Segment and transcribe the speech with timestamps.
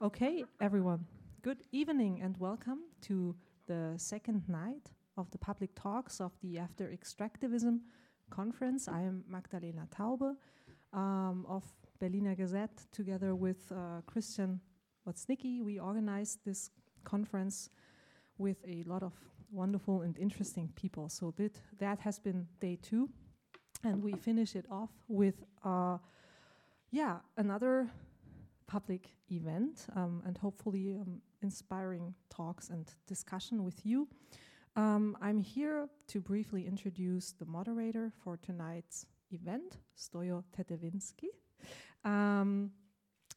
[0.00, 1.04] Okay, everyone.
[1.42, 3.34] Good evening and welcome to
[3.66, 7.80] the second night of the public talks of the After Extractivism
[8.30, 8.86] conference.
[8.86, 10.36] I am Magdalena Taube
[10.92, 11.64] um, of
[11.98, 14.60] Berliner Gazette together with uh, Christian
[15.04, 15.64] Woznicki.
[15.64, 16.70] We organized this
[17.02, 17.68] conference
[18.38, 19.14] with a lot of
[19.50, 21.08] wonderful and interesting people.
[21.08, 23.08] So that, that has been day two.
[23.82, 25.98] And we finish it off with, uh,
[26.92, 27.90] yeah, another
[28.68, 34.06] public event um, and hopefully um, inspiring talks and discussion with you.
[34.76, 41.30] Um, I'm here to briefly introduce the moderator for tonight's event, Stoyo Tetevenski.
[42.04, 42.70] Um,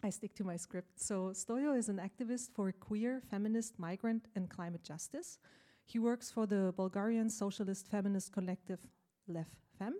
[0.03, 0.99] I stick to my script.
[0.99, 5.39] So, Stoyo is an activist for queer, feminist, migrant, and climate justice.
[5.85, 8.79] He works for the Bulgarian socialist feminist collective
[9.27, 9.95] Lev Fem.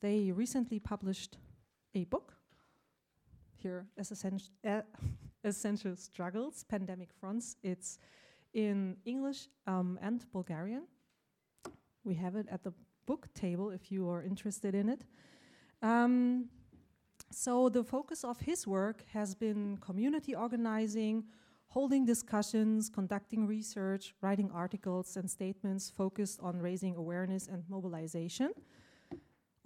[0.00, 1.36] They recently published
[1.94, 2.35] a book
[3.66, 4.82] here as essential, uh,
[5.44, 7.56] essential struggles, pandemic fronts.
[7.62, 7.98] It's
[8.52, 10.84] in English um, and Bulgarian.
[12.04, 12.72] We have it at the
[13.06, 15.02] book table if you are interested in it.
[15.82, 16.48] Um,
[17.44, 21.24] so the focus of his work has been community organizing,
[21.66, 28.50] holding discussions, conducting research, writing articles and statements focused on raising awareness and mobilization.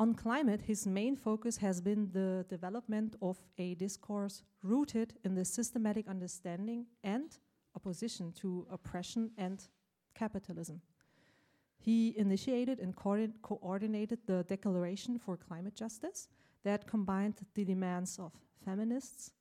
[0.01, 5.45] On climate, his main focus has been the development of a discourse rooted in the
[5.45, 7.37] systematic understanding and
[7.77, 9.62] opposition to oppression and
[10.15, 10.81] capitalism.
[11.77, 16.28] He initiated and co coordinated the Declaration for Climate Justice
[16.65, 18.33] that combined the demands of
[18.65, 19.33] feminists,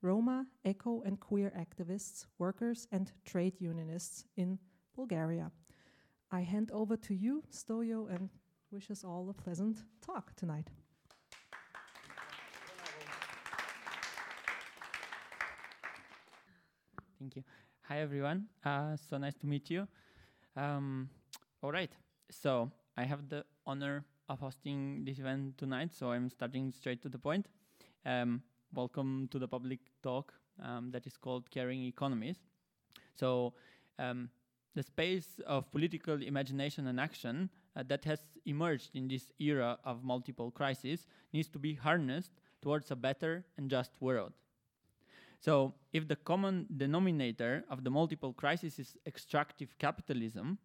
[0.00, 4.58] Roma, eco, and queer activists, workers, and trade unionists in
[4.96, 5.52] Bulgaria.
[6.30, 8.30] I hand over to you, Stoyo, and
[8.70, 10.68] wish us all a pleasant talk tonight.
[17.18, 17.44] Thank you.
[17.88, 18.46] Hi, everyone.
[18.64, 19.88] Uh, so nice to meet you.
[20.54, 21.08] Um,
[21.62, 21.90] all right.
[22.30, 27.08] So I have the honor of hosting this event tonight, so I'm starting straight to
[27.08, 27.46] the point.
[28.04, 28.42] Um,
[28.74, 32.36] welcome to the public talk um, that is called Caring Economies.
[33.14, 33.54] So
[33.98, 34.28] um,
[34.74, 40.02] the space of political imagination and action uh, that has emerged in this era of
[40.02, 44.32] multiple crises needs to be harnessed towards a better and just world.
[45.40, 50.58] So, if the common denominator of the multiple crises is extractive capitalism,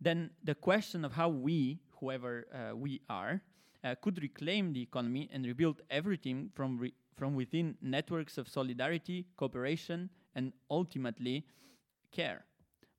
[0.00, 3.40] then the question of how we, whoever uh, we are,
[3.84, 9.26] uh, could reclaim the economy and rebuild everything from, re from within networks of solidarity,
[9.36, 11.46] cooperation, and ultimately
[12.10, 12.44] care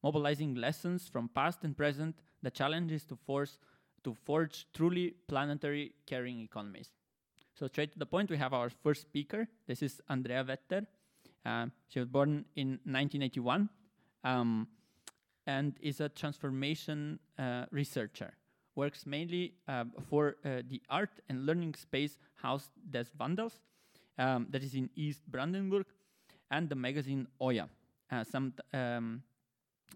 [0.04, 3.58] mobilizing lessons from past and present, the challenge is to force
[4.04, 6.90] to forge truly planetary caring economies.
[7.56, 9.48] So straight to the point, we have our first speaker.
[9.66, 10.86] This is Andrea Vetter.
[11.46, 13.70] Uh, she was born in 1981
[14.24, 14.68] um,
[15.48, 18.34] and is a transformation uh, researcher.
[18.76, 23.60] Works mainly uh, for uh, the art and learning space Haus des Wandels,
[24.18, 25.86] um, that is in East Brandenburg,
[26.50, 27.70] and the magazine Oya.
[28.12, 29.22] Uh, some um,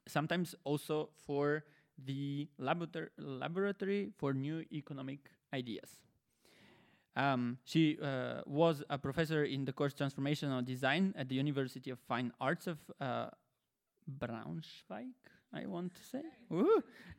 [0.07, 1.63] sometimes also for
[2.05, 5.19] the laborator laboratory for new economic
[5.53, 5.89] ideas.
[7.15, 11.97] Um, she uh, was a professor in the course Transformational Design at the University of
[12.07, 13.29] Fine Arts of uh,
[14.19, 15.09] Braunschweig,
[15.51, 16.21] I want to say,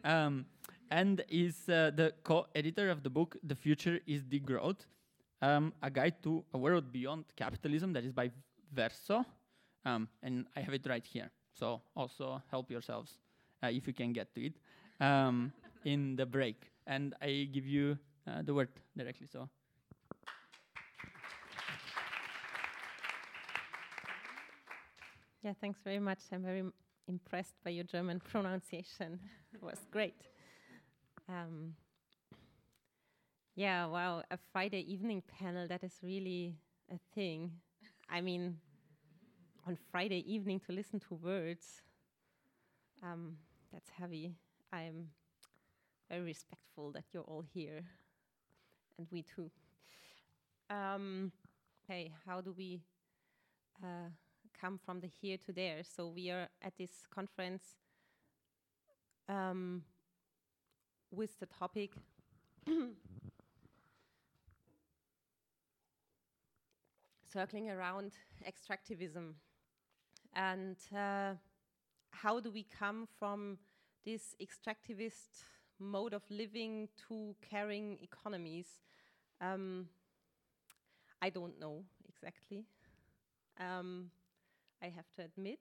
[0.05, 0.47] um,
[0.91, 4.87] and is uh, the co-editor of the book "The Future Is Degrowth,"
[5.43, 8.31] um, a guide to a world beyond capitalism that is by
[8.73, 9.25] Verso,
[9.85, 11.31] um, and I have it right here.
[11.53, 13.19] So also help yourselves
[13.63, 14.55] uh, if you can get to it
[15.01, 15.53] um,
[15.85, 16.71] in the break.
[16.87, 19.27] And I give you uh, the word directly.
[19.27, 19.49] So.
[25.43, 26.19] Yeah, thanks very much.
[26.33, 26.65] I'm very
[27.07, 29.21] impressed by your German pronunciation.
[29.55, 30.21] it was great.
[31.29, 31.75] Um,
[33.55, 36.55] yeah, wow, a Friday evening panel, that is really
[36.93, 37.51] a thing.
[38.09, 38.57] I mean,
[39.67, 41.83] on Friday evening to listen to words.
[43.03, 43.37] Um,
[43.73, 44.35] that's heavy.
[44.73, 45.09] I'm
[46.11, 47.85] very respectful that you're all here,
[48.99, 49.51] and we too.
[50.69, 51.33] Um,
[51.87, 52.83] hey, how do we
[53.83, 54.11] uh,
[54.61, 55.83] come from the here to there?
[55.83, 57.63] So we are at this conference
[59.29, 59.83] um,
[61.11, 61.93] with the topic
[67.33, 68.13] circling around
[68.47, 69.33] extractivism
[70.35, 71.35] and uh,
[72.11, 73.59] how do we come from
[74.05, 75.45] this extractivist
[75.79, 78.67] mode of living to caring economies?
[79.41, 79.89] Um,
[81.21, 82.65] I don't know exactly.
[83.59, 84.11] Um,
[84.83, 85.59] I have to admit,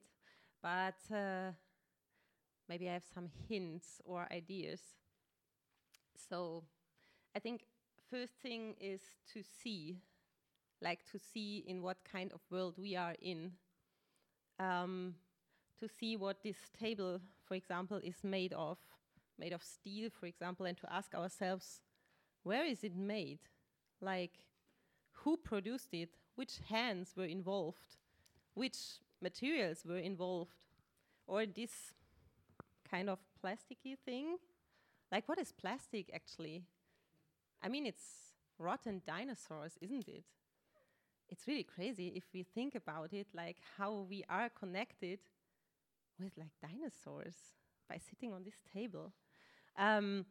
[0.62, 1.52] but uh,
[2.68, 4.80] maybe I have some hints or ideas.
[6.28, 6.64] So
[7.34, 7.62] I think
[8.10, 9.00] first thing is
[9.32, 9.98] to see,
[10.80, 13.52] like to see in what kind of world we are in.
[14.60, 15.14] Um,
[15.80, 18.78] to see what this table, for example, is made of,
[19.38, 21.80] made of steel, for example, and to ask ourselves,
[22.42, 23.40] where is it made?
[24.00, 24.32] Like,
[25.12, 26.10] who produced it?
[26.36, 27.96] Which hands were involved?
[28.54, 28.76] Which
[29.20, 30.52] materials were involved?
[31.26, 31.94] Or this
[32.88, 34.36] kind of plasticky thing?
[35.10, 36.64] Like, what is plastic actually?
[37.62, 40.24] I mean, it's rotten dinosaurs, isn't it?
[41.28, 45.18] It's really crazy if we think about it, like how we are connected
[46.18, 47.36] with like dinosaurs
[47.88, 49.12] by sitting on this table.
[49.78, 50.26] Um,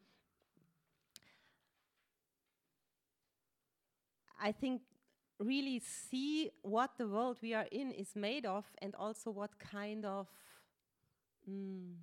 [4.39, 4.81] I think
[5.39, 10.06] really see what the world we are in is made of and also what kind
[10.06, 10.28] of
[11.48, 11.98] mm,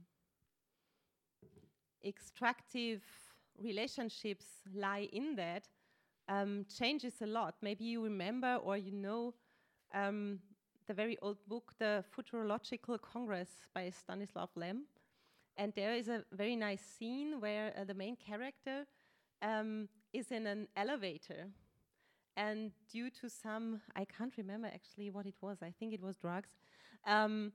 [2.04, 3.02] extractive
[3.58, 5.68] relationships lie in that
[6.28, 7.54] um, changes a lot.
[7.62, 9.34] Maybe you remember or you know
[9.94, 10.40] um,
[10.86, 14.84] the very old book, The Futurological Congress by Stanislav Lem.
[15.56, 18.86] And there is a very nice scene where uh, the main character
[19.40, 21.48] um, is in an elevator.
[22.36, 26.16] And due to some, I can't remember actually what it was, I think it was
[26.16, 26.50] drugs,
[27.06, 27.52] um,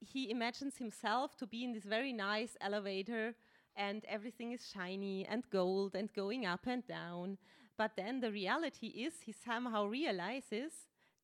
[0.00, 3.34] he imagines himself to be in this very nice elevator
[3.76, 7.38] and everything is shiny and gold and going up and down.
[7.76, 10.72] But then the reality is he somehow realizes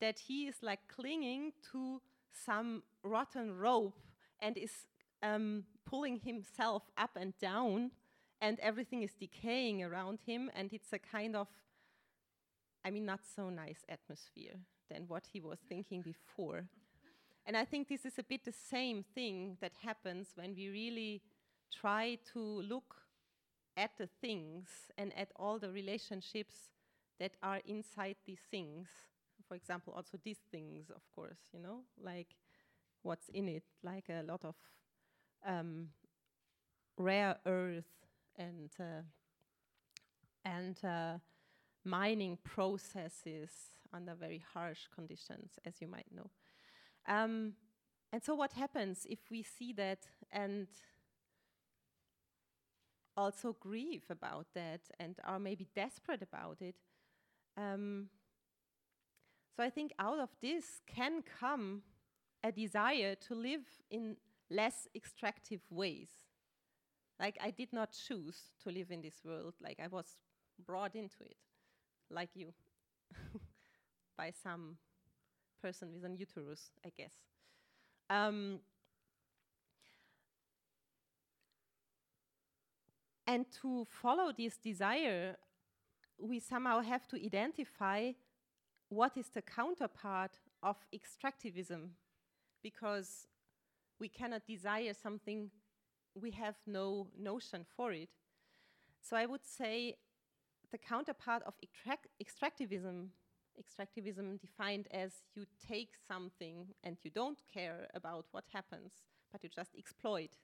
[0.00, 2.00] that he is like clinging to
[2.32, 3.99] some rotten rope
[4.41, 4.73] and is
[5.23, 7.91] um, pulling himself up and down,
[8.41, 11.49] and everything is decaying around him, and it's a kind of,
[12.85, 14.55] I mean, not so nice atmosphere
[14.91, 16.64] than what he was thinking before.
[17.44, 21.23] And I think this is a bit the same thing that happens when we really
[21.73, 22.96] try to look
[23.76, 24.69] at the things
[24.99, 26.70] and at all the relationships
[27.19, 28.88] that are inside these things
[29.50, 32.37] for example, also these things, of course, you know, like
[33.02, 34.55] what's in it, like a lot of
[35.44, 35.88] um,
[36.97, 38.06] rare earth
[38.37, 39.02] and uh,
[40.44, 41.19] and uh,
[41.85, 43.50] mining processes
[43.93, 46.31] under very harsh conditions, as you might know.
[47.08, 47.55] Um,
[48.12, 50.69] and so, what happens if we see that and
[53.17, 56.76] also grieve about that and are maybe desperate about it?
[57.56, 58.11] Um,
[59.61, 61.83] so I think out of this can come
[62.43, 63.61] a desire to live
[63.91, 64.17] in
[64.49, 66.09] less extractive ways.
[67.21, 70.17] Like I did not choose to live in this world, like I was
[70.65, 71.37] brought into it,
[72.11, 72.55] like you,
[74.17, 74.79] by some
[75.61, 77.13] person with an uterus, I guess.
[78.09, 78.61] Um,
[83.27, 85.37] and to follow this desire,
[86.19, 88.13] we somehow have to identify
[88.91, 90.33] what is the counterpart
[90.63, 91.91] of extractivism?
[92.63, 93.27] Because
[93.99, 95.51] we cannot desire something
[96.21, 98.11] we have no notion for it.
[99.01, 99.97] So I would say
[100.73, 101.55] the counterpart of
[102.21, 103.09] extractivism,
[103.59, 108.93] extractivism defined as you take something and you don't care about what happens,
[109.31, 110.37] but you just exploit,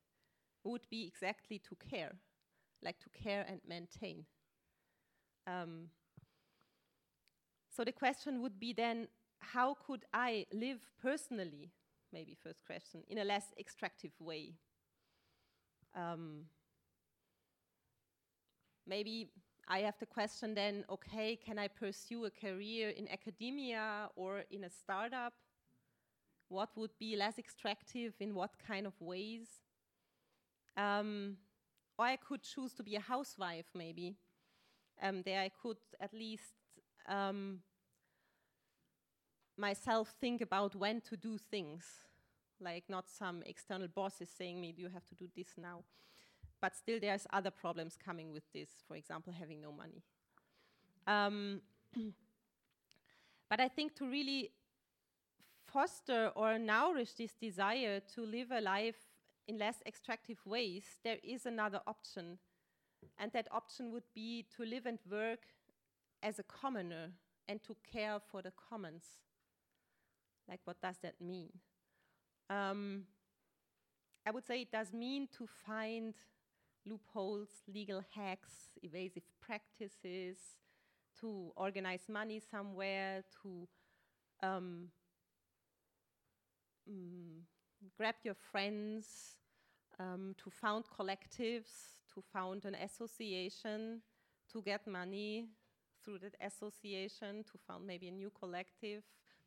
[0.64, 2.12] would be exactly to care,
[2.82, 4.24] like to care and maintain.
[5.46, 5.90] Um,
[7.76, 9.08] so the question would be then
[9.40, 11.72] how could I live personally,
[12.10, 14.54] maybe first question, in a less extractive way?
[15.94, 16.46] Um,
[18.86, 19.28] maybe
[19.68, 24.64] I have the question then okay, can I pursue a career in academia or in
[24.64, 25.34] a startup?
[26.48, 29.48] What would be less extractive in what kind of ways?
[30.78, 31.36] Um,
[31.98, 34.16] or I could choose to be a housewife, maybe.
[35.02, 36.54] Um, there I could at least
[37.08, 37.60] um,
[39.56, 41.84] myself think about when to do things,
[42.60, 45.82] like not some external boss is saying me, you have to do this now.
[46.60, 50.02] But still, there's other problems coming with this, for example, having no money.
[51.06, 51.60] Um,
[53.50, 54.52] but I think to really
[55.72, 58.96] foster or nourish this desire to live a life
[59.46, 62.38] in less extractive ways, there is another option.
[63.18, 65.46] And that option would be to live and work
[66.22, 67.12] as a commoner
[67.48, 69.04] and to care for the commons.
[70.48, 71.50] Like, what does that mean?
[72.48, 73.04] Um,
[74.26, 76.14] I would say it does mean to find
[76.84, 80.36] loopholes, legal hacks, evasive practices,
[81.20, 83.68] to organize money somewhere, to
[84.42, 84.88] um,
[87.96, 89.36] grab your friends,
[89.98, 94.02] um, to found collectives, to found an association,
[94.52, 95.48] to get money
[96.06, 99.02] through that association, to found maybe a new collective,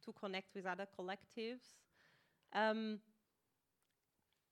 [0.06, 1.78] to connect with other collectives.
[2.54, 3.00] Um,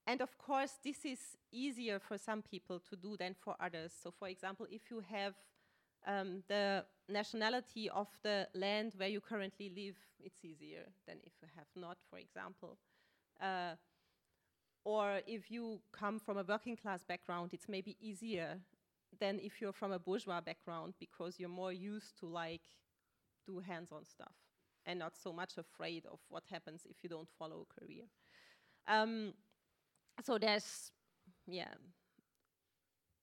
[0.06, 1.18] and of course, this is
[1.52, 3.92] easier for some people to do than for others.
[4.02, 5.34] So, for example, if you have
[6.06, 11.48] um, the nationality of the land where you currently live, it's easier than if you
[11.56, 12.78] have not, for example.
[13.38, 13.74] Uh,
[14.84, 18.56] or if you come from a working class background, it's maybe easier
[19.20, 22.62] than if you're from a bourgeois background because you're more used to like
[23.46, 24.34] do hands-on stuff
[24.86, 28.04] and not so much afraid of what happens if you don't follow a career.
[28.86, 29.34] Um,
[30.24, 30.90] so there's,
[31.46, 31.74] yeah,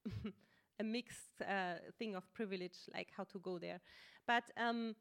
[0.80, 3.80] a mixed uh, thing of privilege, like how to go there.
[4.28, 4.96] But um,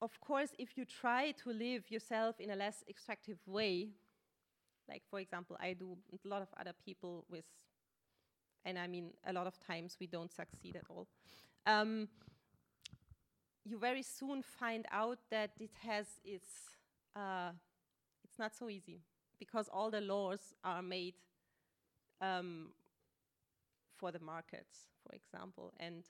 [0.00, 3.88] of course, if you try to live yourself in a less extractive way,
[4.88, 7.46] like for example, I do, a lot of other people with,
[8.64, 11.06] and I mean, a lot of times we don't succeed at all.
[11.66, 12.08] Um,
[13.64, 16.48] you very soon find out that it has its,
[17.16, 17.50] uh,
[18.22, 19.00] it's not so easy
[19.38, 21.14] because all the laws are made
[22.20, 22.68] um,
[23.96, 26.04] for the markets, for example, and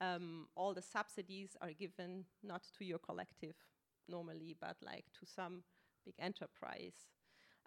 [0.00, 3.56] um, all the subsidies are given not to your collective
[4.08, 5.62] normally, but like to some
[6.04, 6.94] big enterprise,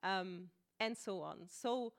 [0.03, 1.39] um, and so on.
[1.47, 1.93] So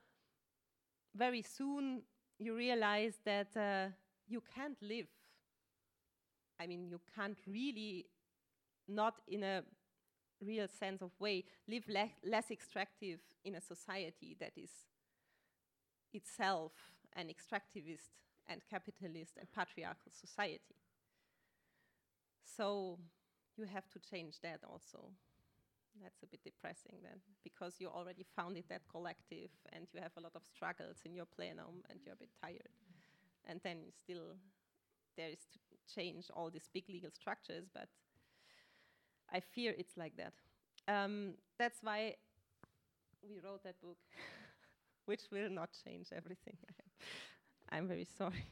[1.15, 2.03] very soon
[2.45, 3.91] you realize that uh,
[4.29, 5.07] you can't live.
[6.61, 8.07] I mean, you can't really,
[8.89, 9.63] not in a
[10.45, 14.71] real sense of way, live le less extractive in a society that is
[16.13, 16.73] itself
[17.15, 18.11] an extractivist
[18.49, 20.77] and capitalist and patriarchal society.
[22.57, 22.99] So
[23.57, 25.11] you have to change that also.
[26.01, 30.21] That's a bit depressing then, because you already founded that collective and you have a
[30.21, 32.73] lot of struggles in your plenum and you're a bit tired.
[33.45, 34.37] And then still
[35.17, 35.59] there is to
[35.95, 37.89] change all these big legal structures, but
[39.33, 40.33] I fear it's like that.
[40.89, 42.17] Um, that's why
[43.29, 43.99] we wrote that book,
[45.07, 46.57] which will not change everything.
[47.71, 48.47] I'm very sorry.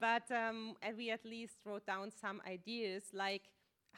[0.00, 3.42] But um, we at least wrote down some ideas like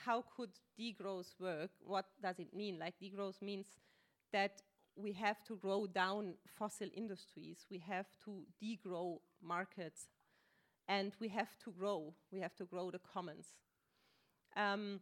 [0.04, 1.70] how could degrowth work?
[1.80, 2.78] What does it mean?
[2.78, 3.66] Like degrowth means
[4.32, 4.62] that
[4.96, 10.08] we have to grow down fossil industries, we have to degrow markets,
[10.88, 12.14] and we have to grow.
[12.30, 13.46] We have to grow the commons.
[14.56, 15.00] Um,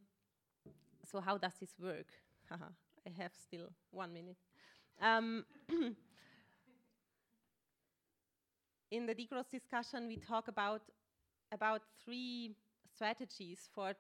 [1.10, 2.06] so how does this work?
[2.50, 4.38] I have still one minute.
[5.00, 5.44] Um,
[8.90, 10.82] in the degrowth discussion, we talk about
[11.52, 12.56] about three
[12.94, 13.92] strategies for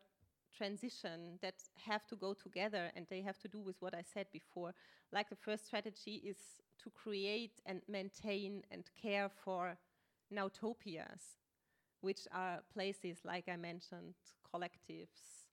[0.56, 1.54] transition that
[1.86, 4.74] have to go together and they have to do with what I said before.
[5.12, 6.36] Like the first strategy is
[6.82, 9.76] to create and maintain and care for
[10.32, 11.38] nowtopias,
[12.00, 14.14] which are places, like I mentioned,
[14.52, 15.46] collectives,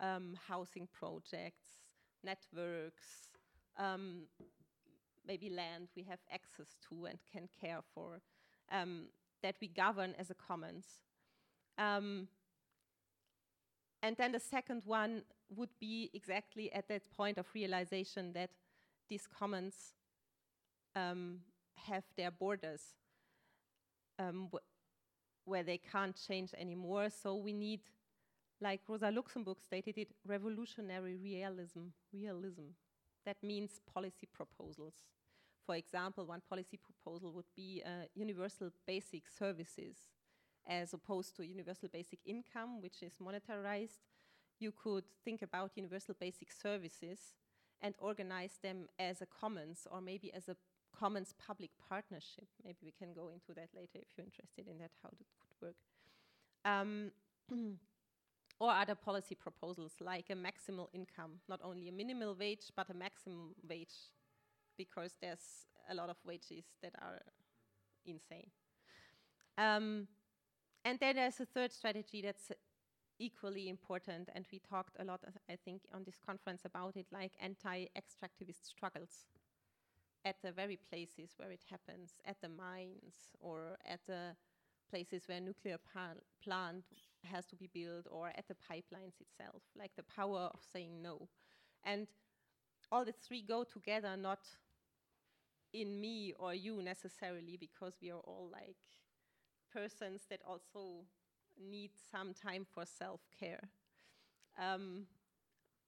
[0.00, 1.66] um, housing projects,
[2.24, 3.30] networks,
[3.78, 4.22] um,
[5.26, 8.20] maybe land we have access to and can care for
[8.72, 9.06] um,
[9.42, 10.86] that we govern as a commons.
[11.78, 12.28] Um,
[14.02, 15.22] and then the second one
[15.54, 18.50] would be exactly at that point of realization that
[19.08, 19.94] these commons
[20.96, 21.40] um,
[21.76, 22.82] have their borders
[24.18, 24.58] um, wh
[25.46, 27.08] where they can't change anymore.
[27.10, 27.80] So we need,
[28.60, 31.88] like Rosa Luxemburg stated it, revolutionary realism.
[32.12, 32.68] Realism.
[33.24, 34.94] That means policy proposals.
[35.66, 39.96] For example, one policy proposal would be uh, universal basic services
[40.66, 43.98] as opposed to universal basic income, which is monetarized.
[44.58, 47.34] You could think about universal basic services
[47.80, 50.56] and organize them as a commons or maybe as a
[50.96, 52.48] commons public partnership.
[52.64, 55.66] Maybe we can go into that later if you're interested in that, how that could
[55.66, 55.76] work.
[56.64, 57.10] Um,
[58.60, 62.94] or other policy proposals like a maximal income, not only a minimal wage, but a
[62.94, 64.12] maximum wage
[64.76, 67.20] because there's a lot of wages that are
[68.04, 68.50] insane.
[69.56, 70.06] Um,
[70.84, 72.52] and then there's a third strategy that's
[73.18, 77.32] equally important, and we talked a lot, I think, on this conference about it, like
[77.40, 79.26] anti-extractivist struggles
[80.24, 84.36] at the very places where it happens, at the mines or at the
[84.90, 85.78] places where nuclear
[86.42, 86.84] plant
[87.24, 91.28] has to be built or at the pipelines itself, like the power of saying no.
[91.84, 92.06] And
[92.90, 94.40] all the three go together, not
[95.72, 98.76] in me or you necessarily, because we are all like
[99.72, 101.04] persons that also
[101.58, 103.60] need some time for self care.
[104.58, 105.06] Um,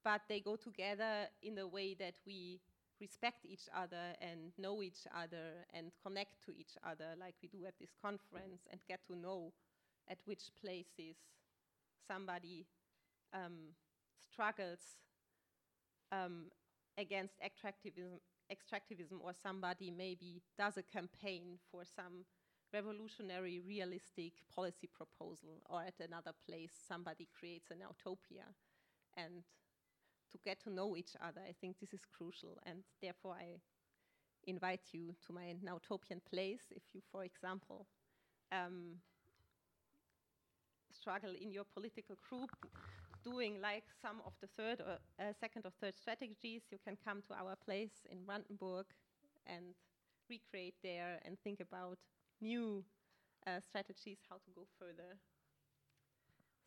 [0.03, 2.59] but they go together in a way that we
[2.99, 7.65] respect each other and know each other and connect to each other, like we do
[7.65, 9.51] at this conference, and get to know
[10.09, 11.15] at which places
[12.07, 12.65] somebody
[13.33, 13.73] um,
[14.31, 14.79] struggles
[16.11, 16.45] um,
[16.97, 18.19] against extractivism,
[18.51, 22.25] extractivism, or somebody maybe does a campaign for some
[22.73, 28.45] revolutionary, realistic policy proposal, or at another place somebody creates an utopia.
[29.15, 29.43] And
[30.31, 33.59] to get to know each other, I think this is crucial, and therefore I
[34.45, 37.85] invite you to my Nowtopian place if you, for example,
[38.51, 38.97] um,
[40.91, 42.49] struggle in your political group
[43.23, 47.21] doing like some of the third or uh, second or third strategies, you can come
[47.27, 48.85] to our place in Brandenburg
[49.47, 49.75] and
[50.29, 51.97] recreate there and think about
[52.43, 52.83] new
[53.47, 55.17] uh, strategies, how to go further.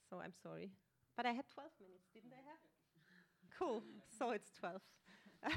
[0.09, 0.73] So I'm sorry.
[1.17, 2.63] But I had 12 minutes, didn't I have?
[3.59, 3.83] cool,
[4.19, 4.81] so it's 12.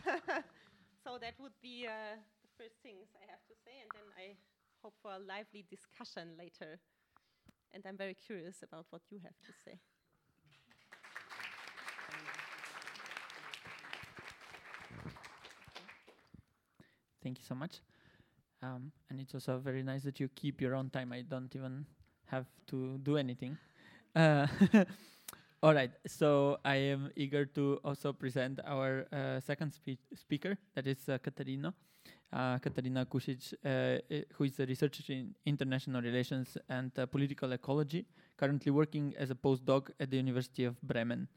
[1.03, 4.35] so that would be uh, the first things I have to say, and then I
[4.81, 6.79] hope for a lively discussion later.
[7.73, 9.79] And I'm very curious about what you have to say.
[17.21, 17.81] Thank you so much.
[18.62, 21.13] Um, and it's also very nice that you keep your own time.
[21.13, 21.86] I don't even
[22.25, 23.58] have to do anything.
[24.16, 24.48] Uh,
[25.63, 30.88] all right, so I am eager to also present our uh, second spe speaker, that
[30.88, 31.74] is uh, Katarina.
[32.32, 38.06] Uh, Katarina Kušić, uh, who is a researcher in international relations and uh, political ecology,
[38.38, 41.28] currently working as a postdoc at the University of Bremen.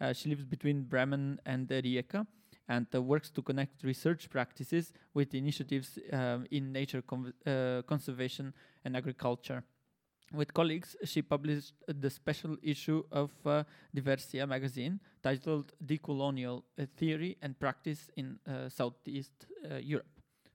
[0.00, 2.26] Uh, she lives between Bremen and Rijeka
[2.68, 7.02] and uh, works to connect research practices with initiatives um, in nature
[7.46, 8.54] uh, conservation
[8.84, 9.64] and agriculture.
[10.32, 16.62] With colleagues, she published the special issue of uh, Dversia magazine titled Decolonial
[16.96, 20.08] Theory and Practice in uh, Southeast uh, Europe.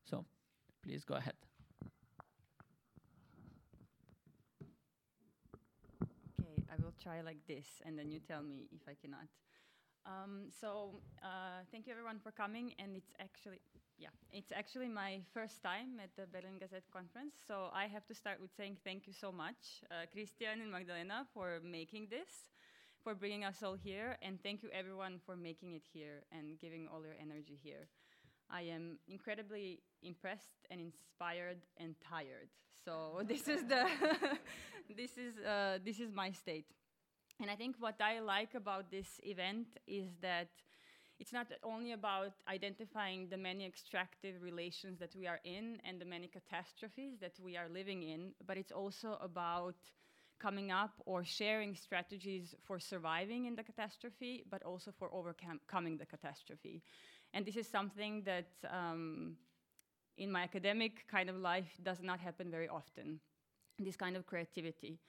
[0.04, 0.25] So,
[0.83, 1.36] please go ahead.
[6.03, 9.27] Okay, I will try like this, and then you tell me if I cannot.
[10.05, 13.59] Um, so uh, thank you everyone for coming, and it's actually
[14.00, 17.35] yeah, it's actually my first time at the Berlin Gazette conference.
[17.46, 21.27] So I have to start with saying thank you so much, uh, Christian and Magdalena,
[21.33, 22.48] for making this,
[23.03, 26.88] for bringing us all here, and thank you everyone for making it here and giving
[26.88, 27.88] all your energy here.
[28.50, 32.50] I am incredibly impressed and inspired and tired.
[32.85, 33.85] So this is the
[34.96, 36.66] this is uh, this is my state.
[37.42, 40.50] And I think what I like about this event is that
[41.20, 46.06] it's not only about identifying the many extractive relations that we are in and the
[46.06, 49.75] many catastrophes that we are living in, but it's also about
[50.40, 56.06] coming up or sharing strategies for surviving in the catastrophe, but also for overcoming the
[56.06, 56.82] catastrophe.
[57.34, 59.36] And this is something that um,
[60.18, 63.20] in my academic kind of life does not happen very often,
[63.78, 65.00] this kind of creativity.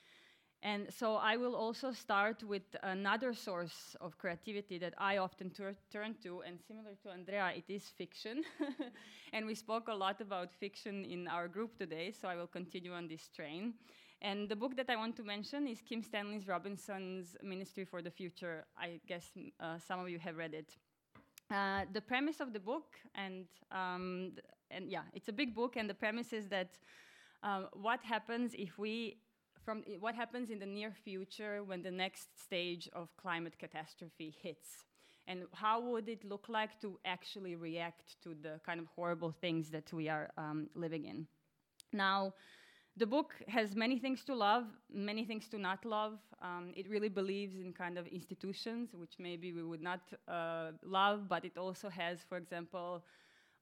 [0.63, 6.15] And so I will also start with another source of creativity that I often turn
[6.23, 8.45] to, and similar to Andrea, it is fiction.
[9.33, 12.93] and we spoke a lot about fiction in our group today, so I will continue
[12.93, 13.73] on this train.
[14.21, 18.11] And the book that I want to mention is Kim Stanley Robinson's Ministry for the
[18.11, 18.67] Future.
[18.77, 20.77] I guess uh, some of you have read it.
[21.51, 24.33] Uh, the premise of the book, and um,
[24.71, 26.79] and yeah, it's a big book, and the premise is that
[27.43, 29.17] uh, what happens if we
[29.65, 34.85] from what happens in the near future when the next stage of climate catastrophe hits.
[35.27, 39.71] And how would it look like to actually react to the kind of horrible things
[39.71, 41.27] that we are um, living in?
[41.93, 42.35] Now,
[42.97, 46.19] the book has many things to love, many things to not love.
[46.43, 51.29] Um, it really believes in kind of institutions, which maybe we would not uh, love,
[51.29, 53.05] but it also has, for example,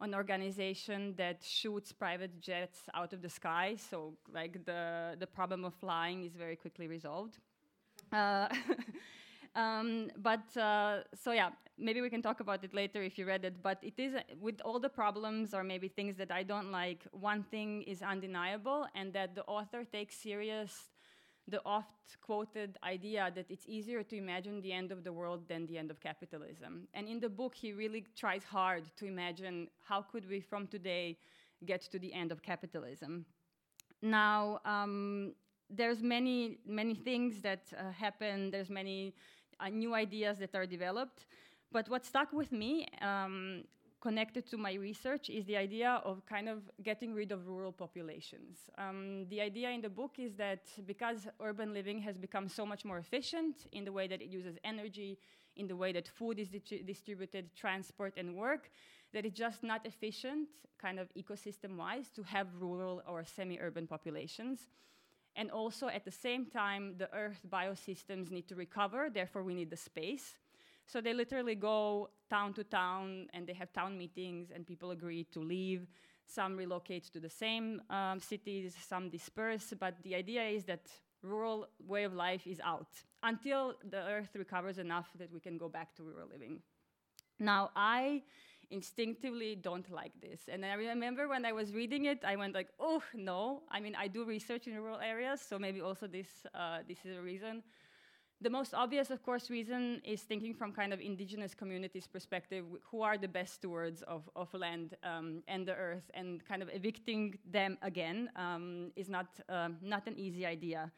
[0.01, 3.77] an organization that shoots private jets out of the sky.
[3.77, 7.39] So, like the the problem of flying is very quickly resolved.
[8.13, 8.49] Uh,
[9.55, 13.45] um, but uh, so yeah, maybe we can talk about it later if you read
[13.45, 13.63] it.
[13.63, 17.07] But it is with all the problems or maybe things that I don't like.
[17.13, 20.91] One thing is undeniable, and that the author takes serious
[21.49, 25.67] the oft quoted idea that it's easier to imagine the end of the world than
[25.67, 26.87] the end of capitalism.
[26.95, 31.17] And in the book, he really tries hard to imagine how could we from today
[31.65, 33.25] get to the end of capitalism.
[34.03, 35.35] Now, um,
[35.71, 39.15] there's many, many things that uh, happen, there's many
[39.59, 41.27] uh, new ideas that are developed.
[41.73, 43.65] But what stuck with me um,
[44.01, 48.59] connected to my research is the idea of kind of getting rid of rural populations.
[48.77, 52.85] Um, the idea in the book is that because urban living has become so much
[52.85, 55.19] more efficient in the way that it uses energy,
[55.57, 58.71] in the way that food is distri- distributed, transport, and work,
[59.13, 60.49] that it's just not efficient,
[60.81, 64.69] kind of ecosystem wise, to have rural or semi urban populations.
[65.35, 69.71] And also, at the same time, the Earth biosystems need to recover, therefore, we need
[69.71, 70.35] the space.
[70.89, 75.25] So they literally go town to town and they have town meetings, and people agree
[75.33, 75.87] to leave.
[76.27, 80.87] Some relocate to the same um, cities, some disperse, but the idea is that
[81.23, 82.89] rural way of life is out
[83.23, 86.61] until the earth recovers enough that we can go back to rural living.
[87.39, 88.23] Now, I
[88.71, 90.49] instinctively don't like this.
[90.49, 93.63] And I remember when I was reading it, I went like, oh, no.
[93.71, 97.17] I mean, I do research in rural areas, so maybe also this, uh, this is
[97.17, 97.63] a reason.
[98.41, 103.03] The most obvious, of course, reason is thinking from kind of indigenous communities' perspective, who
[103.03, 107.37] are the best stewards of, of land um, and the earth, and kind of evicting
[107.51, 110.93] them again um, is not, uh, not an easy idea.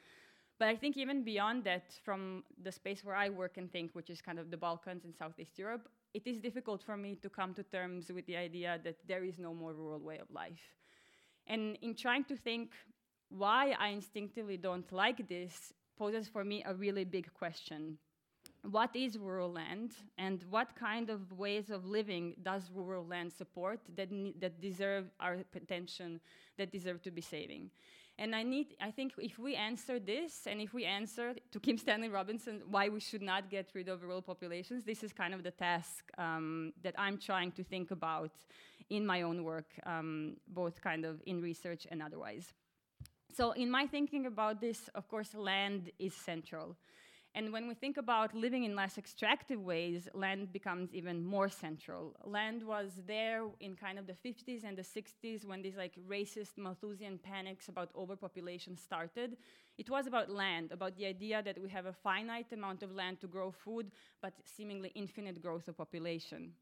[0.58, 4.10] But I think even beyond that, from the space where I work and think, which
[4.10, 7.54] is kind of the Balkans and Southeast Europe, it is difficult for me to come
[7.54, 10.60] to terms with the idea that there is no more rural way of life.
[11.46, 12.72] And in trying to think
[13.30, 17.98] why I instinctively don't like this poses for me a really big question.
[18.78, 19.90] What is rural land,
[20.26, 24.10] and what kind of ways of living does rural land support that,
[24.42, 26.20] that deserve our attention,
[26.58, 27.70] that deserve to be saving?
[28.22, 31.78] And I need, I think if we answer this, and if we answer to Kim
[31.78, 35.42] Stanley Robinson why we should not get rid of rural populations, this is kind of
[35.42, 38.32] the task um, that I'm trying to think about
[38.88, 42.46] in my own work, um, both kind of in research and otherwise.
[43.32, 46.76] So in my thinking about this, of course, land is central.
[47.32, 52.16] And when we think about living in less extractive ways, land becomes even more central.
[52.24, 56.58] Land was there in kind of the 50s and the 60s when these like racist
[56.58, 59.36] Malthusian panics about overpopulation started.
[59.78, 63.20] It was about land, about the idea that we have a finite amount of land
[63.20, 66.52] to grow food, but seemingly infinite growth of population.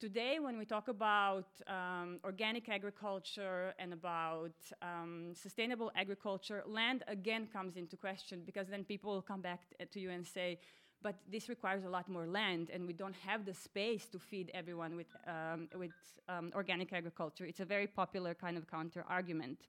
[0.00, 7.46] Today, when we talk about um, organic agriculture and about um, sustainable agriculture, land again
[7.52, 9.60] comes into question because then people come back
[9.92, 10.58] to you and say,
[11.00, 14.50] but this requires a lot more land, and we don't have the space to feed
[14.52, 15.92] everyone with, um, with
[16.28, 17.44] um, organic agriculture.
[17.44, 19.68] It's a very popular kind of counter argument.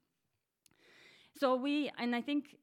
[1.38, 2.56] So we, and I think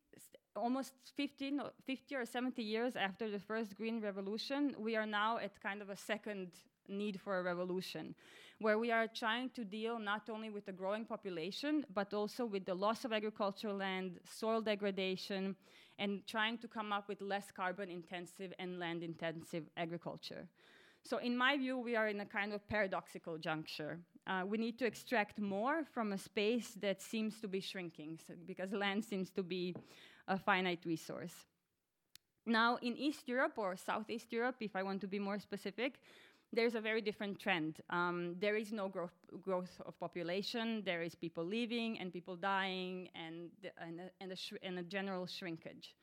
[0.55, 5.61] almost 15, 50 or 70 years after the first green revolution, we are now at
[5.61, 6.51] kind of a second
[6.87, 8.15] need for a revolution,
[8.59, 12.65] where we are trying to deal not only with the growing population, but also with
[12.65, 15.55] the loss of agricultural land, soil degradation,
[15.99, 20.47] and trying to come up with less carbon intensive and land intensive agriculture.
[21.05, 23.99] So, in my view, we are in a kind of paradoxical juncture.
[24.25, 28.33] Uh, we need to extract more from a space that seems to be shrinking, so
[28.47, 29.75] because land seems to be
[30.29, 31.33] a finite resource.
[32.45, 35.99] Now, in East Europe or Southeast Europe, if I want to be more specific,
[36.53, 37.81] there's a very different trend.
[37.89, 40.83] Um, there is no growth, growth of population.
[40.85, 45.25] There is people leaving and people dying and, and, a, and, a and a general
[45.25, 45.95] shrinkage.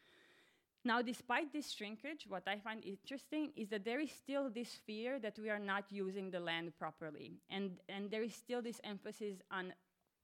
[0.84, 5.18] Now, despite this shrinkage, what I find interesting is that there is still this fear
[5.20, 7.34] that we are not using the land properly.
[7.50, 9.72] And, and there is still this emphasis on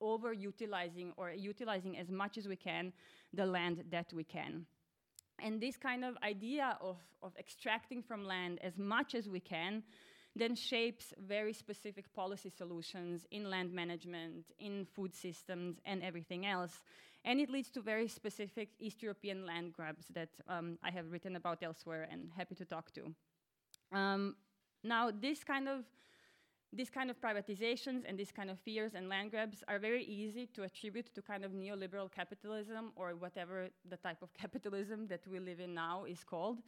[0.03, 2.93] overutilizing or utilizing as much as we can
[3.33, 4.65] the land that we can.
[5.39, 9.83] And this kind of idea of, of extracting from land as much as we can
[10.37, 16.83] then shapes very specific policy solutions in land management, in food systems, and everything else.
[17.25, 21.37] And it leads to very specific East European land grabs that um, I have written
[21.37, 23.15] about elsewhere and happy to talk to.
[23.93, 24.37] Um,
[24.85, 25.85] now, this kind of
[26.73, 30.47] these kind of privatizations and these kind of fears and land grabs are very easy
[30.47, 35.39] to attribute to kind of neoliberal capitalism or whatever the type of capitalism that we
[35.39, 36.59] live in now is called.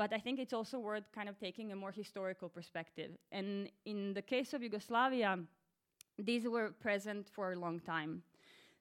[0.00, 3.10] But I think it's also worth kind of taking a more historical perspective.
[3.32, 5.38] And in the case of Yugoslavia,
[6.18, 8.22] these were present for a long time.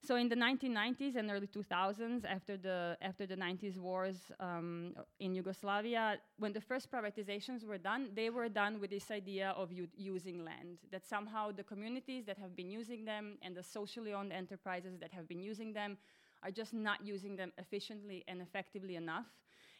[0.02, 5.36] So in the 1990s and early 2000s, after the after the 90s wars um, in
[5.36, 10.46] Yugoslavia, when the first privatizations were done, they were done with this idea of using
[10.46, 10.78] land.
[10.90, 15.12] That somehow the communities that have been using them and the socially owned enterprises that
[15.12, 15.98] have been using them
[16.44, 19.28] are just not using them efficiently and effectively enough,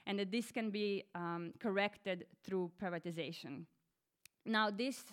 [0.10, 3.66] and that this can be um, corrected through privatization.
[4.44, 5.04] Now, this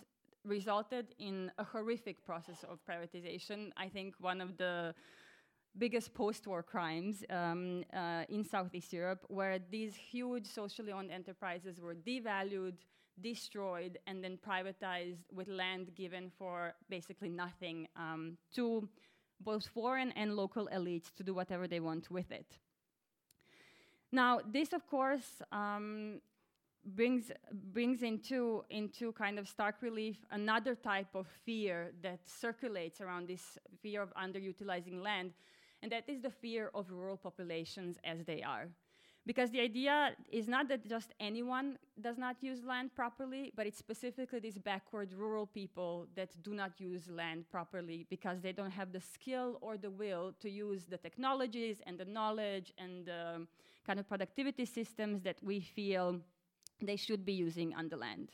[0.42, 3.72] resulted in a horrific process of privatization.
[3.76, 4.94] I think one of the
[5.76, 11.94] biggest post-war crimes um, uh, in Southeast Europe, where these huge socially owned enterprises were
[11.94, 12.76] devalued,
[13.20, 18.88] destroyed, and then privatized with land given for basically nothing um, to
[19.40, 22.56] both foreign and local elites to do whatever they want with it.
[24.12, 26.21] Now, this, of course, um,
[26.95, 27.33] brings
[27.73, 33.59] brings into into kind of stark relief another type of fear that circulates around this
[33.83, 35.33] fear of underutilizing land,
[35.83, 38.69] and that is the fear of rural populations as they are.
[39.27, 43.77] Because the idea is not that just anyone does not use land properly, but it's
[43.77, 48.93] specifically these backward rural people that do not use land properly because they don't have
[48.93, 53.49] the skill or the will to use the technologies and the knowledge and the um,
[53.85, 56.21] kind of productivity systems that we feel
[56.81, 58.29] they should be using on the land.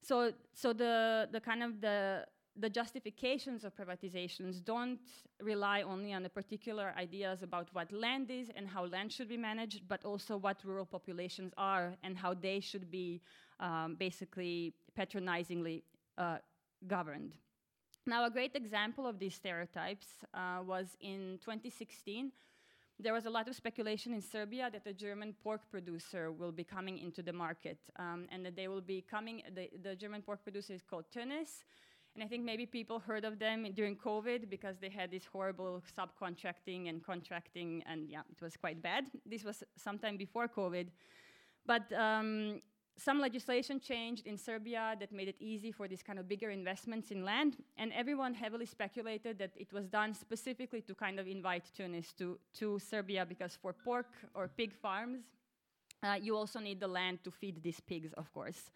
[0.00, 5.00] So, so the, the kind of the the justifications of privatizations don't
[5.40, 9.36] rely only on the particular ideas about what land is and how land should be
[9.36, 13.20] managed, but also what rural populations are and how they should be
[13.60, 15.82] um, basically patronizingly
[16.16, 16.38] uh,
[16.86, 17.34] governed.
[18.06, 22.30] Now, a great example of these stereotypes uh, was in 2016.
[23.00, 26.62] There was a lot of speculation in Serbia that a German pork producer will be
[26.62, 30.44] coming into the market um, and that they will be coming, the, the German pork
[30.44, 31.64] producer is called Tönnies
[32.14, 35.82] and I think maybe people heard of them during COVID because they had this horrible
[35.98, 39.06] subcontracting and contracting, and yeah, it was quite bad.
[39.26, 40.88] This was sometime before COVID.
[41.66, 42.60] But um,
[42.96, 47.10] some legislation changed in Serbia that made it easy for these kind of bigger investments
[47.10, 51.64] in land, and everyone heavily speculated that it was done specifically to kind of invite
[51.76, 55.20] Tönnies to, to Serbia because for pork or pig farms,
[56.04, 58.70] uh, you also need the land to feed these pigs, of course.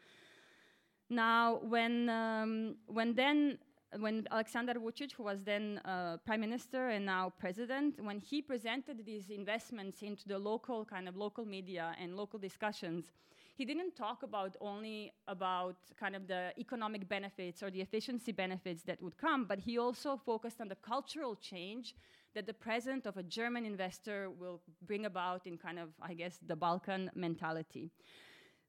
[1.10, 3.58] Now, when, um, when then
[3.98, 9.04] when Aleksandar Vučić, who was then uh, prime minister and now president, when he presented
[9.06, 13.12] these investments into the local kind of local media and local discussions,
[13.56, 18.82] he didn't talk about only about kind of the economic benefits or the efficiency benefits
[18.82, 21.94] that would come, but he also focused on the cultural change
[22.34, 26.38] that the presence of a German investor will bring about in kind of, I guess,
[26.46, 27.90] the Balkan mentality.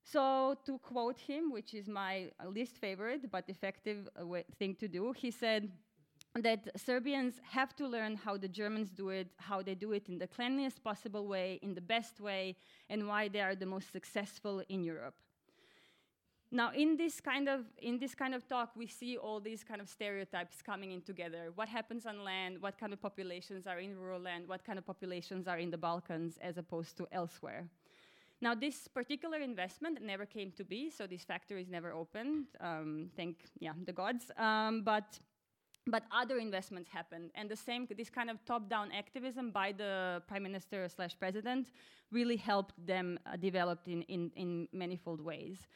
[0.04, 4.24] So, to quote him, which is my least favorite but effective uh,
[4.58, 5.72] thing to do, he said
[6.36, 10.18] that Serbians have to learn how the Germans do it, how they do it in
[10.18, 12.56] the cleanliest possible way, in the best way,
[12.90, 15.16] and why they are the most successful in Europe.
[16.52, 19.82] Now, in this kind of in this kind of talk, we see all these kind
[19.82, 21.52] of stereotypes coming in together.
[21.54, 22.60] What happens on land?
[22.60, 24.48] What kind of populations are in rural land?
[24.48, 27.68] What kind of populations are in the Balkans as opposed to elsewhere?
[28.42, 32.46] Now, this particular investment never came to be, so this factory is never opened.
[32.62, 34.32] Um, thank yeah the gods.
[34.38, 35.20] Um, but
[35.88, 40.44] but other investments happened, and the same this kind of top-down activism by the prime
[40.44, 41.72] minister slash president
[42.12, 45.68] really helped them uh, develop in, in in manifold ways.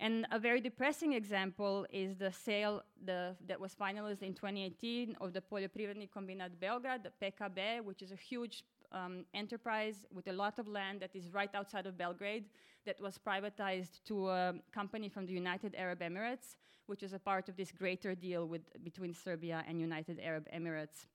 [0.00, 5.32] And a very depressing example is the sale the, that was finalized in 2018 of
[5.32, 8.64] the Poljoprivredni Kombinat Beograd, the PKB, which is a huge
[8.94, 12.44] um, enterprise with a lot of land that is right outside of Belgrade
[12.86, 17.48] that was privatized to a company from the United Arab Emirates, which is a part
[17.48, 21.06] of this greater deal with, between Serbia and United Arab Emirates.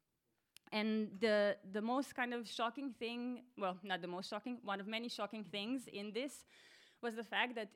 [0.71, 4.87] And the, the most kind of shocking thing, well, not the most shocking, one of
[4.87, 6.45] many shocking things in this
[7.01, 7.69] was the fact that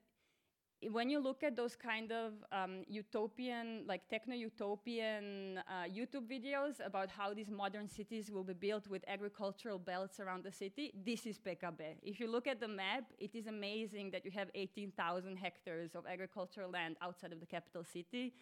[0.91, 7.09] when you look at those kind of um, utopian, like techno-utopian uh, YouTube videos about
[7.09, 11.37] how these modern cities will be built with agricultural belts around the city, this is
[11.39, 11.95] PKB.
[12.01, 16.05] If you look at the map, it is amazing that you have 18,000 hectares of
[16.05, 18.33] agricultural land outside of the capital city.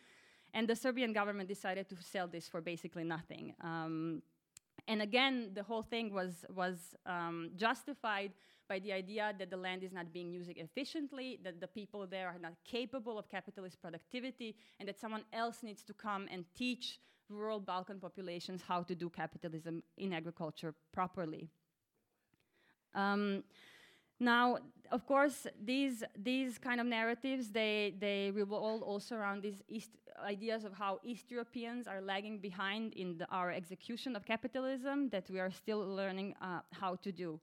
[0.54, 3.54] And the Serbian government decided to sell this for basically nothing.
[3.62, 4.22] Um,
[4.88, 8.32] and again, the whole thing was, was um, justified
[8.68, 12.28] by the idea that the land is not being used efficiently, that the people there
[12.30, 17.00] are not capable of capitalist productivity, and that someone else needs to come and teach
[17.30, 21.50] rural Balkan populations how to do capitalism in agriculture properly.
[22.94, 23.44] Um,
[24.22, 24.60] now,
[24.92, 29.90] of course, these these kind of narratives they they revolve also around these East
[30.24, 35.28] ideas of how East Europeans are lagging behind in the, our execution of capitalism that
[35.32, 37.40] we are still learning uh, how to do.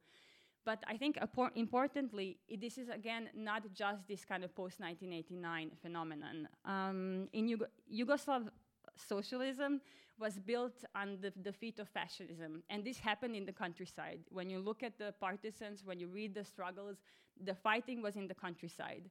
[0.64, 1.18] But I think
[1.56, 6.48] importantly, this is again not just this kind of post 1989 phenomenon.
[6.64, 8.50] Um, in Yug Yugoslav
[8.94, 9.80] socialism
[10.18, 14.20] was built on the, the feet of fascism, and this happened in the countryside.
[14.30, 16.96] When you look at the partisans, when you read the struggles,
[17.44, 19.10] the fighting was in the countryside.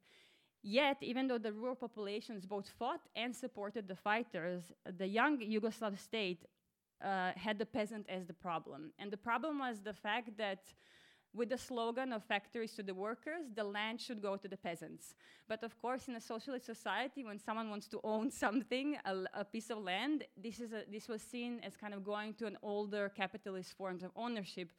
[0.64, 4.64] Yet, even though the rural populations both fought and supported the fighters,
[4.98, 6.46] the young Yugoslav state
[7.04, 8.92] uh, had the peasant as the problem.
[9.00, 10.60] And the problem was the fact that
[11.34, 15.16] with the slogan of factories to the workers, the land should go to the peasants.
[15.48, 19.46] But of course, in a socialist society, when someone wants to own something, a, a
[19.46, 22.58] piece of land, this, is a, this was seen as kind of going to an
[22.62, 24.70] older capitalist forms of ownership.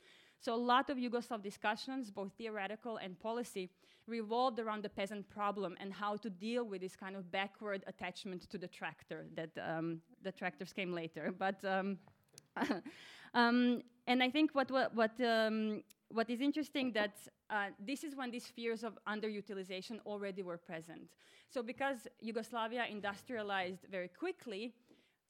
[0.40, 3.70] So a lot of Yugoslav discussions, both theoretical and policy,
[4.06, 8.48] revolved around the peasant problem and how to deal with this kind of backward attachment
[8.50, 11.34] to the tractor that um, the tractors came later.
[11.37, 11.98] But um,
[13.34, 17.16] um, and I think what what what, um, what is interesting that
[17.51, 21.09] uh, this is when these fears of underutilization already were present.
[21.51, 24.73] So because Yugoslavia industrialized very quickly,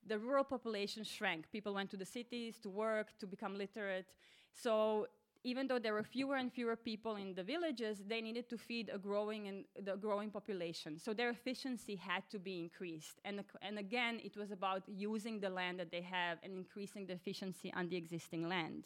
[0.06, 1.50] the rural population shrank.
[1.52, 4.06] People went to the cities to work, to become literate.
[4.52, 5.06] So
[5.44, 8.90] even though there were fewer and fewer people in the villages, they needed to feed
[8.92, 10.98] a growing and the growing population.
[10.98, 13.20] So their efficiency had to be increased.
[13.24, 17.14] And, and again, it was about using the land that they have and increasing the
[17.14, 18.84] efficiency on the existing land.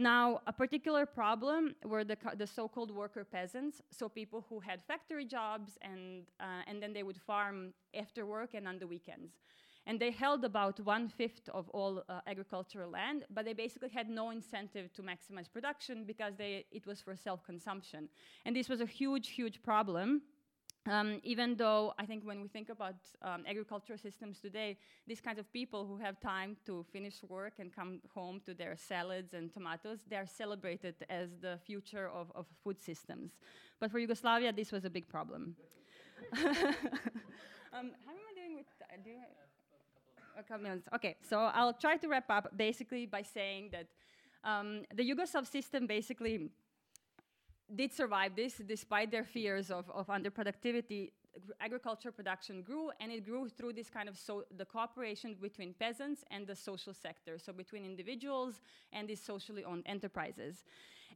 [0.00, 5.26] Now, a particular problem were the, the so-called worker peasants, so people who had factory
[5.26, 9.32] jobs and, uh, and then they would farm after work and on the weekends.
[9.86, 14.08] And they held about one fifth of all uh, agricultural land, but they basically had
[14.08, 18.08] no incentive to maximize production because they, it was for self consumption.
[18.46, 20.22] And this was a huge, huge problem.
[20.86, 25.38] Um, even though I think when we think about um, agricultural systems today, these kinds
[25.38, 29.52] of people who have time to finish work and come home to their salads and
[29.52, 33.32] tomatoes, they are celebrated as the future of, of food systems.
[33.78, 35.54] But for Yugoslavia, this was a big problem.
[36.32, 36.46] um,
[37.72, 38.66] how am I doing with?
[38.82, 39.10] Uh, do
[40.38, 40.88] a couple minutes.
[40.94, 43.86] Okay, so I'll try to wrap up basically by saying that
[44.44, 46.50] um, the Yugoslav system basically
[47.74, 51.12] did survive this despite their fears of, of underproductivity.
[51.60, 56.24] Agriculture production grew, and it grew through this kind of so the cooperation between peasants
[56.30, 58.60] and the social sector, so between individuals
[58.92, 60.64] and these socially owned enterprises.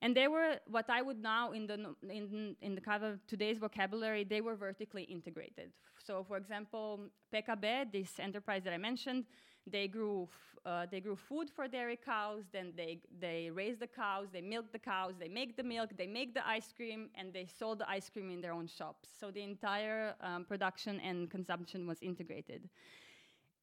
[0.03, 3.59] And they were what I would now, in the in in the kind of today's
[3.59, 5.73] vocabulary, they were vertically integrated.
[6.05, 9.25] So, for example, PKB, this enterprise that I mentioned,
[9.67, 10.29] they grew,
[10.65, 14.73] uh, they grew food for dairy cows, then they, they raised the cows, they milked
[14.73, 17.89] the cows, they make the milk, they make the ice cream, and they sold the
[17.89, 19.09] ice cream in their own shops.
[19.19, 22.69] So the entire um, production and consumption was integrated.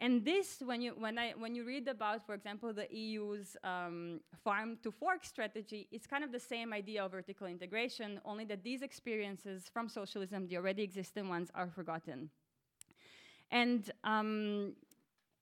[0.01, 4.19] And this, when you, when, I, when you read about, for example, the EU's um,
[4.43, 8.63] farm to fork strategy, it's kind of the same idea of vertical integration, only that
[8.63, 12.31] these experiences from socialism, the already existing ones, are forgotten.
[13.51, 14.73] And um,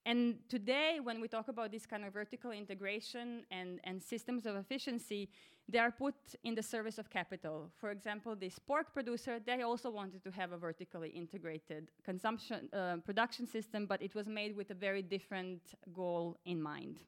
[0.10, 4.56] and today, when we talk about this kind of vertical integration and, and systems of
[4.56, 5.30] efficiency,
[5.72, 7.70] they are put in the service of capital.
[7.80, 12.96] For example, this pork producer, they also wanted to have a vertically integrated consumption uh,
[13.06, 15.62] production system, but it was made with a very different
[15.94, 17.02] goal in mind.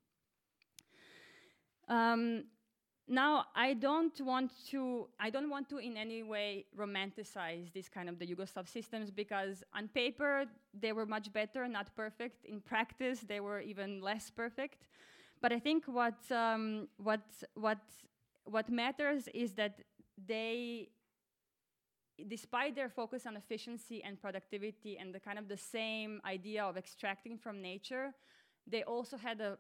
[1.88, 2.44] Um,
[3.12, 8.08] now, I don't want to, I don't want to in any way romanticize this kind
[8.08, 12.46] of the Yugoslav systems because on paper they were much better, not perfect.
[12.46, 14.88] In practice, they were even less perfect.
[15.42, 17.80] But I think what um, what what
[18.46, 19.82] what matters is that
[20.26, 20.88] they,
[22.30, 26.78] despite their focus on efficiency and productivity and the kind of the same idea of
[26.78, 28.14] extracting from nature,
[28.66, 29.58] they also had a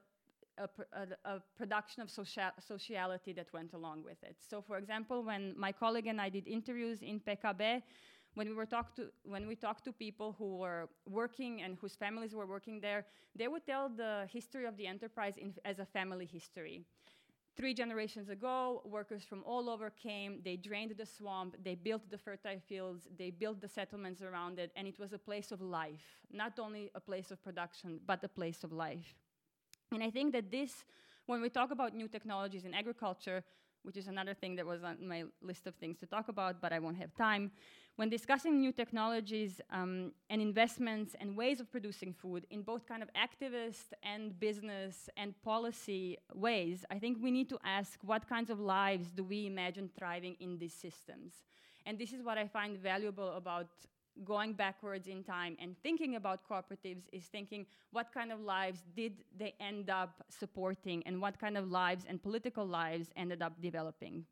[0.61, 4.37] a, a, a, production of social sociality that went along with it.
[4.49, 7.81] So, for example, when my colleague and I did interviews in PKB,
[8.33, 11.95] when we were talk to when we talked to people who were working and whose
[11.95, 16.25] families were working there, they would tell the history of the enterprise as a family
[16.25, 16.85] history.
[17.57, 22.17] Three generations ago, workers from all over came, they drained the swamp, they built the
[22.17, 26.05] fertile fields, they built the settlements around it, and it was a place of life.
[26.31, 29.15] Not only a place of production, but a place of life.
[29.91, 30.85] And I think that this,
[31.25, 33.43] when we talk about new technologies in agriculture,
[33.83, 36.71] which is another thing that was on my list of things to talk about, but
[36.71, 37.51] I won't have time.
[37.97, 43.03] When discussing new technologies um, and investments and ways of producing food in both kind
[43.03, 48.49] of activist and business and policy ways, I think we need to ask what kinds
[48.49, 51.33] of lives do we imagine thriving in these systems?
[51.85, 53.67] And this is what I find valuable about
[54.23, 59.23] going backwards in time and thinking about cooperatives is thinking what kind of lives did
[59.37, 64.25] they end up supporting and what kind of lives and political lives ended up developing.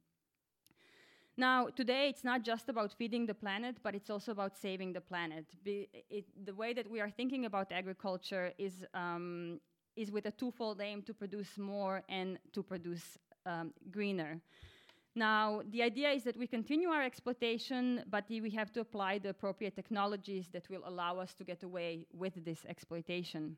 [1.37, 4.99] Now, today it's not just about feeding the planet, but it's also about saving the
[4.99, 5.45] planet.
[5.65, 9.61] It, the way that we are thinking about agriculture is, um,
[9.95, 14.41] is with a twofold aim to produce more and to produce um, greener.
[15.15, 19.29] Now, the idea is that we continue our exploitation, but we have to apply the
[19.29, 23.57] appropriate technologies that will allow us to get away with this exploitation.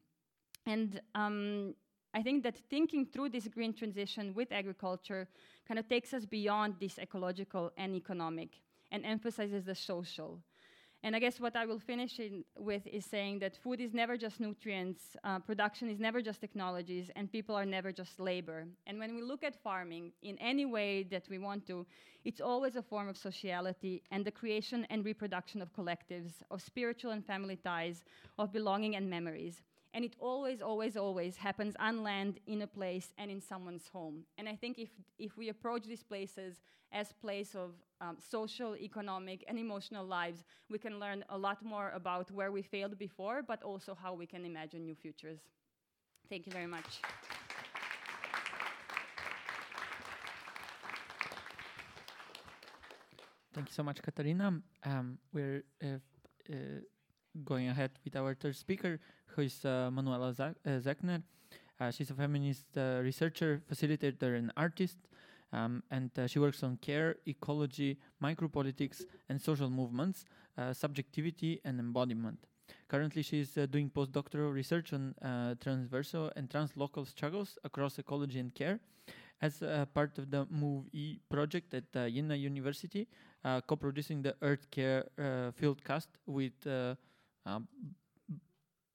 [0.66, 1.76] And um,
[2.14, 5.28] I think that thinking through this green transition with agriculture
[5.68, 10.40] kind of takes us beyond this ecological and economic and emphasizes the social.
[11.04, 14.18] And I guess what I will finish in with is saying that food is never
[14.18, 18.68] just nutrients, uh, production is never just technologies, and people are never just labor.
[18.86, 21.88] And when we look at farming in any way that we want to,
[22.24, 27.12] it's always a form of sociality and the creation and reproduction of collectives, of spiritual
[27.12, 28.04] and family ties,
[28.38, 29.64] of belonging and memories.
[29.94, 34.24] And it always, always, always happens on land, in a place, and in someone's home.
[34.38, 34.90] And I think if,
[35.20, 36.62] if we approach these places
[36.94, 41.92] as place of um, social, economic, and emotional lives, we can learn a lot more
[41.94, 45.40] about where we failed before, but also how we can imagine new futures.
[46.30, 47.02] Thank you very much.
[53.54, 54.62] Thank you so much, Katarina.
[54.86, 56.00] Um, we're uh,
[56.50, 56.56] uh,
[57.44, 61.24] going ahead with our third speaker, who is uh, Manuela Zechner.
[61.80, 64.98] Uh, uh, she's a feminist uh, researcher, facilitator, and artist,
[65.52, 70.26] um, and she works on care, ecology, micropolitics, and social movements,
[70.74, 72.38] subjectivity, and embodiment.
[72.88, 75.16] Currently, she is doing postdoctoral research on
[75.60, 78.80] transversal and translocal struggles across ecology and care
[79.42, 83.08] as uh, part of the Move E project at uh, Jena University,
[83.44, 85.06] uh, co-producing the Earth Care
[85.56, 86.10] field cast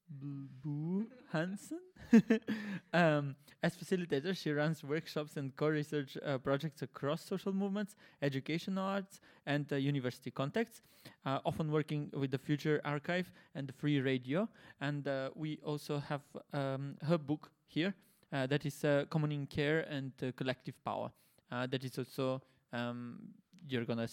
[0.09, 1.79] Bue Hansen.
[2.93, 9.19] um, as facilitator, she runs workshops and co-research uh, projects across social movements, educational arts,
[9.45, 10.81] and uh, university contexts,
[11.25, 14.47] uh, often working with the Future Archive and the Free Radio.
[14.79, 16.21] And uh, we also have
[16.53, 17.93] um, her book here,
[18.31, 21.11] uh, that is uh, Commoning Care and Collective Power.
[21.51, 22.41] that is also
[22.71, 23.19] um,
[23.67, 24.07] you're gonna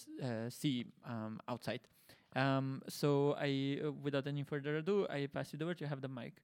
[0.50, 1.80] see um, outside.
[2.36, 5.80] Um, so I, uh, without any further ado, I pass it over word.
[5.80, 6.42] You have the mic.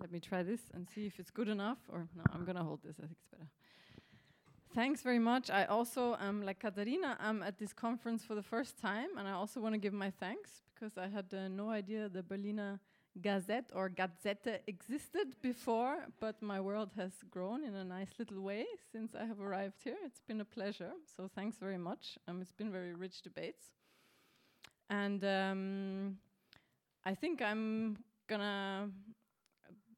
[0.00, 1.78] Let me try this and see if it's good enough.
[1.88, 2.96] Or no, I'm gonna hold this.
[2.98, 3.48] I think it's better.
[4.74, 5.50] Thanks very much.
[5.50, 9.60] I also, like Katarina, I'm at this conference for the first time, and I also
[9.60, 12.80] want to give my thanks because I had uh, no idea the Berliner
[13.20, 18.64] Gazette or Gazette existed before, but my world has grown in a nice little way
[18.90, 19.98] since I have arrived here.
[20.04, 20.92] It's been a pleasure.
[21.16, 22.18] So thanks very much.
[22.26, 23.66] Um, it's been very rich debates.
[24.88, 26.16] And um,
[27.04, 27.98] I think I'm
[28.28, 28.88] gonna,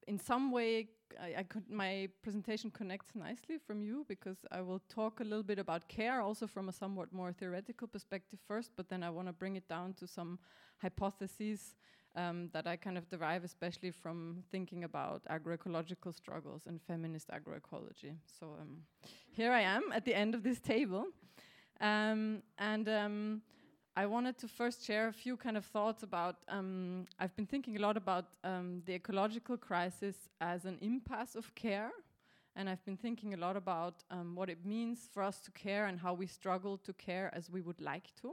[0.09, 0.89] in some way,
[1.21, 5.45] I, I, could my presentation connects nicely from you because I will talk a little
[5.45, 9.29] bit about care also from a somewhat more theoretical perspective first, but then I want
[9.29, 10.41] to bring it down to some
[10.79, 11.77] hypotheses
[12.17, 18.15] um, that I kind of derive especially from thinking about agroecological struggles and feminist agroecology.
[18.39, 18.83] So um,
[19.31, 21.07] here I am at the end of this table.
[21.81, 23.43] Um, and um,
[23.97, 26.37] I wanted to first share a few kind of thoughts about.
[26.49, 31.55] Um, I've been thinking a lot about um, the ecological crisis as an impasse of
[31.55, 31.91] care.
[32.57, 34.05] And I've been thinking a lot about
[34.35, 37.61] what it means for us to care and how we struggle to care as we
[37.61, 38.33] would like to.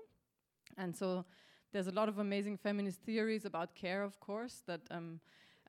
[0.78, 1.26] And so
[1.72, 5.20] there's a lot of amazing feminist theories about care, of course, that um,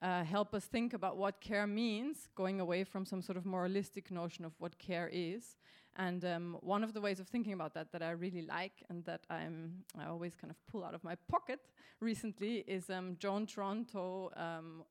[0.01, 4.11] uh, help us think about what care means, going away from some sort of moralistic
[4.11, 5.57] notion of what care is.
[5.97, 9.05] And um, one of the ways of thinking about that that I really like and
[9.05, 11.61] that I'm I always kind of pull out of my pocket
[12.01, 14.85] recently is um, Joan Tronto um,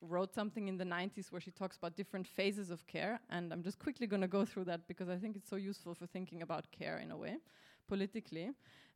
[0.00, 3.20] wrote something in the 90s where she talks about different phases of care.
[3.28, 5.94] And I'm just quickly going to go through that because I think it's so useful
[5.94, 7.36] for thinking about care in a way
[7.86, 8.50] politically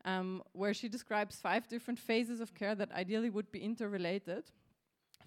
[0.04, 4.44] um, where she describes five different phases of care that ideally would be interrelated.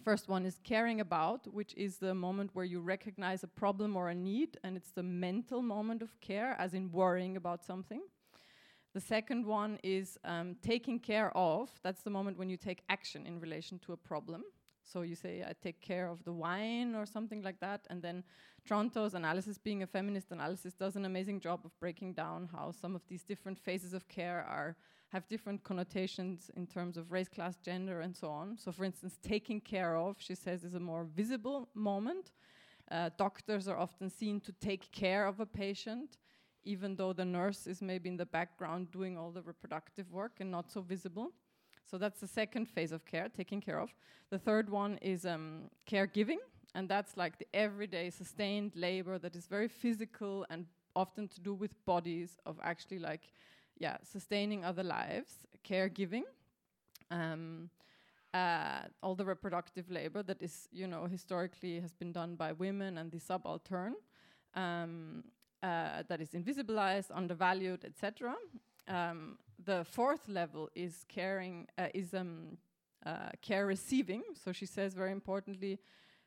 [0.04, 4.10] First one is caring about, which is the moment where you recognize a problem or
[4.10, 8.02] a need, and it's the mental moment of care, as in worrying about something.
[8.94, 11.72] The second one is um, taking care of.
[11.84, 14.44] That's the moment when you take action in relation to a problem.
[14.94, 17.88] So you say, I take care of the wine or something like that.
[17.90, 18.24] And then
[18.64, 22.96] Tronto's analysis, being a feminist analysis, does an amazing job of breaking down how some
[22.96, 24.76] of these different phases of care are
[25.10, 28.58] have different connotations in terms of race, class, gender, and so on.
[28.58, 32.32] So, for instance, taking care of, she says, is a more visible moment.
[32.92, 36.18] Uh, doctors are often seen to take care of a patient,
[36.64, 40.52] even though the nurse is maybe in the background doing all the reproductive work and
[40.52, 41.32] not so visible.
[41.90, 43.94] So that's the second phase of care, taking care of.
[44.30, 46.40] The third one is um, caregiving,
[46.76, 50.66] and that's like the everyday sustained labor that is very physical and
[50.96, 53.32] often to do with bodies of actually like,
[53.78, 56.24] yeah, sustaining other lives, caregiving.
[57.12, 57.70] Um,
[58.34, 62.98] uh, all the reproductive labor that is, you know, historically has been done by women
[62.98, 63.94] and the subaltern,
[64.56, 65.24] um,
[65.62, 68.36] uh, that is invisibilized, undervalued, etc.
[68.88, 72.58] Um, the fourth level is caring, uh, is um,
[73.06, 74.24] uh, care receiving.
[74.44, 75.80] So she says very importantly,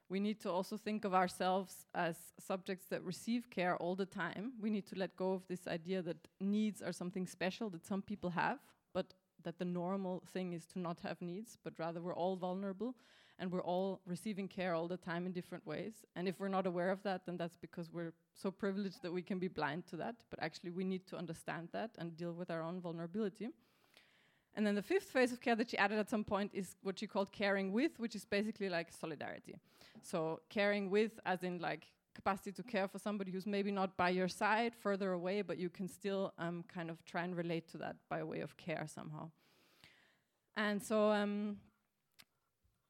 [0.08, 4.52] we need to also think of ourselves as subjects that receive care all the time.
[4.60, 8.02] We need to let go of this idea that needs are something special that some
[8.02, 8.58] people have,
[8.94, 12.94] but that the normal thing is to not have needs, but rather we're all vulnerable
[13.38, 16.04] and we're all receiving care all the time in different ways.
[16.14, 19.22] And if we're not aware of that, then that's because we're so privileged that we
[19.22, 20.16] can be blind to that.
[20.30, 23.48] But actually, we need to understand that and deal with our own vulnerability.
[24.54, 26.98] And then the fifth phase of care that she added at some point is what
[26.98, 29.56] she called caring with, which is basically like solidarity.
[30.02, 34.08] So caring with, as in like capacity to care for somebody who's maybe not by
[34.08, 37.78] your side, further away, but you can still um, kind of try and relate to
[37.78, 39.30] that by way of care somehow.
[40.56, 41.58] And so um,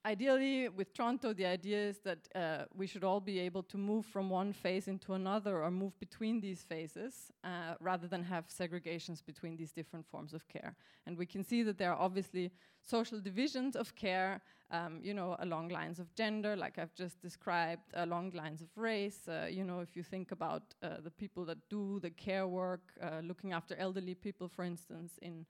[0.07, 4.07] ideally, with Tronto, the idea is that uh, we should all be able to move
[4.07, 9.21] from one phase into another or move between these phases uh, rather than have segregations
[9.25, 10.77] between these different forms of care.
[11.07, 12.53] And we can see that there are obviously
[12.85, 14.41] social divisions of care,
[14.71, 19.27] um, you know, along lines of gender, like I've just described, along lines of race.
[19.29, 22.93] Uh, you know, if you think about uh, the people that do the care work,
[23.03, 25.47] uh, looking after elderly people, for instance, in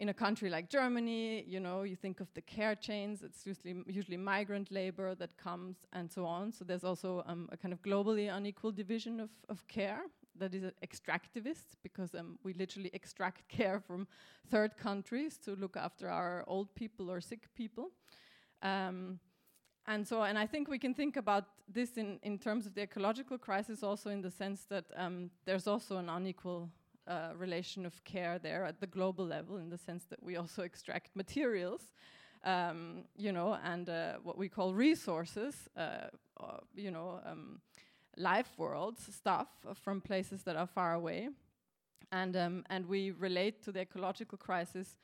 [0.00, 3.82] in a country like Germany, you know, you think of the care chains, it's usually,
[3.86, 6.52] usually migrant labor that comes and so on.
[6.52, 10.02] So there's also um, a kind of globally unequal division of, of care
[10.38, 14.06] that is extractivist because um, we literally extract care from
[14.48, 17.90] third countries to look after our old people or sick people.
[18.62, 19.18] Um,
[19.88, 22.82] and so, and I think we can think about this in, in terms of the
[22.82, 26.70] ecological crisis also in the sense that um, there's also an unequal
[27.08, 30.62] uh, relation of care there at the global level in the sense that we also
[30.62, 31.80] extract materials,
[32.44, 36.08] um, you know, and uh, what we call resources, uh,
[36.40, 37.60] uh you know, um,
[38.16, 41.28] life worlds, stuff from places that are far away.
[42.12, 44.96] And, um, and we relate to the ecological crisis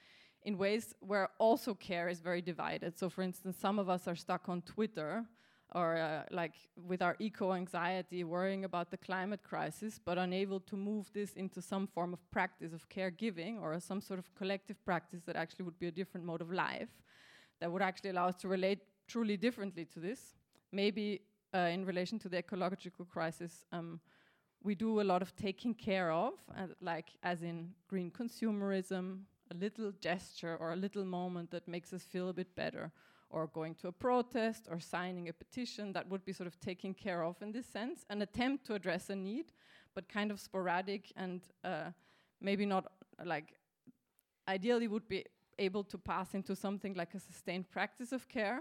[0.43, 2.99] in ways where also care is very divided.
[2.99, 5.25] So, for instance, some of us are stuck on Twitter
[5.75, 6.55] or uh, like
[6.87, 11.61] with our eco anxiety, worrying about the climate crisis, but unable to move this into
[11.61, 15.79] some form of practice of caregiving or some sort of collective practice that actually would
[15.79, 16.91] be a different mode of life
[17.61, 20.35] that would actually allow us to relate truly differently to this.
[20.71, 21.23] Maybe
[21.53, 24.01] uh, in relation to the ecological crisis, um,
[24.63, 29.21] we do a lot of taking care of, uh, like as in green consumerism,
[29.51, 32.93] a little gesture or a little moment that makes us feel a bit better
[33.35, 36.95] or going to a protest or signing a petition that would be sort of taken
[36.95, 39.47] care of in this sense, an attempt to address a need,
[39.95, 41.91] but kind of sporadic and uh,
[42.41, 42.93] maybe not
[43.25, 43.55] like
[44.47, 45.25] ideally would be
[45.59, 48.61] able to pass into something like a sustained practice of care,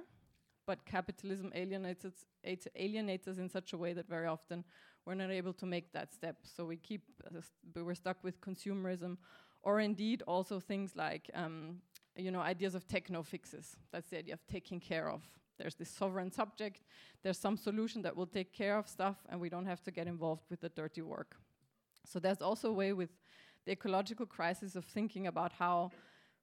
[0.65, 2.05] but capitalism alienates,
[2.43, 4.63] it alienates us in such a way that very often
[5.05, 6.37] we're not able to make that step.
[6.43, 7.41] So we keep, uh,
[7.75, 9.17] we're stuck with consumerism,
[9.61, 11.77] or indeed also things like um,
[12.15, 13.75] you know, ideas of techno fixes.
[13.91, 15.23] That's the idea of taking care of.
[15.57, 16.81] There's this sovereign subject,
[17.21, 20.07] there's some solution that will take care of stuff, and we don't have to get
[20.07, 21.35] involved with the dirty work.
[22.05, 23.11] So there's also a way with
[23.65, 25.91] the ecological crisis of thinking about how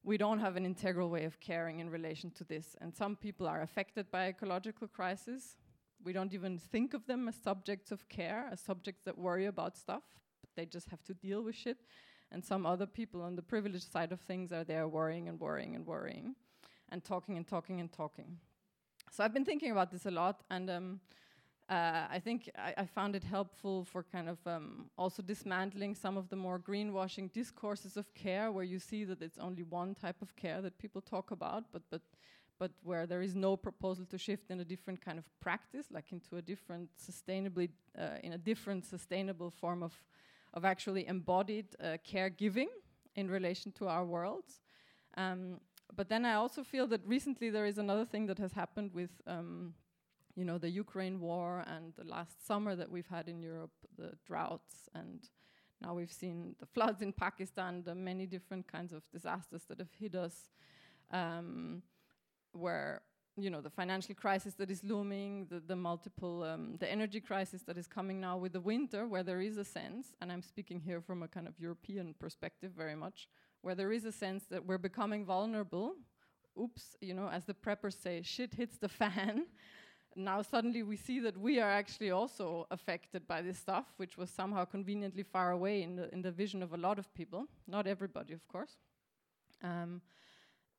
[0.03, 2.77] we don't have an integral way of caring in relation to this.
[2.81, 5.57] And some people are affected by ecological crisis.
[6.03, 9.77] We don't even think of them as subjects of care, as subjects that worry about
[9.77, 10.05] stuff,
[10.41, 11.79] but they just have to deal with shit
[12.33, 15.74] and some other people on the privileged side of things are there worrying and worrying
[15.74, 16.35] and worrying
[16.91, 18.39] and talking and talking and talking.
[19.11, 21.01] So I've been thinking about this a lot, and um,
[21.68, 26.16] uh, I think I, I, found it helpful for kind of um, also dismantling some
[26.16, 30.20] of the more greenwashing discourses of care, where you see that it's only one type
[30.22, 32.03] of care that people talk about, but but
[32.59, 36.12] but where there is no proposal to shift in a different kind of practice, like
[36.12, 39.93] into a different sustainably uh, in a different sustainable form of
[40.55, 42.69] of actually embodied uh, caregiving
[43.15, 44.61] in relation to our worlds.
[45.17, 45.61] Um,
[45.95, 49.11] but then I also feel that recently there is another thing that has happened with,
[49.27, 49.75] um,
[50.37, 54.13] you know, the Ukraine war and the last summer that we've had in Europe, the
[54.25, 55.29] droughts, and
[55.83, 59.93] now we've seen the floods in Pakistan, the many different kinds of disasters that have
[59.99, 60.51] hit us,
[61.11, 61.83] um,
[62.53, 63.03] where
[63.37, 67.62] you know the financial crisis that is looming, the, the multiple, um, the energy crisis
[67.62, 70.81] that is coming now with the winter, where there is a sense, and I'm speaking
[70.81, 73.28] here from a kind of European perspective very much,
[73.62, 75.95] where there is a sense that we're becoming vulnerable.
[76.61, 79.47] Oops, you know, as the preppers say, shit hits the fan.
[80.16, 84.28] now suddenly we see that we are actually also affected by this stuff, which was
[84.28, 87.87] somehow conveniently far away in the in the vision of a lot of people, not
[87.87, 88.76] everybody, of course.
[89.62, 90.01] Um,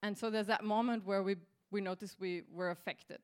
[0.03, 1.35] and so there's that moment where we
[1.71, 3.19] we notice we were affected.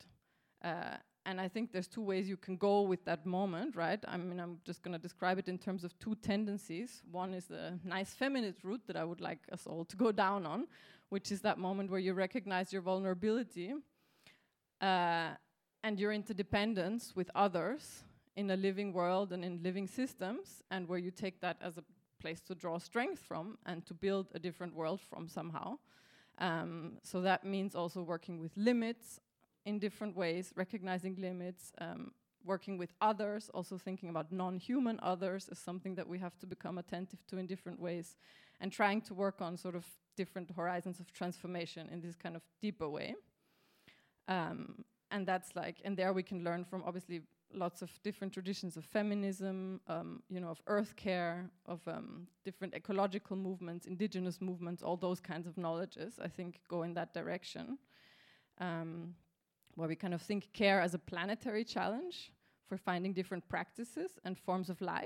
[0.64, 4.00] Uh, and I think there's two ways you can go with that moment, right?
[4.08, 7.04] I mean, I'm just going to describe it in terms of two tendencies.
[7.12, 10.46] One is the nice feminist route that I would like us all to go down
[10.46, 10.68] on,
[11.10, 13.74] which is that moment where you recognize your vulnerability.
[14.80, 15.32] Uh,
[15.84, 18.04] and your interdependence with others
[18.36, 21.84] in a living world and in living systems, and where you take that as a
[22.20, 25.78] place to draw strength from and to build a different world from somehow.
[26.40, 29.20] Um, so that means also working with limits
[29.66, 32.12] in different ways, recognizing limits, um,
[32.46, 36.48] working with others, also thinking about non human others as something that we have to
[36.48, 38.16] become attentive to in different ways,
[38.62, 39.86] and trying to work on sort of
[40.16, 43.16] different horizons of transformation in this kind of deeper way.
[44.28, 47.22] Um, and that's like, and there we can learn from obviously
[47.54, 52.74] lots of different traditions of feminism, um, you know, of earth care, of um, different
[52.74, 57.78] ecological movements, indigenous movements, all those kinds of knowledges, I think, go in that direction.
[58.60, 59.16] Um,
[59.76, 62.32] where we kind of think care as a planetary challenge
[62.68, 65.06] for finding different practices and forms of life.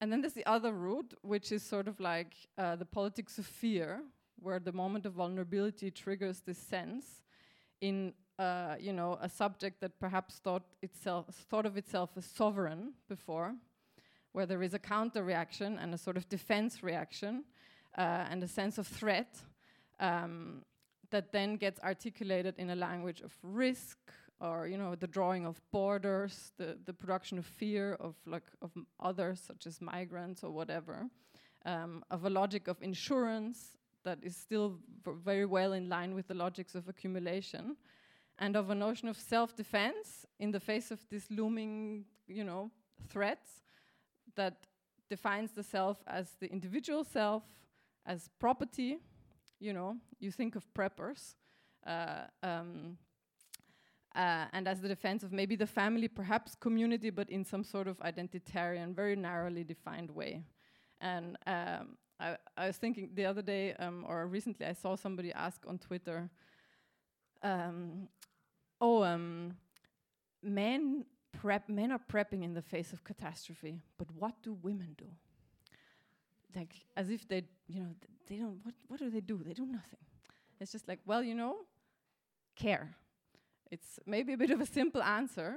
[0.00, 3.46] And then there's the other route, which is sort of like uh, the politics of
[3.46, 4.02] fear,
[4.40, 7.22] where the moment of vulnerability triggers this sense
[7.80, 12.92] in uh, you know, a subject that perhaps thought itself thought of itself as sovereign
[13.08, 13.54] before,
[14.32, 17.44] where there is a counter reaction and a sort of defense reaction
[17.96, 19.32] uh, and a sense of threat
[20.00, 20.62] um,
[21.10, 23.98] that then gets articulated in a language of risk
[24.40, 28.70] or you know the drawing of borders, the the production of fear of like of
[28.98, 31.08] others such as migrants or whatever,
[31.64, 34.78] um, of a logic of insurance that is still
[35.24, 37.76] very well in line with the logics of accumulation
[38.38, 42.70] and of a notion of self-defense in the face of this looming, you know,
[43.08, 43.62] threats
[44.34, 44.66] that
[45.08, 47.42] defines the self as the individual self,
[48.06, 48.98] as property.
[49.60, 51.34] You know, you think of preppers,
[51.86, 52.98] uh, um,
[54.14, 57.86] uh, and as the defense of maybe the family, perhaps community, but in some sort
[57.88, 60.42] of identitarian, very narrowly defined way.
[61.00, 65.32] And um, I, I, was thinking the other day, um, or recently, I saw somebody
[65.32, 66.30] ask on Twitter.
[67.42, 68.08] Um,
[68.82, 69.54] oh, um,
[70.42, 75.06] men prep, men are prepping in the face of catastrophe, but what do women do?
[76.54, 79.36] Like, as if they, you know, th they don't, what, what do they do?
[79.42, 80.04] They do nothing.
[80.60, 81.54] It's just like, well, you know,
[82.56, 82.94] care.
[83.70, 85.56] It's maybe a bit of a simple answer,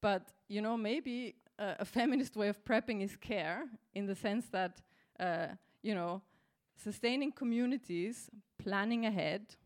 [0.00, 3.64] but, you know, maybe uh, a feminist way of prepping is care
[3.94, 4.80] in the sense that,
[5.18, 5.48] uh,
[5.82, 6.22] you know,
[6.76, 9.56] sustaining communities, planning ahead,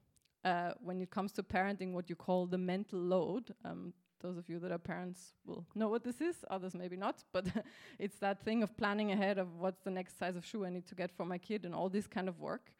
[0.44, 3.54] uh, when it comes to parenting, what you call the mental load.
[3.64, 7.24] Um, those of you that are parents will know what this is, others maybe not,
[7.32, 7.46] but
[7.98, 10.86] it's that thing of planning ahead of what's the next size of shoe I need
[10.86, 12.72] to get for my kid and all this kind of work.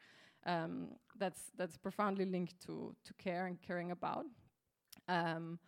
[0.45, 4.25] Um, that's that's profoundly linked to to care and caring about.
[5.07, 5.59] Um,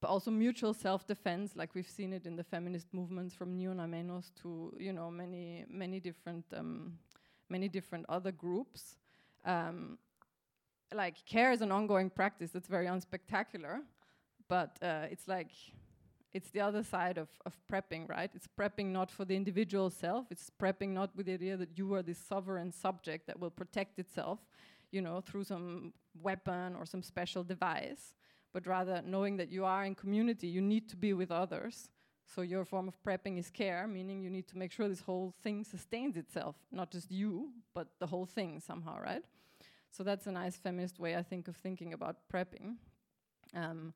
[0.00, 3.86] but also mutual self-defense, like we've seen it in the feminist movements from Una
[4.42, 6.98] to you know many many different um,
[7.48, 8.96] many different other groups.
[9.44, 9.98] Um,
[10.94, 13.80] like care is an ongoing practice that's very unspectacular,
[14.48, 15.50] but uh, it's like
[16.32, 18.30] it's the other side of, of prepping, right?
[18.34, 20.26] It's prepping not for the individual self.
[20.30, 23.98] It's prepping not with the idea that you are this sovereign subject that will protect
[23.98, 24.38] itself,
[24.92, 28.14] you know, through some weapon or some special device,
[28.52, 31.90] but rather knowing that you are in community, you need to be with others.
[32.32, 35.34] So your form of prepping is care, meaning you need to make sure this whole
[35.42, 39.24] thing sustains itself, not just you, but the whole thing somehow, right?
[39.90, 42.76] So that's a nice feminist way, I think, of thinking about prepping.
[43.54, 43.92] Um,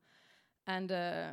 [0.67, 1.27] and uh,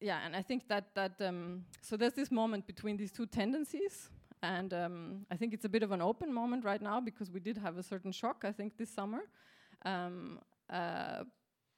[0.00, 4.08] yeah, and I think that that um, so there's this moment between these two tendencies,
[4.42, 7.40] and um, I think it's a bit of an open moment right now because we
[7.40, 9.22] did have a certain shock, I think, this summer.
[9.84, 10.38] Um,
[10.70, 11.24] uh,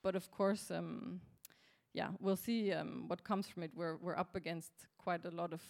[0.02, 1.20] but of course, um,
[1.94, 3.72] yeah, we'll see um, what comes from it.
[3.74, 5.62] We're we're up against quite a lot of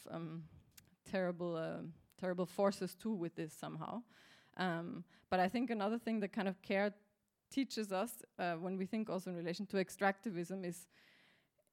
[1.11, 1.83] terrible uh,
[2.19, 4.03] terrible forces too with this somehow.
[4.61, 6.93] Um, but I think another thing that kind of care
[7.51, 10.87] teaches us uh, when we think also in relation to extractivism is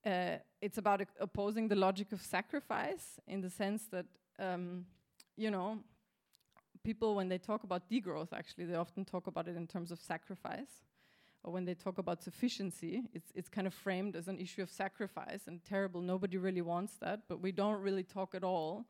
[0.05, 4.05] uh, it's about opposing the logic of sacrifice in the sense that
[4.39, 4.85] um,
[5.35, 5.79] you know
[6.83, 9.99] people when they talk about degrowth actually they often talk about it in terms of
[9.99, 10.83] sacrifice.
[11.43, 14.69] Or when they talk about sufficiency it's it's kind of framed as an issue of
[14.69, 16.01] sacrifice and terrible.
[16.01, 18.85] Nobody really wants that but we don't really talk at all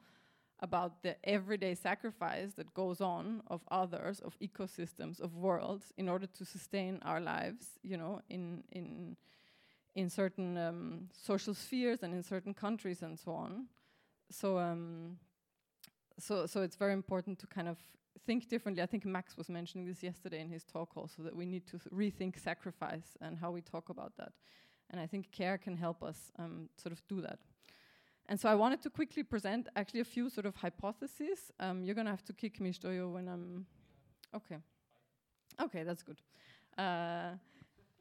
[0.60, 6.26] about the everyday sacrifice that goes on of others, of ecosystems, of worlds, in order
[6.26, 9.16] to sustain our lives, you know, in in
[9.96, 13.68] in certain um, social spheres and in certain countries and so on.
[14.32, 15.18] So um,
[16.20, 17.78] so so it's very important to kind of
[18.26, 18.84] think differently.
[18.84, 21.78] I think Max was mentioning this yesterday in his talk also that we need to
[21.94, 24.34] rethink sacrifice and how we talk about that.
[24.90, 27.40] And I think care can help us um, sort of do that.
[28.30, 31.52] And so I wanted to quickly present actually a few sort of hypotheses.
[31.60, 33.66] Um, you're going to have to kick me, Stoyo, when I'm.
[34.36, 34.58] Okay.
[35.62, 36.22] Okay, that's good.
[36.78, 37.32] Uh,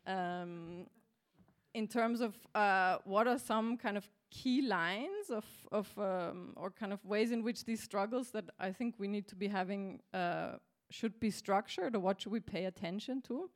[0.06, 0.86] um,
[1.74, 6.70] in terms of uh, what are some kind of key lines of, of um, or
[6.70, 10.00] kind of ways in which these struggles that I think we need to be having
[10.12, 10.52] uh,
[10.90, 13.48] should be structured or what should we pay attention to.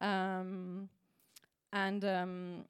[0.00, 0.88] Um,
[1.72, 2.64] and um,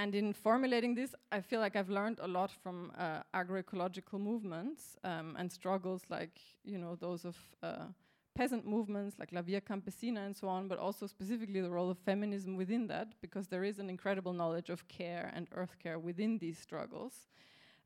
[0.00, 4.96] and in formulating this, I feel like I've learned a lot from uh, agroecological movements
[5.04, 7.86] um, and struggles like you know those of uh,
[8.34, 11.98] peasant movements like La Via Campesina and so on, but also specifically the role of
[11.98, 16.38] feminism within that, because there is an incredible knowledge of care and earth care within
[16.38, 17.28] these struggles.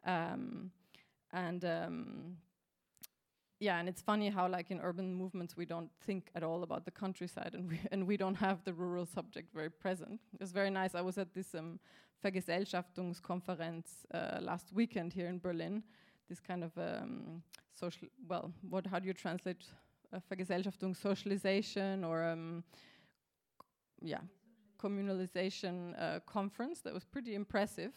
[0.07, 0.71] Um,
[1.33, 2.37] and um,
[3.65, 6.85] yeah, and it's funny how like in urban movements we don't think at all about
[6.85, 10.21] the countryside, and we and we don't have the rural subject very present.
[10.41, 10.95] It's very nice.
[10.95, 11.81] I was at this um,
[12.23, 15.83] Vergesellschaftungskonferenz uh, last weekend here in Berlin.
[16.29, 17.43] This kind of um,
[17.73, 18.87] social, well, what?
[18.87, 19.65] How do you translate
[20.13, 22.65] uh, Vergesellschaftung, socialization, or um,
[24.03, 24.21] yeah,
[24.79, 27.93] communalization uh, conference that was pretty impressive.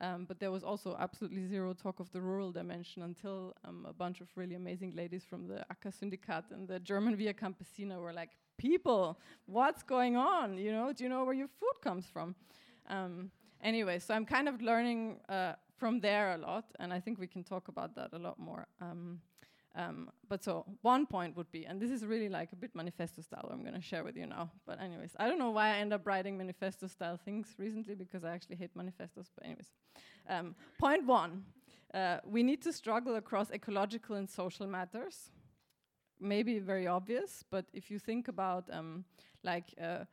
[0.00, 3.92] Um, but there was also absolutely zero talk of the rural dimension until um, a
[3.92, 8.12] bunch of really amazing ladies from the Acker Syndikat and the German Via Campesina were
[8.12, 10.56] like, people, what's going on?
[10.56, 12.34] You know, do you know where your food comes from?
[12.88, 13.30] Um,
[13.62, 17.26] anyway, so I'm kind of learning uh, from there a lot, and I think we
[17.26, 18.66] can talk about that a lot more.
[18.80, 19.20] Um,
[19.76, 23.22] um, but so one point would be, and this is really like a bit manifesto
[23.22, 24.50] style I'm going to share with you now.
[24.66, 28.24] But anyways, I don't know why I end up writing manifesto style things recently because
[28.24, 29.30] I actually hate manifestos.
[29.34, 29.70] But anyways,
[30.28, 31.44] um, point one,
[31.94, 35.30] uh, we need to struggle across ecological and social matters.
[36.18, 39.04] Maybe very obvious, but if you think about um,
[39.42, 40.04] like uh,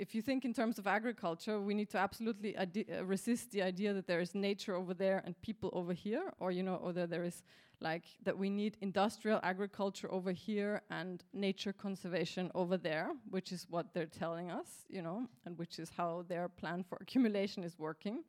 [0.00, 2.64] if you think in terms of agriculture, we need to absolutely uh,
[3.04, 6.62] resist the idea that there is nature over there and people over here, or you
[6.62, 7.42] know, or that there is
[7.82, 13.66] like that we need industrial agriculture over here and nature conservation over there, which is
[13.68, 17.78] what they're telling us, you know, and which is how their plan for accumulation is
[17.78, 18.24] working.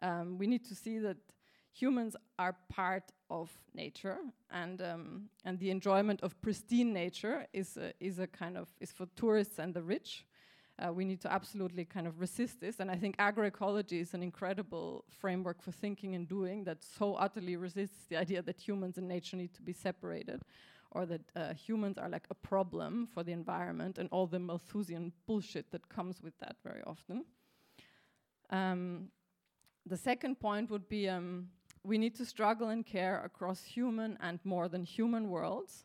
[0.00, 1.18] Um, we need to see that
[1.72, 4.18] humans are part of nature,
[4.50, 8.92] and um, and the enjoyment of pristine nature is a, is a kind of is
[8.92, 10.24] for tourists and the rich.
[10.78, 12.80] Uh, we need to absolutely kind of resist this.
[12.80, 17.56] And I think agroecology is an incredible framework for thinking and doing that so utterly
[17.56, 20.42] resists the idea that humans and nature need to be separated
[20.90, 25.12] or that uh, humans are like a problem for the environment and all the Malthusian
[25.26, 27.24] bullshit that comes with that very often.
[28.50, 29.08] Um,
[29.86, 31.48] the second point would be um,
[31.82, 35.84] we need to struggle and care across human and more than human worlds.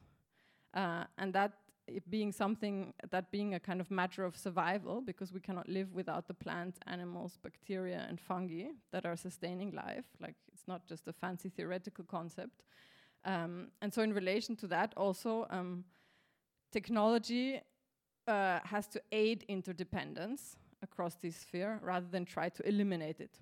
[0.74, 1.54] Uh, and that
[1.88, 5.94] it being something that being a kind of matter of survival because we cannot live
[5.94, 10.06] without the plants, animals, bacteria, and fungi that are sustaining life.
[10.20, 12.64] Like it's not just a fancy theoretical concept.
[13.26, 15.84] Um, and so, in relation to that, also um,
[16.72, 17.62] technology
[18.28, 23.40] uh, has to aid interdependence across this sphere rather than try to eliminate it.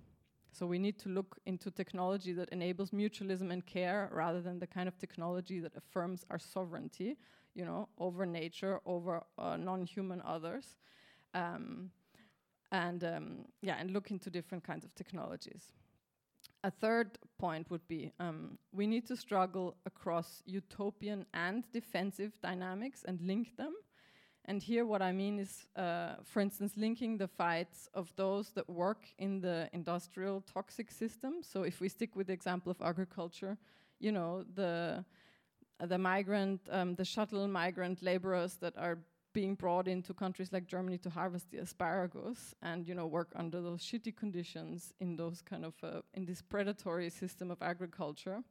[0.52, 4.68] So we need to look into technology that enables mutualism and care rather than the
[4.68, 7.18] kind of technology that affirms our sovereignty
[7.56, 10.76] you know, over nature, over uh, non-human others,
[11.34, 11.90] um,
[12.72, 15.72] and um, yeah, and look into different kinds of technologies.
[16.64, 23.04] A third point would be um, we need to struggle across utopian and defensive dynamics
[23.08, 23.74] and link them.
[24.48, 28.70] And here, what I mean is, uh, for instance, linking the fights of those that
[28.70, 31.42] work in the industrial toxic system.
[31.42, 33.58] So, if we stick with the example of agriculture,
[34.00, 35.04] you know, the
[35.80, 38.98] the migrant, um, the shuttle migrant laborers that are
[39.34, 43.62] being brought into countries like Germany to harvest the asparagus and you know work under
[43.62, 48.42] those shitty conditions in those kind of uh, in this predatory system of agriculture.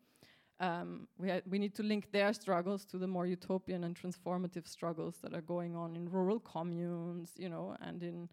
[0.60, 5.16] Um, we we need to link their struggles to the more utopian and transformative struggles
[5.22, 8.28] that are going on in rural communes, you know, and in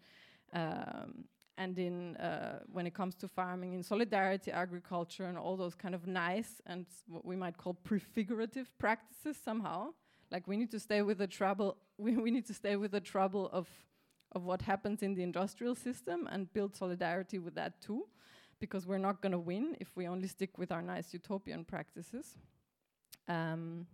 [0.53, 1.23] um,
[1.57, 5.93] and in uh, when it comes to farming in solidarity agriculture and all those kind
[5.93, 9.89] of nice and what we might call prefigurative practices somehow.
[10.31, 13.01] Like we need to stay with the trouble we, we need to stay with the
[13.01, 13.67] trouble of
[14.33, 18.07] of what happens in the industrial system and build solidarity with that too
[18.59, 22.35] because we're not going to win if we only stick with our nice utopian practices.
[23.27, 23.87] Um,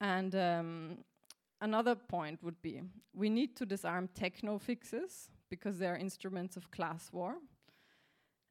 [0.00, 0.98] and um,
[1.60, 6.70] another point would be we need to disarm techno fixes because they are instruments of
[6.70, 7.32] class war.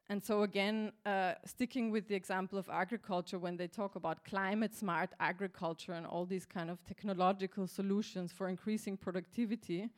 [0.09, 4.75] And so, again, uh, sticking with the example of agriculture, when they talk about climate
[4.75, 9.89] smart agriculture and all these kind of technological solutions for increasing productivity,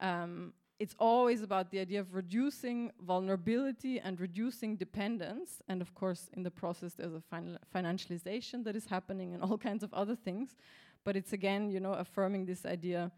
[0.00, 5.60] um, it's always about the idea of reducing vulnerability and reducing dependence.
[5.68, 9.58] And of course, in the process, there's a fin financialization that is happening and all
[9.58, 10.56] kinds of other things.
[11.04, 13.10] But it's again, you know, affirming this idea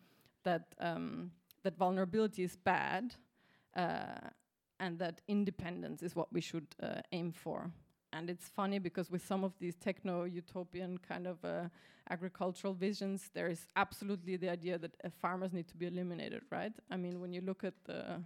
[0.45, 1.33] that um,
[1.65, 3.15] that vulnerability is bad
[3.77, 7.71] and that independence is what we should uh, aim for.
[8.13, 11.69] And it's funny because with some of these techno utopian kind of uh,
[12.09, 16.73] agricultural visions, there is absolutely the idea that uh, farmers need to be eliminated, right?
[16.91, 18.21] I mean, when you look at the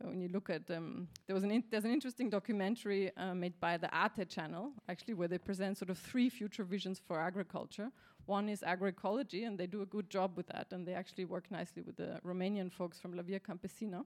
[0.00, 3.76] when you look at um, there was an there's an interesting documentary uh, made by
[3.76, 7.90] the Arte channel actually where they present sort of three future visions for agriculture.
[8.26, 11.50] One is agroecology, and they do a good job with that, and they actually work
[11.50, 14.04] nicely with the Romanian folks from La Via Campesina.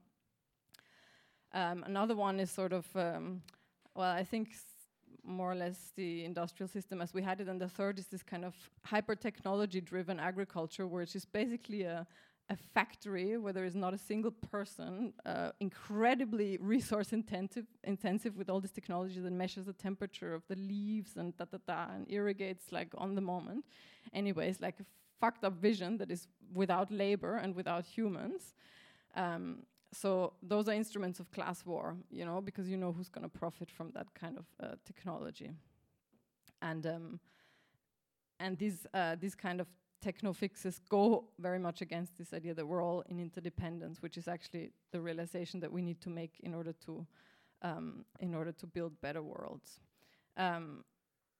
[1.52, 3.42] Um, another one is sort of um,
[3.94, 4.50] well, I think
[5.24, 8.22] more or less the industrial system as we had it, and the third is this
[8.22, 12.06] kind of hyper technology driven agriculture, which is basically a
[12.50, 18.48] a factory where there is not a single person, uh, incredibly resource intensive, intensive with
[18.48, 22.06] all this technology that measures the temperature of the leaves and da da da and
[22.10, 23.64] irrigates like on the moment.
[24.14, 24.84] Anyways, like a
[25.20, 28.54] fucked up vision that is without labor and without humans.
[29.14, 33.22] Um, so those are instruments of class war, you know, because you know who's going
[33.22, 35.50] to profit from that kind of uh, technology,
[36.60, 37.20] and um,
[38.38, 39.66] and these uh, these kind of
[40.00, 44.28] techno fixes go very much against this idea that we're all in interdependence, which is
[44.28, 47.06] actually the realization that we need to make in order to
[47.62, 49.80] um, in order to build better worlds.
[50.36, 50.84] Um,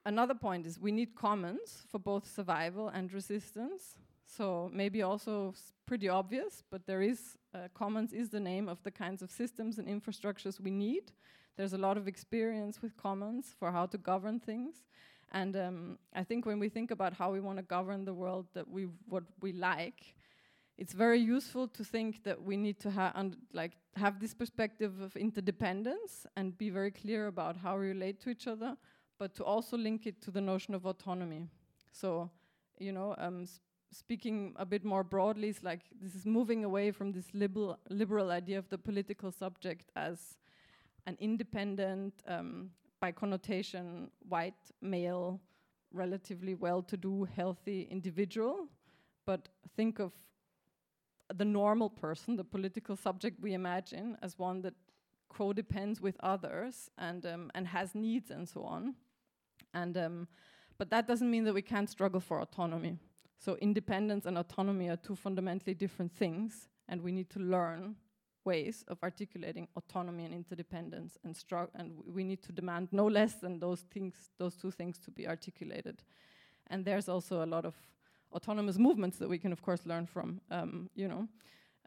[0.05, 3.97] another point is we need commons for both survival and resistance.
[4.37, 5.55] So maybe also
[5.87, 9.79] pretty obvious, but there is uh, commons is the name of the kinds of systems
[9.79, 11.13] and infrastructures we need.
[11.57, 14.85] There's a lot of experience with commons for how to govern things.
[15.33, 18.47] And um, I think when we think about how we want to govern the world
[18.53, 20.15] that we what we like,
[20.77, 25.17] it's very useful to think that we need to have like have this perspective of
[25.17, 28.77] interdependence and be very clear about how we relate to each other,
[29.19, 31.49] but to also link it to the notion of autonomy.
[31.93, 32.31] So,
[32.79, 33.47] you know, um,
[33.93, 38.31] speaking a bit more broadly, it's like this is moving away from this liberal liberal
[38.31, 40.37] idea of the political subject as
[41.07, 42.71] an independent, um,
[43.01, 45.41] by connotation, white, male,
[45.93, 48.69] relatively well to do, healthy individual.
[49.25, 50.13] But think of
[51.35, 54.75] the normal person, the political subject we imagine, as one that
[55.29, 58.95] co-depends with others and um, and has needs and so on.
[59.75, 60.29] And um,
[60.79, 62.99] but that doesn't mean that we can't struggle for autonomy.
[63.39, 67.97] So independence and autonomy are two fundamentally different things, and we need to learn
[68.45, 71.37] ways of articulating autonomy and interdependence and
[71.75, 75.29] and we need to demand no less than those things those two things to be
[75.29, 76.03] articulated.
[76.69, 77.75] And there's also a lot of
[78.33, 81.29] autonomous movements that we can of course learn from um, you know.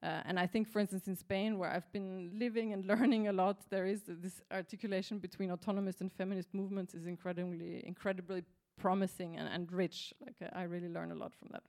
[0.03, 3.33] Uh, and I think, for instance, in Spain, where I've been living and learning a
[3.43, 8.41] lot, there is th this articulation between autonomist and feminist movements is incredibly, incredibly
[8.81, 10.13] promising and, and rich.
[10.25, 11.63] Like uh, I really learn a lot from that.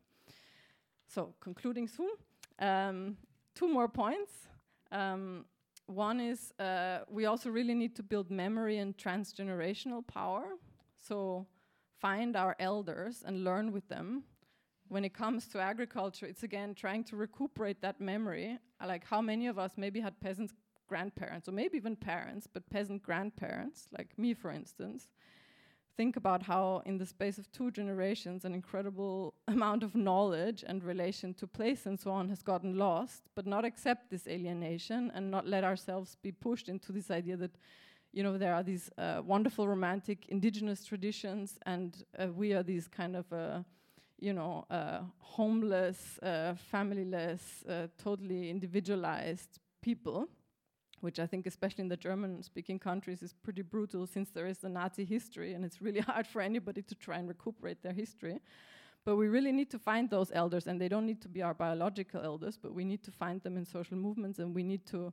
[1.07, 2.11] So, concluding soon,
[2.59, 3.17] um,
[3.55, 4.33] two more points.
[4.91, 5.45] Um,
[5.87, 10.45] one is uh, we also really need to build memory and transgenerational power.
[10.97, 11.47] So
[12.01, 14.25] find our elders and learn with them.
[14.89, 18.59] When it comes to agriculture, it's again trying to recuperate that memory.
[18.87, 20.55] Like how many of us maybe had peasants
[20.89, 25.09] grandparents, or maybe even parents, but peasant grandparents, like me, for instance,
[25.97, 30.83] think about how in the space of two generations an incredible amount of knowledge and
[30.83, 35.31] relation to place and so on has gotten lost but not accept this alienation and
[35.31, 37.57] not let ourselves be pushed into this idea that
[38.13, 42.89] you know there are these uh, wonderful romantic indigenous traditions and uh, we are these
[42.89, 43.63] kind of uh,
[44.19, 50.29] you know uh, homeless uh, familyless uh, totally individualized people
[51.03, 54.59] which I think, especially in the German speaking countries, is pretty brutal since there is
[54.59, 58.41] the Nazi history and it's really hard for anybody to try and recuperate their history.
[59.05, 61.55] But we really need to find those elders, and they don't need to be our
[61.55, 65.13] biological elders, but we need to find them in social movements and we need to.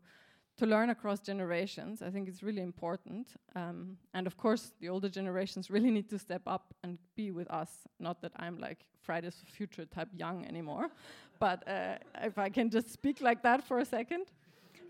[0.58, 3.28] To learn across generations, I think it's really important.
[3.56, 7.50] Um, and of course, the older generations really need to step up and be with
[7.50, 7.70] us.
[7.98, 10.90] Not that I'm like Fridays for Future type young anymore,
[11.40, 14.26] but uh, if I can just speak like that for a second.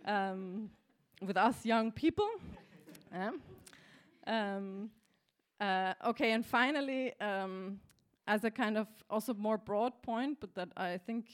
[0.06, 0.72] Um,
[1.22, 2.30] with us young people.
[4.28, 4.90] um,
[5.60, 7.80] uh, okay, and finally, um,
[8.28, 11.26] as a kind of also more broad point, but that I think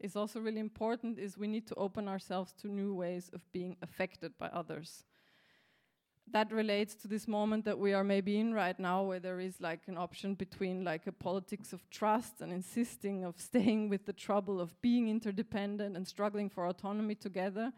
[0.00, 3.76] is also really important, is we need to open ourselves to new ways of being
[3.82, 5.04] affected by others.
[6.30, 9.60] That relates to this moment that we are maybe in right now, where there is
[9.60, 14.12] like an option between like a politics of trust and insisting of staying with the
[14.12, 17.72] trouble of being interdependent and struggling for autonomy together,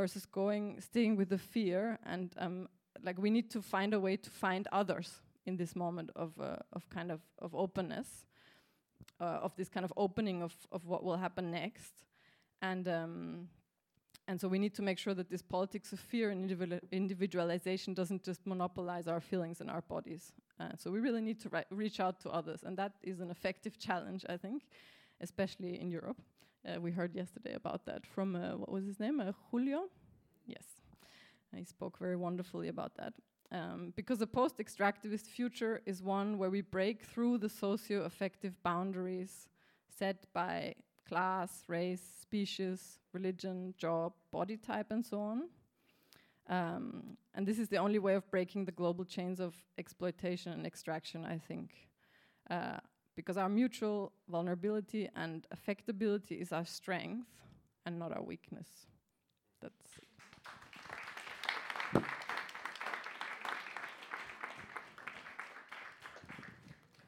[0.00, 2.68] versus going staying with the fear and um,
[3.06, 5.08] like we need to find a way to find others
[5.46, 8.08] in this moment of uh, of kind of of openness
[9.20, 11.94] uh, of this kind of opening of of what will happen next
[12.62, 13.48] and um,
[14.28, 17.94] and so we need to make sure that this politics of fear and individual individualization
[17.94, 20.32] doesn't just monopolize our feelings and our bodies.
[20.60, 23.78] Uh, so we really need to reach out to others, and that is an effective
[23.78, 24.64] challenge, I think,
[25.20, 26.20] especially in Europe.
[26.66, 29.84] Uh, we heard yesterday about that from uh, what was his name, uh, Julio.
[30.46, 30.64] Yes,
[31.54, 33.14] he spoke very wonderfully about that.
[33.50, 39.48] Um, because a post-extractivist future is one where we break through the socio-affective boundaries
[39.98, 40.74] set by
[41.08, 45.48] class, race, species, religion, job, body type, and so on.
[46.50, 50.66] Um, and this is the only way of breaking the global chains of exploitation and
[50.66, 51.70] extraction, I think.
[52.50, 52.78] Uh,
[53.18, 57.26] because our mutual vulnerability and affectability is our strength
[57.84, 58.68] and not our weakness.
[59.60, 60.06] That's it.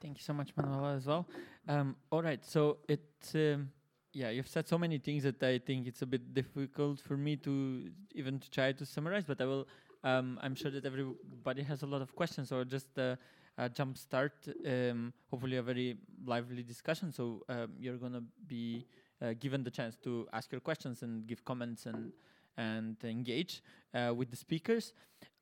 [0.00, 1.28] Thank you so much, Manuela, as well.
[1.68, 3.70] Um, all right, so it's um,
[4.12, 7.36] yeah, you've said so many things that I think it's a bit difficult for me
[7.36, 9.22] to even to try to summarize.
[9.24, 9.68] But I will.
[10.02, 13.14] Um, I'm sure that everybody has a lot of questions, or just uh,
[13.60, 14.32] uh, jump start.
[14.66, 17.12] Um, hopefully, a very lively discussion.
[17.12, 18.86] So um, you're gonna be
[19.20, 22.12] uh, given the chance to ask your questions and give comments and
[22.56, 23.62] and engage
[23.94, 24.92] uh, with the speakers.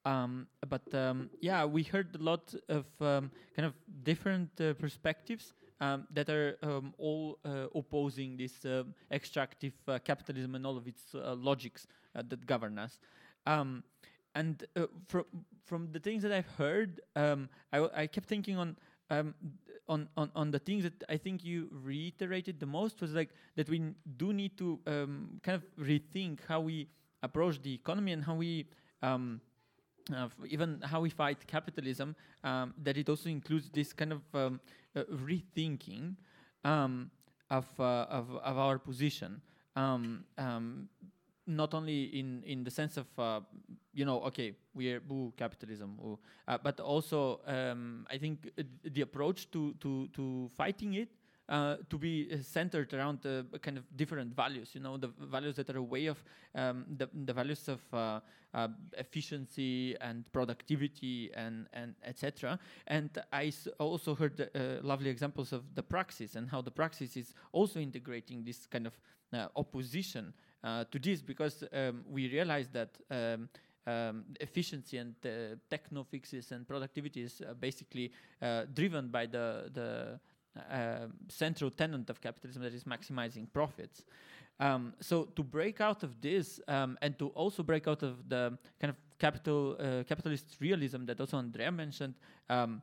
[0.04, 5.52] Um, but um, yeah, we heard a lot of um, kind of different uh, perspectives
[5.80, 6.56] um, that are
[6.98, 8.64] all uh, opposing this
[9.10, 12.98] extractive uh, capitalism and all of its logics that govern us.
[14.38, 15.24] Um, and uh, from
[15.64, 18.76] from the things that I've heard, um, I, I kept thinking on.
[19.10, 19.34] Um,
[19.90, 23.70] on, on on the things that I think you reiterated the most was like that
[23.70, 26.88] we do need to kind of rethink how we
[27.22, 28.66] approach the economy and how we
[29.00, 29.40] um,
[30.14, 34.60] uh, even how we fight capitalism, um, that it also includes this kind of um,
[34.96, 36.16] uh, rethinking
[36.64, 37.10] um,
[37.50, 39.40] of, uh, of, of our position.
[39.76, 40.88] Um, um,
[41.48, 43.40] not only in, in the sense of uh,
[43.92, 48.50] you know okay we're boo capitalism ooh, uh, but also um, I think
[48.84, 51.08] the approach to, to, to fighting it
[51.48, 55.56] uh, to be uh, centered around the kind of different values, you know, the values
[55.56, 56.22] that are a way of
[56.54, 58.20] um, the, the values of uh,
[58.52, 58.68] uh,
[58.98, 62.58] efficiency and productivity and, and etc.
[62.86, 67.32] And I also heard uh, lovely examples of the praxis and how the praxis is
[67.52, 68.92] also integrating this kind of
[69.56, 70.32] opposition
[70.62, 73.48] to this because um, we realize that um,
[73.86, 79.70] um, efficiency and uh, techno fixes and productivity is uh, basically uh, driven by the
[79.72, 80.20] the
[80.70, 84.02] uh, central tenet of capitalism that is maximizing profits.
[84.60, 88.58] Um, so to break out of this um, and to also break out of the
[88.80, 92.14] kind of capital uh, capitalist realism that also Andrea mentioned,
[92.50, 92.82] um,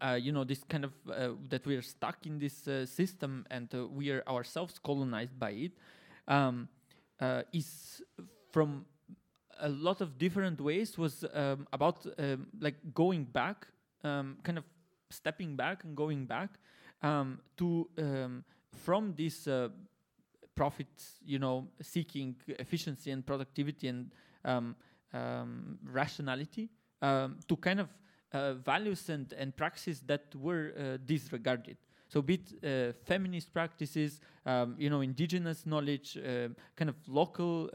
[0.00, 3.46] uh, you know, this kind of uh, that we are stuck in this uh, system
[3.50, 5.72] and uh, we are ourselves colonized by it,
[6.26, 6.68] um,
[7.52, 8.02] is
[8.52, 8.84] from
[9.60, 13.66] a lot of different ways was um, about um, like going back,
[14.02, 14.64] kind of
[15.10, 16.50] stepping back and going back
[17.02, 19.68] um, to um, from this uh,
[20.54, 20.88] profit,
[21.24, 24.10] you know, seeking efficiency and productivity and
[24.44, 24.76] um,
[25.12, 26.70] um rationality
[27.02, 27.88] um, to kind of
[28.32, 31.76] uh, values and, and practices that were uh, disregarded.
[32.10, 37.70] So, be it uh, feminist practices, um, you know, indigenous knowledge, uh, kind of local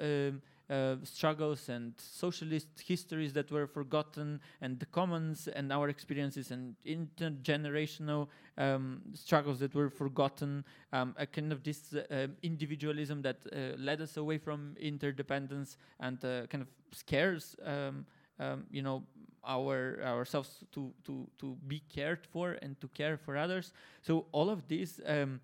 [0.67, 6.75] uh, struggles and socialist histories that were forgotten, and the commons and our experiences and
[6.85, 8.27] intergenerational
[8.57, 14.01] um, struggles that were forgotten, um, a kind of this uh, individualism that uh, led
[14.01, 18.05] us away from interdependence and uh, kind of scares, um,
[18.39, 19.03] um, you know,
[19.45, 23.73] our ourselves to to to be cared for and to care for others.
[24.01, 25.39] So all of this um,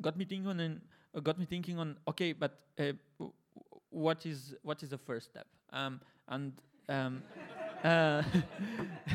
[0.00, 0.80] got me thinking on.
[1.22, 2.92] got me thinking on okay, but uh,
[3.90, 5.46] what is what is the first step?
[5.72, 6.52] Um, and
[6.88, 7.22] um,
[7.84, 8.22] uh,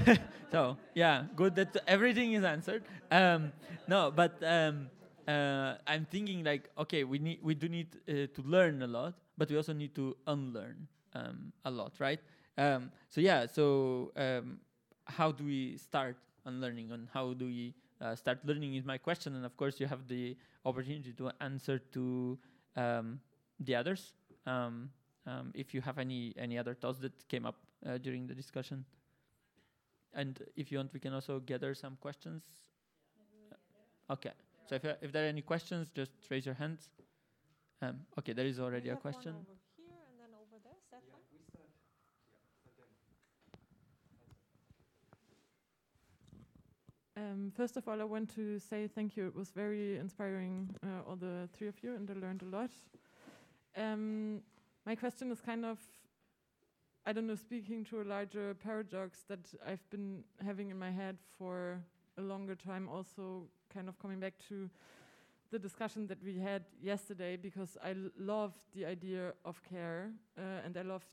[0.51, 2.83] so yeah, good that everything is answered.
[3.11, 3.51] Um,
[3.87, 4.89] no, but um,
[5.27, 9.13] uh, I'm thinking like, okay, we need we do need uh, to learn a lot,
[9.37, 12.19] but we also need to unlearn um, a lot, right?
[12.57, 14.59] Um, so yeah, so um,
[15.05, 18.75] how do we start on learning and how do we uh, start learning?
[18.75, 22.37] Is my question, and of course you have the opportunity to answer to
[22.75, 23.19] um,
[23.59, 24.13] the others
[24.45, 24.89] um,
[25.25, 28.85] um, if you have any any other thoughts that came up uh, during the discussion.
[30.13, 32.43] And if you want, we can also gather some questions.
[33.51, 34.31] Uh, okay.
[34.67, 36.89] So if, if there are any questions, just raise your hands.
[37.81, 39.35] Um, okay, there is already a question.
[47.17, 49.27] Um, first of all, I want to say thank you.
[49.27, 52.71] It was very inspiring, uh, all the three of you, and I learned a lot.
[53.77, 54.41] Um,
[54.85, 55.79] my question is kind of,
[57.05, 61.17] I don't know, speaking to a larger paradox that I've been having in my head
[61.37, 61.79] for
[62.17, 64.69] a longer time, also kind of coming back to
[65.51, 70.75] the discussion that we had yesterday, because I love the idea of care uh, and
[70.75, 71.05] I love,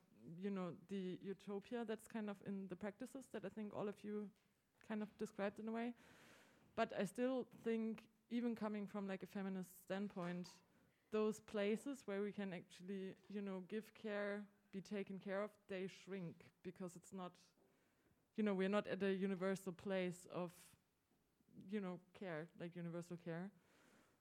[0.43, 3.95] you know, the utopia that's kind of in the practices that I think all of
[4.03, 4.29] you
[4.93, 5.95] kind of described in a way.
[6.77, 10.49] But I still think, even coming from like a feminist standpoint,
[11.13, 15.89] those places where we can actually, you know, give care, be taken care of, they
[16.05, 17.33] shrink because it's not,
[18.37, 20.51] you know, we're not at a universal place of,
[21.71, 23.51] you know, care, like universal care.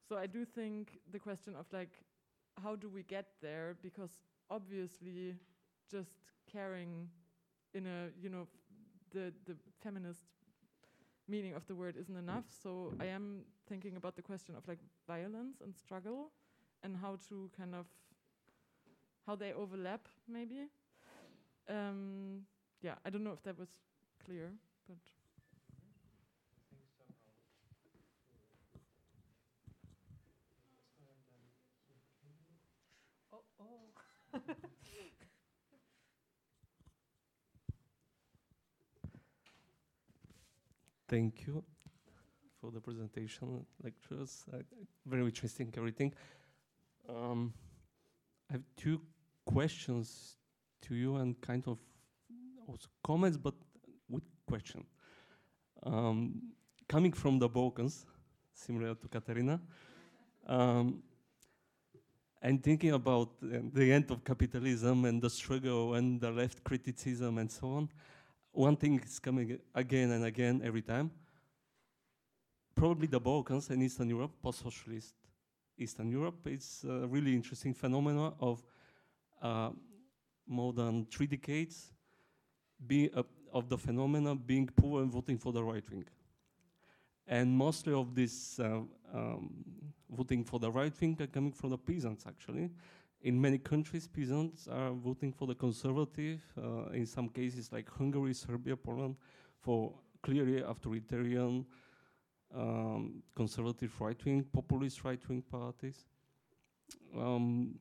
[0.07, 1.91] So I do think the question of like,
[2.63, 3.75] how do we get there?
[3.81, 4.11] Because
[4.49, 5.35] obviously,
[5.89, 6.11] just
[6.51, 7.09] caring
[7.73, 8.47] in a, you know,
[9.11, 10.25] the the feminist
[11.27, 12.45] meaning of the word isn't enough.
[12.63, 16.31] So I am thinking about the question of like violence and struggle
[16.83, 17.85] and how to kind of
[19.25, 20.67] how they overlap maybe.
[21.69, 22.41] Um,
[22.81, 23.69] yeah, I don't know if that was
[24.25, 24.51] clear,
[24.87, 24.97] but
[33.33, 34.39] Oh, oh.
[41.11, 41.61] Thank you
[42.61, 44.45] for the presentation, lectures.
[44.49, 44.59] Uh,
[45.05, 46.13] very interesting, everything.
[47.09, 47.53] Um,
[48.49, 49.01] I have two
[49.45, 50.37] questions
[50.83, 51.79] to you and kind of
[52.65, 53.55] also comments, but
[54.07, 54.85] with question.
[55.83, 56.53] Um,
[56.87, 58.05] coming from the Balkans,
[58.53, 59.59] similar to Katarina,
[60.47, 61.03] um,
[62.41, 67.37] and thinking about uh, the end of capitalism and the struggle and the left criticism
[67.37, 67.89] and so on,
[68.51, 71.11] one thing is coming again and again every time.
[72.75, 75.13] Probably the Balkans and Eastern Europe, post-socialist
[75.77, 78.63] Eastern Europe, is a really interesting phenomenon of
[79.41, 79.69] uh,
[80.47, 81.91] more than three decades
[82.89, 83.23] uh,
[83.53, 86.05] of the phenomena being poor and voting for the right wing.
[87.27, 88.81] And mostly of this uh,
[89.13, 89.63] um,
[90.09, 92.69] voting for the right wing are coming from the peasants, actually.
[93.23, 98.33] In many countries, peasants are voting for the conservative, uh, in some cases like Hungary,
[98.33, 99.15] Serbia, Poland,
[99.59, 99.93] for
[100.23, 101.65] clearly authoritarian,
[102.55, 106.05] um, conservative right-wing, populist right-wing parties.
[107.15, 107.79] Um,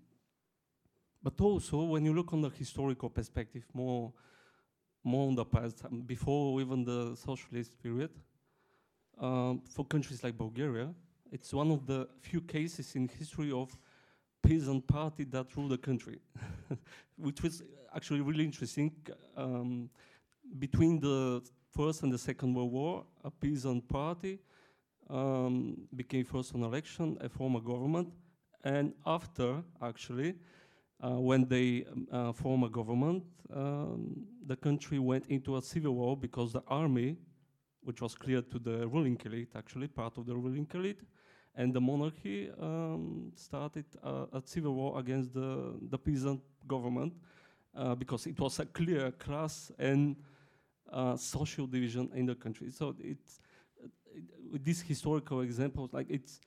[1.23, 4.13] but also, when you look on the historical perspective, more,
[5.03, 8.11] more on the past, um, before even the socialist period,
[9.19, 10.95] um, for countries like Bulgaria,
[11.33, 13.75] it's one of the few cases in history of
[14.43, 16.19] peasant party that ruled the country,
[17.17, 17.63] which was
[17.95, 18.93] actually really interesting.
[19.37, 19.91] Um,
[20.59, 24.41] between the First and the Second World War, a peasant party
[25.09, 28.13] um, became first on election, a former government,
[28.65, 30.35] and after, actually,
[31.03, 33.25] uh, when they um, uh, form a government,
[33.55, 37.17] um, the country went into a civil war because the army,
[37.83, 41.01] which was clear to the ruling elite, actually, part of the ruling elite,
[41.55, 47.13] and the monarchy um, started uh, a civil war against the, the peasant government
[47.77, 50.17] uh, because it was a clear class and
[50.93, 52.71] uh, social division in the country.
[52.71, 53.41] So it's
[54.15, 56.41] it, with these historical example, like it's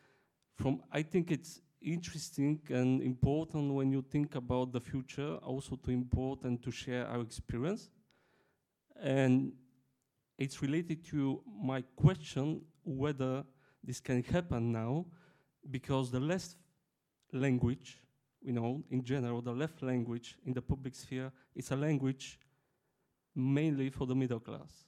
[0.55, 5.91] from I think it's interesting and important when you think about the future, also to
[5.91, 7.89] import and to share our experience.
[9.01, 9.53] And
[10.37, 13.43] it's related to my question whether
[13.83, 15.05] this can happen now
[15.69, 16.55] because the left
[17.31, 18.01] language,
[18.41, 22.39] you know, in general, the left language in the public sphere is a language
[23.35, 24.85] mainly for the middle class,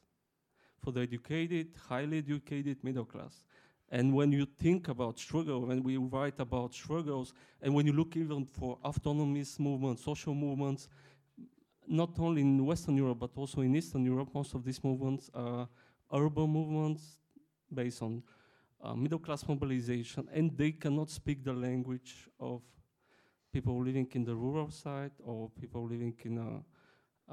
[0.80, 3.46] for the educated, highly educated middle class.
[3.90, 8.16] And when you think about struggle, when we write about struggles, and when you look
[8.16, 10.88] even for autonomist movements, social movements,
[11.88, 15.68] not only in Western Europe, but also in Eastern Europe, most of these movements are
[16.12, 17.20] urban movements
[17.72, 18.24] based on
[18.82, 22.62] uh, middle class mobilization, and they cannot speak the language of
[23.52, 26.64] people living in the rural side or people living in a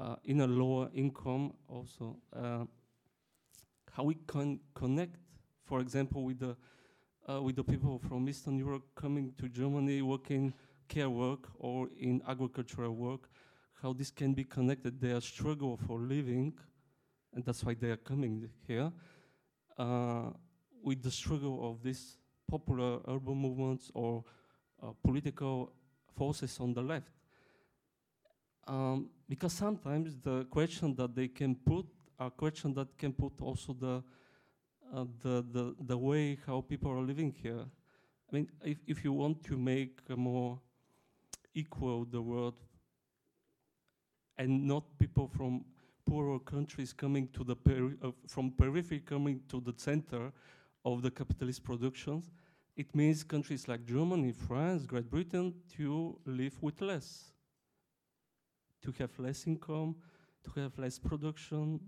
[0.01, 1.53] uh, in a lower income.
[1.67, 2.65] Also, uh,
[3.91, 5.17] how we can connect,
[5.65, 6.55] for example, with the
[7.29, 10.53] uh, with the people from Eastern Europe coming to Germany, working
[10.87, 13.29] care work or in agricultural work,
[13.81, 14.99] how this can be connected.
[14.99, 16.53] Their struggle for living,
[17.33, 18.91] and that's why they are coming here.
[19.77, 20.31] Uh,
[20.83, 24.23] with the struggle of these popular urban movements or
[24.81, 25.71] uh, political
[26.15, 27.11] forces on the left.
[28.67, 31.85] Um, because sometimes the question that they can put
[32.19, 34.03] are questions that can put also the,
[34.93, 37.65] uh, the, the, the way how people are living here.
[38.31, 40.59] I mean, if, if you want to make a more
[41.53, 42.55] equal the world
[44.37, 45.65] and not people from
[46.05, 50.31] poorer countries coming to the peri- uh, from periphery coming to the center
[50.85, 52.31] of the capitalist productions.
[52.75, 57.31] It means countries like Germany, France, Great Britain to live with less,
[58.81, 59.95] to have less income,
[60.43, 61.79] to have less production.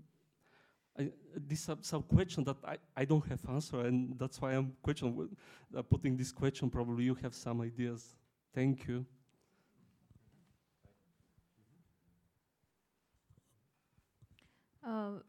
[0.98, 4.72] I, this is some question that I, I don't have answer, and that's why I'm
[4.82, 5.28] question
[5.76, 6.70] uh, putting this question.
[6.70, 8.14] Probably you have some ideas.
[8.54, 9.04] Thank you.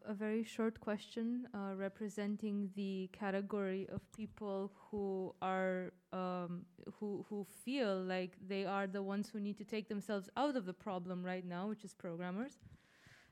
[0.06, 6.66] A very short question uh, representing the category of people who are um,
[7.00, 10.66] who who feel like they are the ones who need to take themselves out of
[10.66, 12.60] the problem right now, which is programmers.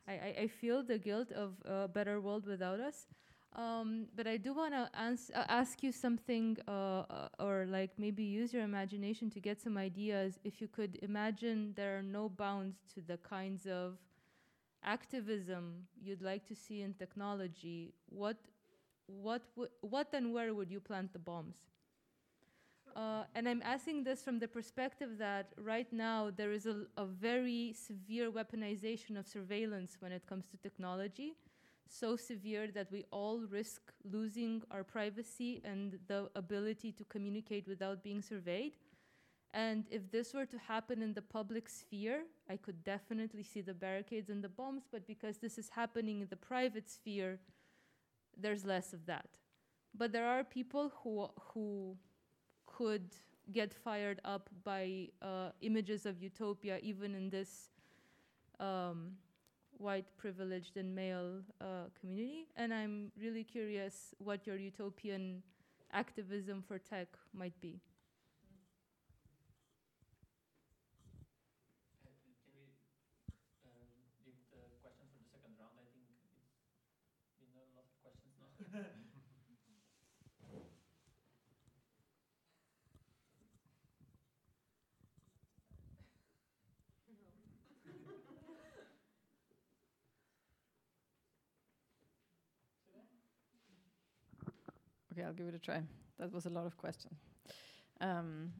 [0.08, 3.08] I, I, I feel the guilt of a better world without us.
[3.56, 7.92] Um, but I do want to ans- uh, ask you something, uh, uh, or like
[7.98, 10.40] maybe use your imagination to get some ideas.
[10.44, 13.98] If you could imagine there are no bounds to the kinds of
[14.86, 18.38] activism you'd like to see in technology, what,
[19.08, 19.42] what,
[19.82, 21.56] what and where would you plant the bombs?
[22.96, 27.06] Uh, and I'm asking this from the perspective that right now there is a, a
[27.06, 31.34] very severe weaponization of surveillance when it comes to technology,
[31.90, 38.02] so severe that we all risk losing our privacy and the ability to communicate without
[38.02, 38.74] being surveyed.
[39.56, 43.74] And if this were to happen in the public sphere, I could definitely see the
[43.74, 47.40] barricades and the bombs, but because this is happening in the private sphere,
[48.38, 49.30] there's less of that.
[49.98, 51.96] But there are people who, who
[52.66, 53.16] could
[53.54, 57.70] get fired up by uh, images of utopia, even in this
[58.60, 59.12] um,
[59.78, 62.48] white, privileged, and male uh, community.
[62.58, 65.44] And I'm really curious what your utopian
[65.94, 67.80] activism for tech might be.
[95.15, 95.82] Okay, I'll give it a try.
[96.20, 97.20] That was a lot of questions.
[98.00, 98.54] Um,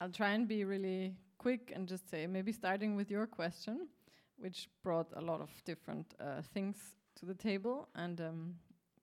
[0.00, 3.88] I'll try and be really quick and just say maybe starting with your question,
[4.36, 6.76] which brought a lot of different uh, things
[7.16, 8.54] to the table and um,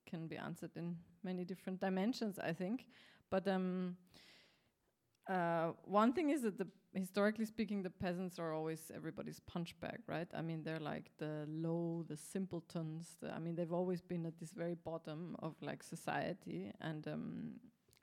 [0.06, 2.88] can be answered in many different dimensions, I think.
[3.30, 3.98] But um,
[5.28, 10.28] uh, one thing is that the historically speaking, the peasants are always everybody's punchbag, right?
[10.34, 13.18] I mean, they're like the low, the simpletons.
[13.22, 17.52] The, I mean, they've always been at this very bottom of like society, and um,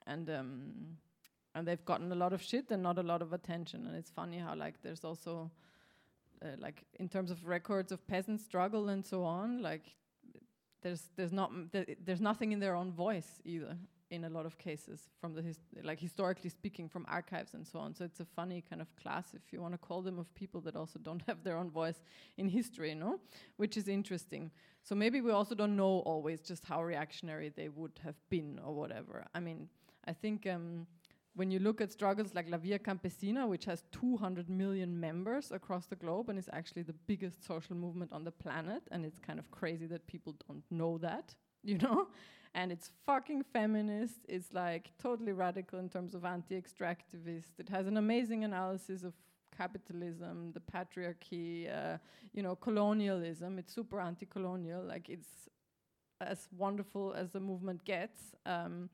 [0.05, 0.97] and um,
[1.55, 3.87] and they've gotten a lot of shit and not a lot of attention.
[3.87, 5.49] And it's funny how like there's also
[6.43, 9.95] uh, like in terms of records of peasant struggle and so on, like
[10.81, 13.77] there's there's not th there's nothing in their own voice either
[14.13, 17.79] in a lot of cases from the his like historically speaking from archives and so
[17.79, 17.95] on.
[17.95, 20.61] So it's a funny kind of class if you want to call them of people
[20.61, 21.99] that also don't have their own voice
[22.37, 23.19] in history no
[23.57, 24.51] which is interesting.
[24.83, 28.73] So maybe we also don't know always just how reactionary they would have been or
[28.73, 29.25] whatever.
[29.33, 29.69] I mean
[30.05, 30.85] i think um,
[31.35, 35.87] when you look at struggles like La Via Campesina, which has 200 million members across
[35.87, 39.39] the globe and is actually the biggest social movement on the planet, and it's kind
[39.39, 41.33] of crazy that people don't know that,
[41.63, 42.07] you know?
[42.55, 44.19] And it's fucking feminist.
[44.27, 47.59] It's like totally radical in terms of anti-extractivist.
[47.59, 49.13] It has an amazing analysis of
[49.57, 51.97] capitalism, the patriarchy, uh,
[52.33, 53.57] you know, colonialism.
[53.57, 54.83] It's super anti-colonial.
[54.83, 55.49] Like it's
[56.21, 58.21] as wonderful as the movement gets.
[58.45, 58.89] Um,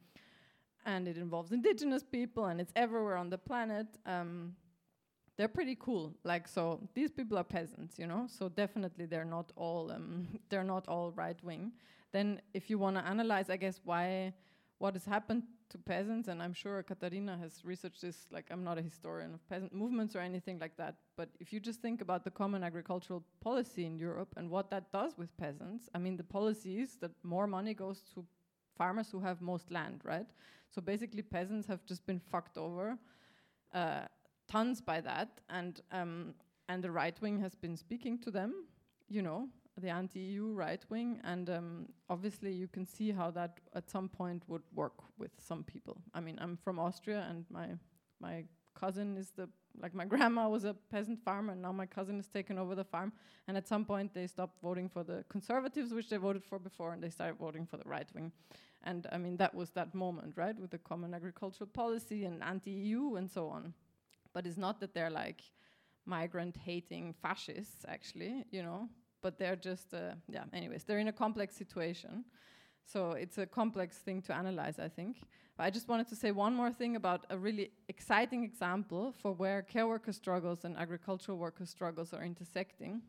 [0.85, 3.87] and it involves indigenous people, and it's everywhere on the planet.
[4.05, 4.55] Um,
[5.37, 6.15] they're pretty cool.
[6.23, 8.27] Like so, these people are peasants, you know.
[8.27, 11.73] So definitely, they're not all um, they're not all right wing
[12.11, 14.33] then if you want to analyze, I guess, why
[14.79, 18.77] what has happened to peasants, and I'm sure Katarina has researched this, like I'm not
[18.77, 22.23] a historian of peasant movements or anything like that, but if you just think about
[22.23, 26.23] the common agricultural policy in Europe and what that does with peasants, I mean, the
[26.23, 28.25] policy is that more money goes to
[28.75, 30.27] farmers who have most land, right?
[30.71, 32.97] So basically, peasants have just been fucked over
[33.73, 34.05] uh,
[34.47, 36.33] tons by that, and um,
[36.67, 38.65] and the right wing has been speaking to them,
[39.07, 39.49] you know,
[39.79, 44.43] the anti-EU right wing, and um, obviously you can see how that at some point
[44.47, 45.97] would work with some people.
[46.13, 47.69] I mean, I'm from Austria, and my
[48.19, 48.43] my
[48.79, 49.49] cousin is the
[49.81, 52.83] like my grandma was a peasant farmer, and now my cousin has taken over the
[52.83, 53.13] farm.
[53.47, 56.93] And at some point, they stopped voting for the conservatives, which they voted for before,
[56.93, 58.31] and they started voting for the right wing.
[58.83, 63.15] And I mean, that was that moment, right, with the common agricultural policy and anti-EU
[63.15, 63.73] and so on.
[64.33, 65.41] But it's not that they're like
[66.05, 68.89] migrant hating fascists, actually, you know,
[69.21, 72.25] but they're just, uh, yeah, anyways, they're in a complex situation.
[72.85, 75.17] So it's a complex thing to analyze, I think.
[75.57, 79.33] But I just wanted to say one more thing about a really exciting example for
[79.33, 83.01] where care worker struggles and agricultural worker struggles are intersecting.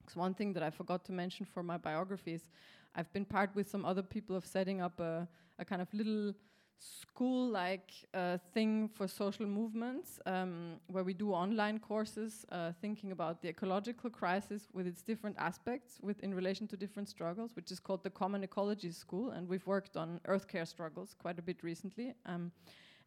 [0.00, 2.50] Because one thing that I forgot to mention for my biographies,
[2.94, 6.34] I've been part with some other people of setting up a, a kind of little
[6.78, 13.12] school like uh, thing for social movements um, where we do online courses uh, thinking
[13.12, 17.70] about the ecological crisis with its different aspects with in relation to different struggles which
[17.70, 21.42] is called the common ecology school and we've worked on earth care struggles quite a
[21.42, 22.50] bit recently um,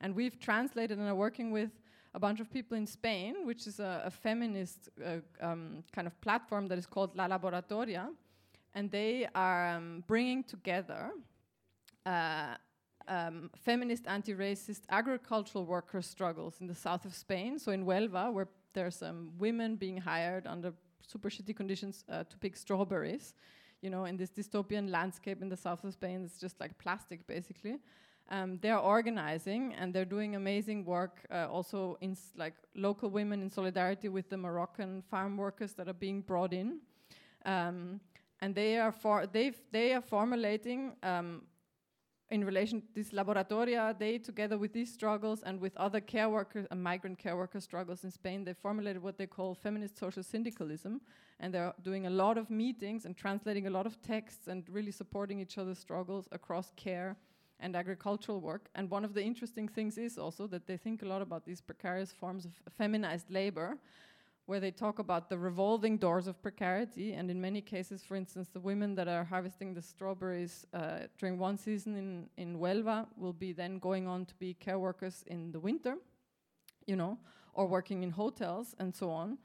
[0.02, 1.72] and we've translated and are working with
[2.16, 6.20] a bunch of people in Spain, which is a, a feminist uh, um, kind of
[6.22, 8.08] platform that is called La Laboratoria,
[8.74, 11.12] and they are um, bringing together
[12.06, 12.56] uh,
[13.08, 17.60] um, feminist, anti-racist agricultural worker struggles in the south of Spain.
[17.60, 20.74] So in Huelva, where there's um, women being hired under
[21.06, 23.34] super shitty conditions uh, to pick strawberries,
[23.82, 27.26] you know, in this dystopian landscape in the south of Spain, it's just like plastic,
[27.28, 27.78] basically.
[28.30, 31.20] Um, they're organizing and they're doing amazing work.
[31.30, 35.94] Uh, also, in like local women in solidarity with the Moroccan farm workers that are
[35.94, 36.80] being brought in,
[37.46, 38.00] um,
[38.42, 41.44] and they are for they they are formulating um,
[42.32, 46.66] in relation to this laboratoria, they together with these struggles and with other care workers
[46.72, 51.02] and migrant care worker struggles in Spain, they formulated what they call feminist social syndicalism.
[51.40, 54.92] And they're doing a lot of meetings and translating a lot of texts and really
[54.92, 57.16] supporting each other's struggles across care
[57.60, 58.70] and agricultural work.
[58.74, 61.62] And one of the interesting things is also that they think a lot about these
[61.62, 63.78] precarious forms of feminized labor
[64.46, 67.14] where they talk about the revolving doors of precarity.
[67.14, 71.40] And in many cases, for instance, the women that are harvesting the strawberries uh, during
[71.40, 75.52] one season in, in Huelva will be then going on to be care workers in
[75.52, 75.96] the winter,
[76.86, 77.18] you know,
[77.54, 79.40] or working in hotels and so on.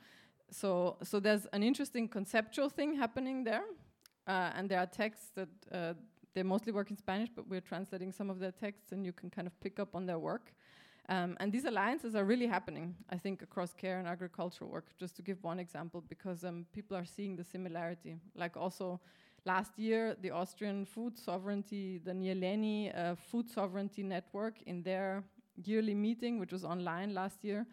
[0.50, 3.64] So, so there's an interesting conceptual thing happening there.
[4.26, 5.94] Uh, and there are texts that uh,
[6.34, 9.30] they mostly work in Spanish, but we're translating some of their texts, and you can
[9.30, 10.52] kind of pick up on their work.
[11.10, 15.16] Um, and these alliances are really happening, I think, across care and agricultural work, just
[15.16, 18.16] to give one example, because um, people are seeing the similarity.
[18.36, 19.00] Like also
[19.44, 25.24] last year, the Austrian food sovereignty, the Nyeleni uh, food sovereignty network, in their
[25.64, 27.66] yearly meeting, which was online last year,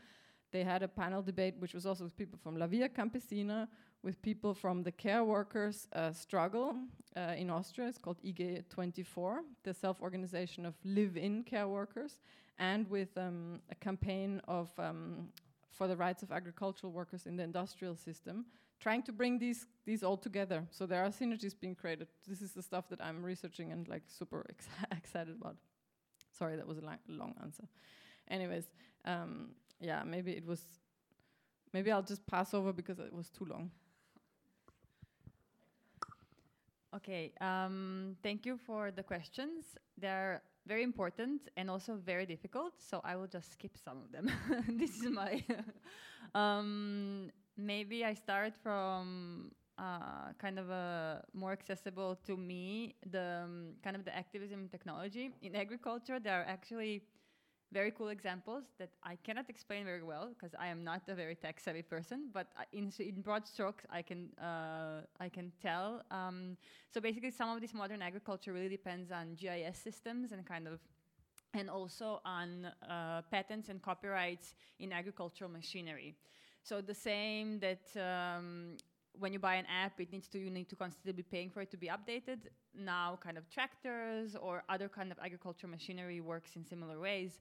[0.52, 3.68] they had a panel debate, which was also with people from La Via Campesina,
[4.02, 6.76] with people from the care workers uh, struggle
[7.16, 7.88] uh, in Austria.
[7.88, 12.20] It's called IG24, the self-organization of live-in care workers
[12.60, 15.30] and with um, a campaign of um,
[15.72, 18.46] for the rights of agricultural workers in the industrial system,
[18.80, 20.66] trying to bring these these all together.
[20.72, 22.08] So there are synergies being created.
[22.28, 25.56] This is the stuff that I'm researching and like super ex excited about.
[26.32, 27.68] Sorry, that was a long answer.
[28.30, 28.66] Anyways,
[29.06, 30.62] um, yeah, maybe it was.
[31.74, 33.72] Maybe I'll just pass over because it was too long.
[36.96, 39.66] Okay, um, thank you for the questions.
[39.98, 42.74] They're very important and also very difficult.
[42.78, 44.30] So I will just skip some of them.
[44.78, 45.44] this is my.
[46.36, 53.74] um, maybe I start from uh, kind of a more accessible to me the um,
[53.84, 56.20] kind of the activism technology in agriculture.
[56.20, 57.04] There are actually
[57.72, 61.36] very cool examples that I cannot explain very well because I am not a very
[61.36, 62.30] tech savvy person.
[62.34, 66.04] But in, in broad strokes, I can uh, I can tell.
[66.12, 66.58] Um,
[66.94, 70.80] so basically, some of this modern agriculture really depends on GIS systems and kind of.
[71.54, 76.14] And also on uh, patents and copyrights in agricultural machinery.
[76.62, 78.76] So the same that um,
[79.20, 81.62] when you buy an app, it needs to you need to constantly be paying for
[81.62, 82.40] it to be updated.
[82.76, 87.40] Now, kind of tractors or other kind of agricultural machinery works in similar ways.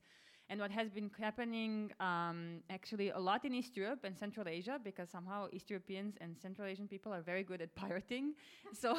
[0.48, 4.78] And what has been happening um, actually a lot in East Europe and Central Asia,
[4.82, 8.34] because somehow East Europeans and Central Asian people are very good at pirating.
[8.72, 8.96] so,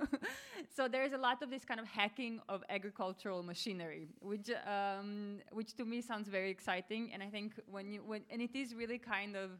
[0.76, 5.38] so there is a lot of this kind of hacking of agricultural machinery, which, um,
[5.50, 7.10] which to me sounds very exciting.
[7.14, 9.52] And I think when you when and it is really kind of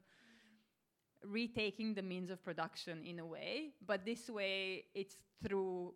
[1.28, 5.16] retaking the means of production in a way, but this way it's
[5.46, 5.94] through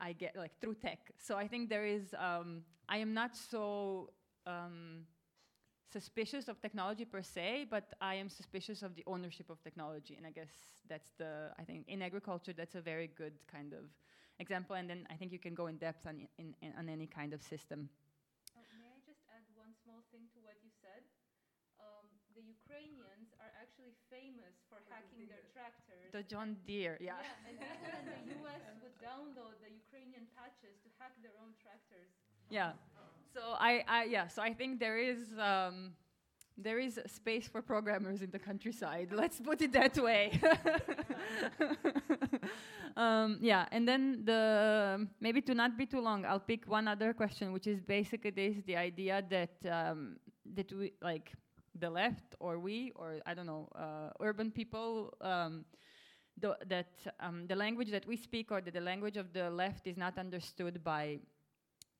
[0.00, 1.10] I get like through tech.
[1.18, 4.10] So I think there is um, I am not so
[4.46, 5.04] um,
[5.92, 10.26] suspicious of technology per se, but I am suspicious of the ownership of technology, and
[10.26, 10.50] I guess
[10.88, 13.84] that's the I think in agriculture that's a very good kind of
[14.38, 17.06] example, and then I think you can go in depth on in, in on any
[17.06, 17.88] kind of system.
[18.56, 21.02] Oh, may I just add one small thing to what you said?
[21.80, 26.12] Um, the Ukrainians are actually famous for hacking their tractors.
[26.12, 27.16] The John Deere, yeah.
[27.16, 31.56] Yeah, and people in the US would download the Ukrainian patches to hack their own
[31.62, 32.12] tractors.
[32.50, 32.72] Yeah.
[33.34, 34.28] So I, I yeah.
[34.28, 35.94] So I think there is um,
[36.58, 39.08] there is space for programmers in the countryside.
[39.12, 40.32] Let's put it that way.
[42.96, 47.14] um, yeah, and then the maybe to not be too long, I'll pick one other
[47.14, 50.16] question, which is basically this: the idea that um,
[50.54, 51.32] that we like
[51.80, 55.14] the left or we or I don't know uh, urban people.
[55.20, 55.64] Um,
[56.40, 59.86] the, that um, the language that we speak or that the language of the left
[59.86, 61.18] is not understood by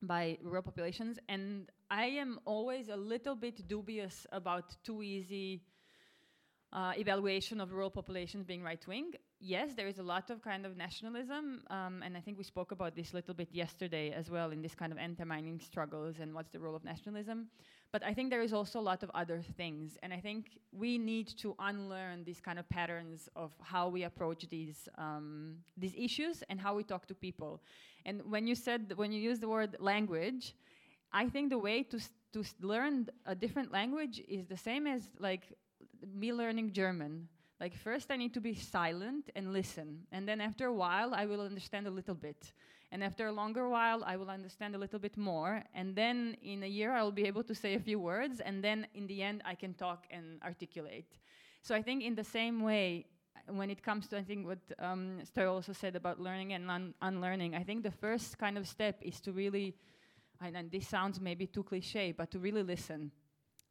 [0.01, 5.61] by rural populations and i am always a little bit dubious about too easy
[6.71, 9.11] uh, evaluation of rural populations being right wing
[9.41, 12.71] yes there is a lot of kind of nationalism um, and i think we spoke
[12.71, 16.33] about this a little bit yesterday as well in this kind of anti-mining struggles and
[16.33, 17.47] what's the role of nationalism
[17.91, 19.97] but I think there is also a lot of other things.
[20.03, 24.47] And I think we need to unlearn these kind of patterns of how we approach
[24.49, 27.61] these, um, these issues and how we talk to people.
[28.05, 30.55] And when you said, when you use the word language,
[31.11, 31.99] I think the way to,
[32.33, 35.43] to learn a different language is the same as like
[36.13, 37.27] me learning German.
[37.59, 40.01] Like first I need to be silent and listen.
[40.11, 42.53] And then after a while I will understand a little bit.
[42.91, 45.63] And after a longer while, I will understand a little bit more.
[45.75, 48.39] And then in a year, I will be able to say a few words.
[48.39, 51.19] And then in the end, I can talk and articulate.
[51.61, 53.05] So I think in the same way,
[53.47, 57.55] when it comes to, I think what um, also said about learning and un unlearning,
[57.55, 59.75] I think the first kind of step is to really,
[60.41, 63.11] and, and this sounds maybe too cliche, but to really listen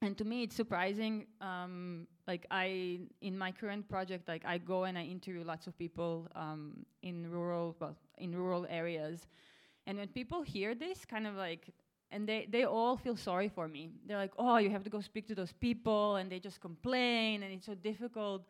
[0.01, 4.85] and to me it's surprising um, like i in my current project like i go
[4.85, 9.27] and i interview lots of people um, in rural well in rural areas.
[9.87, 11.73] And when people hear this kind of like
[12.11, 13.91] and they, they all feel sorry for me.
[14.07, 17.43] They're like oh you have to go speak to those people and they just complain
[17.43, 18.43] and it's so difficult.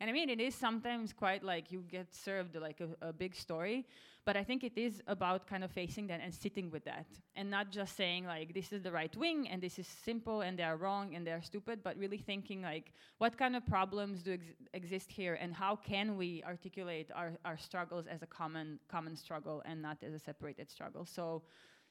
[0.00, 3.34] And I mean, it is sometimes quite like you get served like a, a, big
[3.34, 3.86] story,
[4.26, 7.48] but I think it is about kind of facing that and sitting with that and
[7.48, 10.64] not just saying like this is the right wing and this is simple and they
[10.64, 14.32] are wrong and they are stupid, but really thinking like what kind of problems do
[14.32, 14.44] ex
[14.74, 19.62] exist here and how can we articulate our, our struggles as a common common struggle
[19.64, 21.06] and not as a separated struggle.
[21.06, 21.42] So,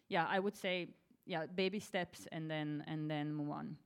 [0.09, 0.89] yeah, I would say
[1.25, 3.77] yeah, baby steps and then and then move on.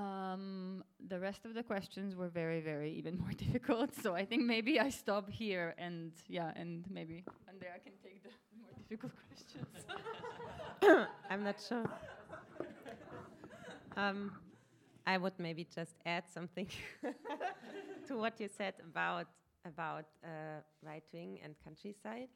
[0.00, 3.94] Um, the rest of the questions were very, very even more difficult.
[3.94, 8.30] So I think maybe I stop here and yeah, and maybe Andrea can take the
[8.60, 9.66] more difficult questions.
[11.30, 11.84] I'm not sure.
[13.96, 14.30] Um,
[15.04, 16.68] I would maybe just add something
[18.06, 19.26] to what you said about
[19.66, 22.28] about uh, right wing and countryside.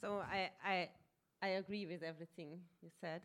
[0.00, 0.88] So I, I
[1.42, 3.20] I agree with everything you said.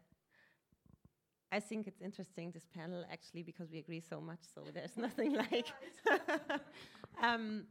[1.51, 5.33] I think it's interesting this panel actually because we agree so much, so there's nothing
[5.35, 5.67] like.
[7.21, 7.65] um,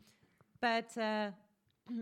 [0.61, 1.31] but uh,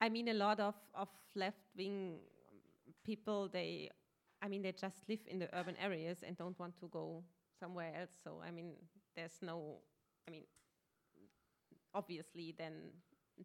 [0.00, 2.18] I mean, a lot of of left wing
[3.04, 3.88] people they,
[4.42, 7.22] I mean, they just live in the urban areas and don't want to go
[7.60, 8.10] somewhere else.
[8.24, 8.72] So I mean,
[9.14, 9.76] there's no,
[10.26, 10.42] I mean,
[11.94, 12.90] obviously then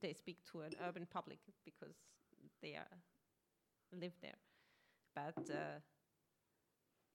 [0.01, 1.95] they speak to an urban public because
[2.63, 2.97] they are
[3.93, 4.39] live there,
[5.13, 5.53] but.
[5.53, 5.79] Uh,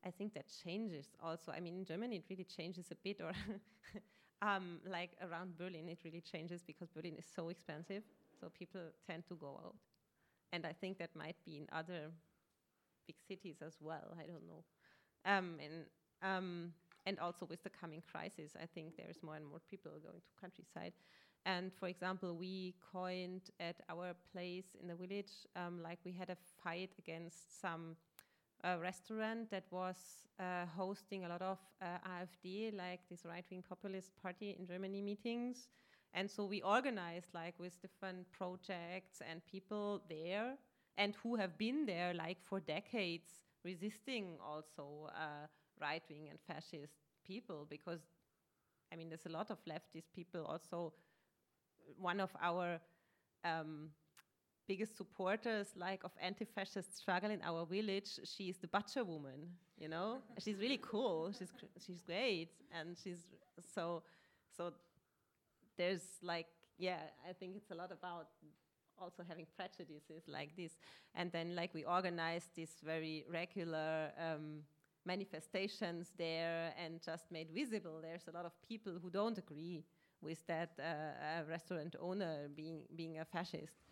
[0.05, 1.53] I think that changes also.
[1.53, 3.33] I mean, in Germany, it really changes a bit, or
[4.43, 8.03] um, like around Berlin, it really changes because Berlin is so expensive,
[8.39, 9.77] so people tend to go out.
[10.53, 12.11] And I think that might be in other
[13.07, 14.17] big cities as well.
[14.19, 14.65] I don't know.
[15.25, 15.85] Um, and
[16.23, 16.73] um,
[17.07, 20.41] and also with the coming crisis, I think there's more and more people going to
[20.41, 20.93] countryside.
[21.47, 26.29] And for example, we coined at our place in the village, um, like we had
[26.29, 27.97] a fight against some
[28.65, 29.97] a restaurant that was
[30.39, 35.69] uh, hosting a lot of uh, AfD, like this right-wing populist party in Germany meetings.
[36.12, 40.57] And so we organized like with different projects and people there
[40.99, 43.31] and who have been there like for decades
[43.65, 45.47] resisting also uh,
[45.81, 48.01] right-wing and fascist people because
[48.93, 50.93] I mean there's a lot of leftist people also
[51.99, 52.81] one of our
[53.45, 53.91] um,
[54.69, 58.20] biggest supporters like of anti-fascist struggle in our village.
[58.24, 59.49] She's the butcher woman
[59.81, 60.19] you know?
[60.39, 61.32] She's really cool.
[61.37, 61.53] She's
[61.85, 62.51] she's great.
[62.70, 63.27] And she's
[63.74, 64.03] so
[64.57, 64.73] so
[65.77, 66.47] there's like
[66.78, 68.28] yeah i think it's a lot about
[69.01, 70.73] also having prejudices like this.
[71.15, 74.61] And then like we organized these very regular um,
[75.07, 78.01] manifestations there and just made visible.
[78.03, 79.85] There's a lot of people who don't agree
[80.20, 83.90] with that uh, restaurant owner being being a fascist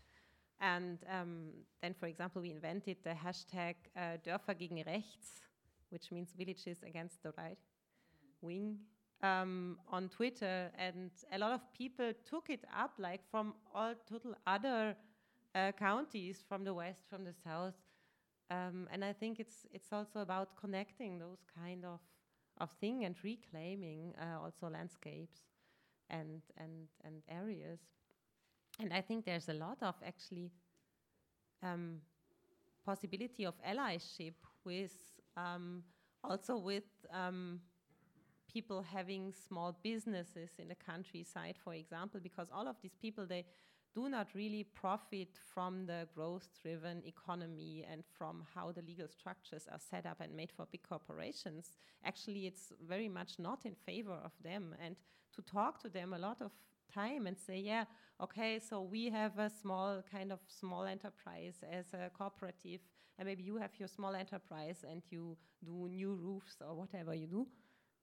[0.61, 5.43] and um, then, for example, we invented the hashtag uh, Dörfer gegen Rechts,
[5.91, 7.59] which means villages against the right
[8.41, 8.79] wing,
[9.23, 10.71] um, on Twitter.
[10.77, 14.97] And a lot of people took it up, like from all total other
[15.55, 17.75] uh, counties, from the west, from the south.
[18.51, 22.01] Um, and I think it's it's also about connecting those kind of
[22.59, 25.41] of thing and reclaiming uh, also landscapes
[26.11, 27.81] and and and areas.
[28.81, 30.51] And I think there's a lot of actually
[31.63, 31.97] um,
[32.85, 34.35] possibility of allyship
[34.65, 34.93] with
[35.37, 35.83] um,
[36.25, 37.61] also with um,
[38.53, 43.45] people having small businesses in the countryside, for example, because all of these people they
[43.95, 49.79] do not really profit from the growth-driven economy and from how the legal structures are
[49.79, 51.73] set up and made for big corporations.
[52.05, 54.75] Actually, it's very much not in favor of them.
[54.85, 54.95] And
[55.35, 56.53] to talk to them a lot of
[56.93, 57.85] time and say, yeah,
[58.23, 62.81] okay, so we have a small kind of small enterprise as a cooperative,
[63.19, 67.27] and maybe you have your small enterprise and you do new roofs or whatever you
[67.27, 67.47] do.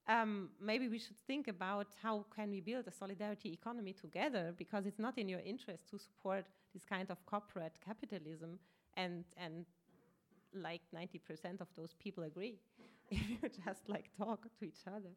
[0.08, 4.86] Um, maybe we should think about how can we build a solidarity economy together because
[4.86, 8.60] it's not in your interest to support this kind of corporate capitalism
[8.96, 9.66] and and
[10.54, 12.60] like 90% of those people agree
[13.10, 15.12] if you just like talk to each other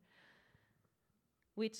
[1.54, 1.78] which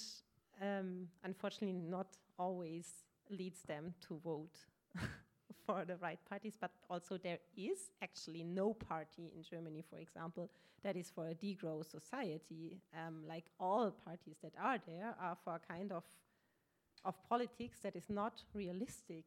[0.63, 2.87] um, unfortunately not always
[3.31, 4.59] leads them to vote
[5.67, 10.51] for the right parties, but also there is actually no party in Germany, for example,
[10.83, 12.81] that is for a degrowth society.
[12.95, 16.05] Um, like all parties that are there are for a kind of
[17.05, 19.25] of politics that is not realistic,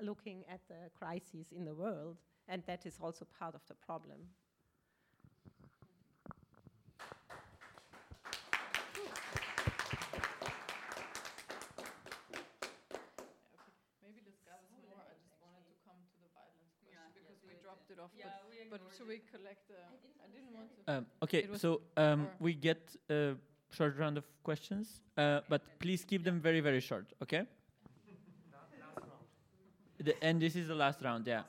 [0.00, 2.16] looking at the crises in the world,
[2.48, 4.18] and that is also part of the problem.
[18.02, 18.70] Dropped it off.
[18.70, 19.78] but, but should we collect the?
[20.24, 20.92] I didn't want to.
[20.92, 22.80] Um, okay, so um, we get
[23.10, 23.34] a
[23.70, 27.42] short round of questions, uh, but please keep them very, very short, okay?
[29.98, 31.42] The, and this is the last round, yeah.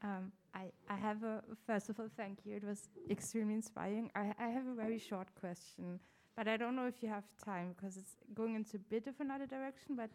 [0.00, 2.54] Um, I, I have a, first of all, thank you.
[2.54, 4.12] It was extremely inspiring.
[4.14, 5.98] I, I have a very short question,
[6.36, 9.14] but I don't know if you have time because it's going into a bit of
[9.18, 9.96] another direction.
[9.96, 10.10] But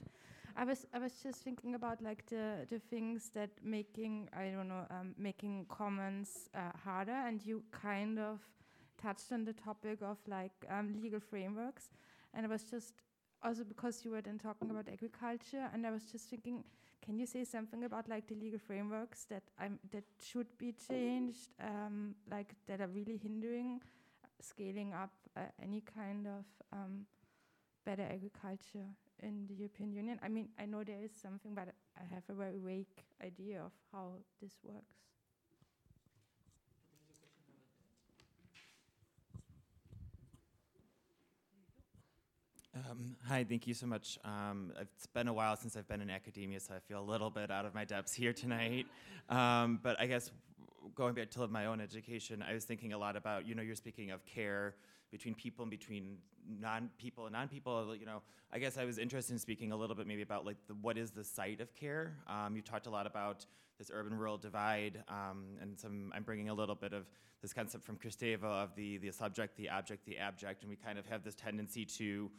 [0.55, 4.67] I was I was just thinking about like the the things that making I don't
[4.67, 8.39] know um, making commons uh, harder, and you kind of
[9.01, 11.89] touched on the topic of like um, legal frameworks,
[12.33, 12.93] and I was just
[13.43, 16.63] also because you were then talking about agriculture, and I was just thinking,
[17.01, 21.49] can you say something about like the legal frameworks that I'm that should be changed,
[21.63, 23.81] um, like that are really hindering
[24.41, 27.05] scaling up uh, any kind of um,
[27.85, 28.87] better agriculture
[29.21, 30.19] in the European Union?
[30.23, 32.87] I mean, I know there is something, but I have a very vague
[33.23, 34.99] idea of how this works.
[42.75, 44.17] Um, hi, thank you so much.
[44.23, 47.29] Um, it's been a while since I've been in academia, so I feel a little
[47.29, 48.85] bit out of my depths here tonight.
[49.27, 50.31] Um, but I guess
[50.95, 53.75] going back to my own education, I was thinking a lot about, you know, you're
[53.75, 54.75] speaking of care
[55.11, 56.17] between people and between
[56.59, 57.95] non-people and non-people.
[57.95, 58.21] You know,
[58.51, 60.97] I guess I was interested in speaking a little bit maybe about like the, what
[60.97, 62.17] is the site of care.
[62.27, 63.45] Um, you talked a lot about
[63.77, 66.11] this urban-rural divide, um, and some.
[66.13, 67.05] I'm bringing a little bit of
[67.41, 70.99] this concept from Kristeva of the the subject, the object, the abject, and we kind
[70.99, 72.29] of have this tendency to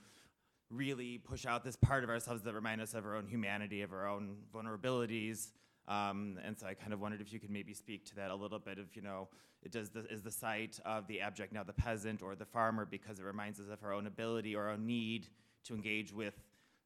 [0.70, 3.92] really push out this part of ourselves that remind us of our own humanity, of
[3.92, 5.48] our own vulnerabilities.
[5.90, 8.34] Um, and so I kind of wondered if you could maybe speak to that a
[8.34, 9.28] little bit of, you know,
[9.62, 12.86] it does the, is the site of the abject now the peasant or the farmer
[12.86, 15.26] because it reminds us of our own ability or our need
[15.64, 16.34] to engage with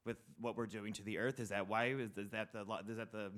[0.05, 1.39] with what we're doing to the earth.
[1.39, 1.85] Is that why?
[1.87, 3.31] Is, is that the is that the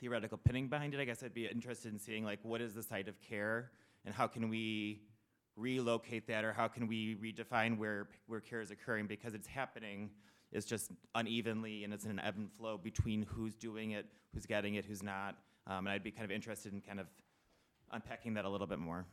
[0.00, 1.00] theoretical pinning behind it?
[1.00, 3.72] I guess I'd be interested in seeing like what is the site of care
[4.06, 5.02] and how can we
[5.56, 10.10] relocate that or how can we redefine where where care is occurring because it's happening
[10.52, 14.74] is just unevenly and it's an ebb and flow between who's doing it, who's getting
[14.74, 15.36] it, who's not.
[15.66, 17.06] Um, and I'd be kind of interested in kind of
[17.92, 19.04] unpacking that a little bit more.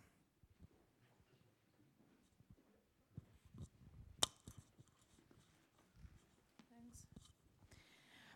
[6.73, 7.07] Thanks.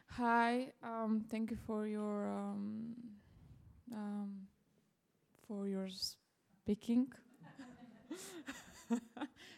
[0.08, 2.96] Hi, um, thank you for your um,
[3.94, 4.48] um
[5.48, 7.08] for your speaking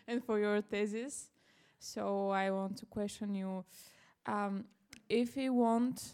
[0.07, 1.27] and for your thesis.
[1.83, 3.65] So I want to question you:
[4.27, 4.65] um,
[5.09, 6.13] if we want,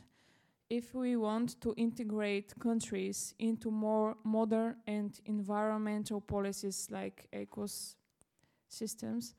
[0.69, 9.33] if we want to integrate countries into more modern and environmental policies like ecosystems,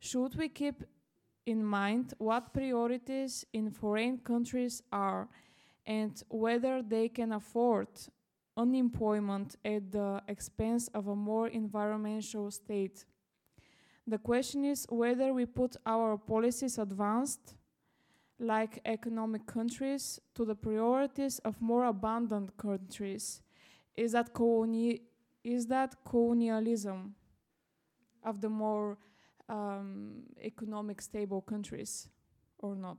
[0.00, 0.82] should we keep
[1.46, 5.28] in mind what priorities in foreign countries are
[5.86, 7.88] and whether they can afford
[8.56, 13.04] unemployment at the expense of a more environmental state.
[14.06, 17.54] The question is whether we put our policies advanced,
[18.38, 23.42] like economic countries, to the priorities of more abundant countries.
[23.96, 25.02] Is that, coloni-
[25.44, 27.14] is that colonialism?
[28.22, 28.98] of the more
[29.48, 32.08] um, economic stable countries,
[32.58, 32.98] or not?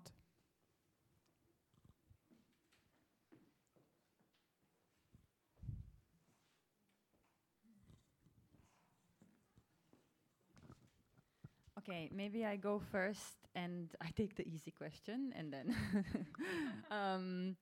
[11.91, 15.75] Okay, maybe I go first and I take the easy question and then.
[16.91, 17.57] um,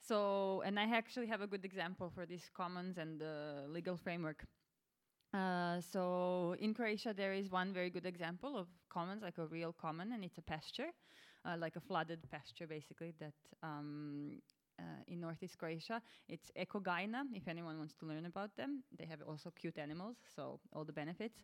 [0.00, 4.44] so, and I actually have a good example for these commons and the legal framework.
[5.34, 9.72] Uh, so, in Croatia, there is one very good example of commons, like a real
[9.72, 10.90] common, and it's a pasture,
[11.44, 13.34] uh, like a flooded pasture, basically, that
[13.64, 14.40] um,
[14.78, 16.00] uh, in northeast Croatia.
[16.28, 18.84] It's Ekogajna, if anyone wants to learn about them.
[18.96, 21.40] They have also cute animals, so all the benefits.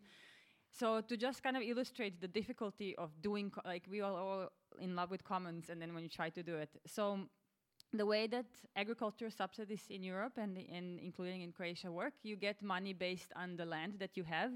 [0.71, 4.49] So to just kind of illustrate the difficulty of doing, like we are all
[4.81, 7.19] in love with commons, and then when you try to do it, so
[7.93, 8.47] the way that
[8.77, 13.57] agriculture subsidies in Europe and in, including in Croatia work, you get money based on
[13.57, 14.53] the land that you have,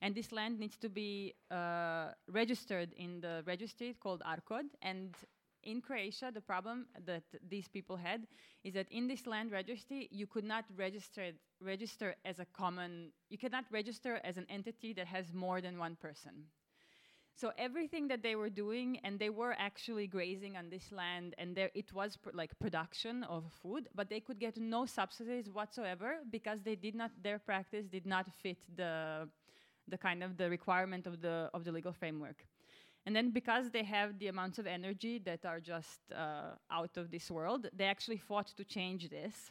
[0.00, 4.66] and this land needs to be uh, registered in the registry called ARKOD.
[4.80, 5.14] And
[5.62, 8.26] in Croatia, the problem that these people had
[8.64, 13.12] is that in this land registry, you could not register register as a common.
[13.30, 16.46] You cannot register as an entity that has more than one person.
[17.34, 21.54] So everything that they were doing, and they were actually grazing on this land, and
[21.56, 26.16] there it was pr- like production of food, but they could get no subsidies whatsoever
[26.30, 27.12] because they did not.
[27.22, 29.28] Their practice did not fit the
[29.88, 32.44] the kind of the requirement of the of the legal framework.
[33.08, 37.10] And then because they have the amounts of energy that are just uh, out of
[37.10, 39.50] this world, they actually fought to change this.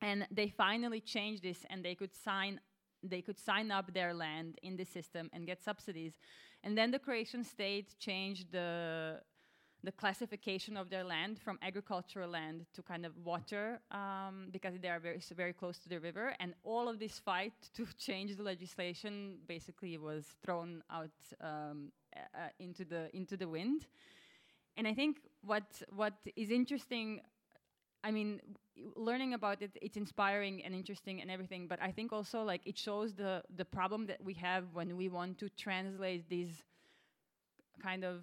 [0.00, 2.58] And they finally changed this and they could sign
[3.02, 6.14] they could sign up their land in the system and get subsidies.
[6.64, 9.20] And then the Croatian state changed the
[9.82, 14.88] the classification of their land from agricultural land to kind of water um, because they
[14.88, 16.34] are very very close to the river.
[16.40, 22.48] And all of this fight to change the legislation basically was thrown out um, uh,
[22.58, 23.86] into the into the wind.
[24.76, 27.20] And I think what what is interesting
[28.02, 28.40] I mean,
[28.96, 31.66] learning about it, it's inspiring and interesting and everything.
[31.66, 35.08] But I think also like it shows the the problem that we have when we
[35.08, 36.62] want to translate these
[37.82, 38.22] kind of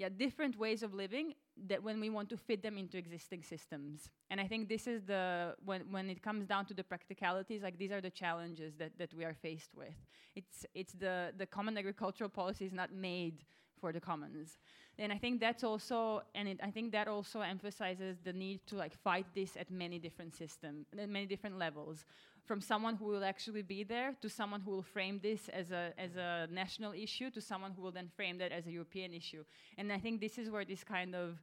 [0.00, 1.34] yeah different ways of living
[1.68, 4.08] that when we want to fit them into existing systems.
[4.30, 7.76] And I think this is the when when it comes down to the practicalities, like
[7.82, 9.96] these are the challenges that that we are faced with.
[10.40, 13.36] It's it's the the common agricultural policy is not made
[13.80, 14.58] for the commons
[15.00, 18.76] and I think that's also, and it, I think that also emphasizes the need to
[18.76, 22.04] like fight this at many different systems, at many different levels,
[22.44, 25.92] from someone who will actually be there to someone who will frame this as a
[25.98, 29.44] as a national issue to someone who will then frame that as a European issue.
[29.78, 31.38] And I think this is where this kind of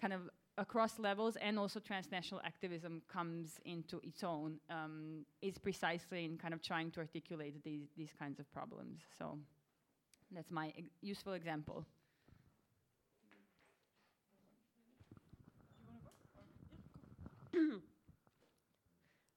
[0.00, 0.22] kind of
[0.58, 6.52] across levels and also transnational activism comes into its own um, is precisely in kind
[6.52, 9.00] of trying to articulate these these kinds of problems.
[9.18, 9.38] So
[10.30, 11.84] that's my useful example.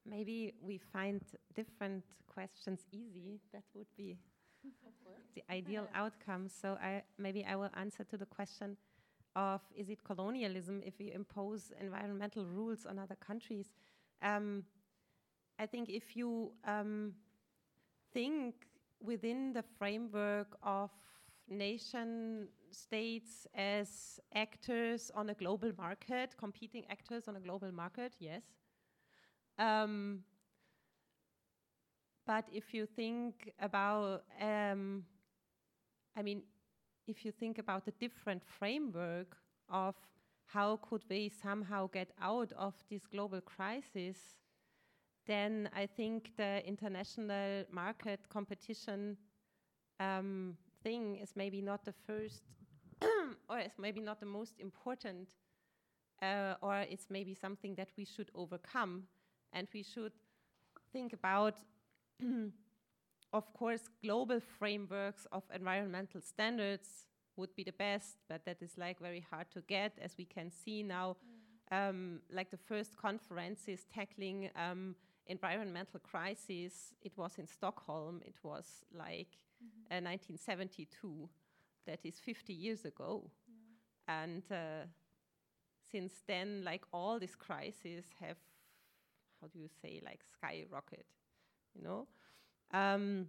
[0.06, 1.22] Maybe we find
[1.54, 3.40] different questions easy.
[3.52, 4.18] That would be
[5.34, 6.48] the ideal outcome.
[6.48, 8.76] So I maybe I will answer to the question
[9.36, 13.72] of is it colonialism if we impose environmental rules on other countries?
[14.22, 14.64] Um,
[15.58, 17.14] I think if you um,
[18.12, 18.54] think
[19.00, 20.90] within the framework of
[21.48, 28.42] nation states as actors on a global market, competing actors on a global market, yes.
[29.58, 30.20] Um,
[32.26, 35.04] but if you think about, um,
[36.16, 36.42] I mean,
[37.06, 39.36] if you think about the different framework
[39.68, 39.94] of
[40.46, 44.36] how could we somehow get out of this global crisis,
[45.26, 49.16] then I think the international market competition
[50.00, 52.42] um, thing is maybe not the first,
[53.48, 55.28] or it's maybe not the most important,
[56.22, 59.04] uh, or it's maybe something that we should overcome,
[59.54, 60.12] and we should
[60.92, 61.54] think about,
[63.32, 67.06] of course, global frameworks of environmental standards
[67.36, 70.50] would be the best, but that is like very hard to get, as we can
[70.50, 71.16] see now.
[71.72, 74.94] Um, like the first conferences tackling um,
[75.26, 78.20] environmental crisis, it was in Stockholm.
[78.24, 79.38] It was like
[79.90, 81.28] uh, 1972.
[81.86, 83.30] That is 50 years ago,
[84.08, 84.86] and uh,
[85.90, 88.38] since then, like all these crises have,
[89.44, 91.06] how do you say, like skyrocket,
[91.74, 92.08] you know.
[92.72, 93.28] Um,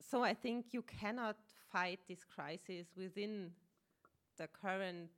[0.00, 1.36] so I think you cannot
[1.72, 3.52] fight this crisis within
[4.36, 5.10] the current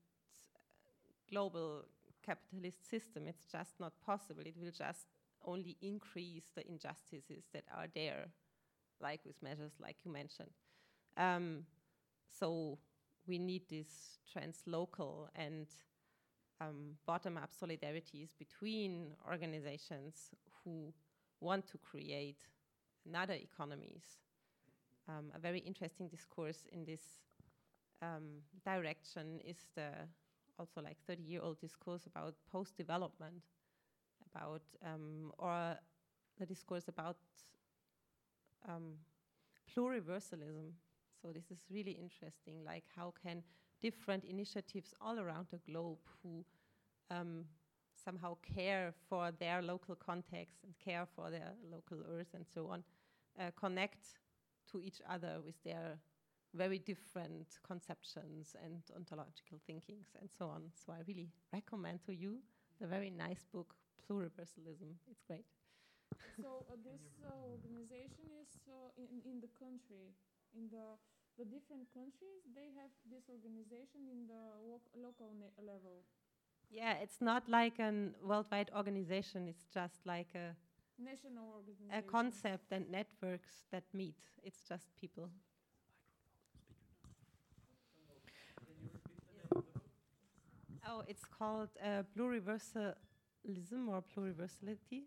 [1.31, 1.85] global
[2.25, 3.27] capitalist system.
[3.27, 4.43] It's just not possible.
[4.47, 5.07] It will just
[5.45, 8.29] only increase the injustices that are there.
[9.01, 10.53] like with measures like you mentioned.
[11.19, 11.67] Um,
[12.31, 12.79] so
[13.27, 15.67] we need these translocal and
[16.63, 20.31] um, bottom-up solidarities between organizations
[20.65, 20.93] who
[21.41, 22.39] want to create
[23.07, 24.05] another economies.
[25.09, 27.03] Um, a very interesting discourse in this
[28.01, 29.91] um, direction is the
[30.59, 33.43] also like 30 year old discourse about post development,
[34.35, 35.77] about um, or
[36.39, 37.17] the discourse about
[38.69, 38.95] um,
[39.75, 40.73] pluriversalism.
[41.21, 42.65] So this is really interesting.
[42.65, 43.43] Like how can
[43.83, 46.45] different initiatives all around the globe who
[47.11, 47.45] um,
[48.05, 52.83] somehow care for their local context and care for their local earth and so on,
[53.41, 54.19] uh, connect
[54.71, 55.99] to each other with their
[56.55, 60.63] very different conceptions and ontological thinkings and so on.
[60.75, 62.39] So I really recommend to you
[62.81, 64.99] the very nice book, Pluriversalism.
[65.11, 65.47] It's great.
[66.43, 70.13] so uh, this uh, organization is uh, in, in the country,
[70.55, 70.99] in the
[71.39, 74.43] the different countries, they have this organization in the
[75.01, 75.29] local
[75.59, 76.05] level.
[76.71, 77.93] Yeah, it's not like a
[78.25, 79.49] worldwide organization.
[79.49, 80.57] It's just like a
[80.99, 81.99] national organization.
[81.99, 84.17] A concept and networks that meet.
[84.43, 85.31] It's just people.
[90.87, 95.05] Oh, it's called uh, pluriversalism or pluriversality.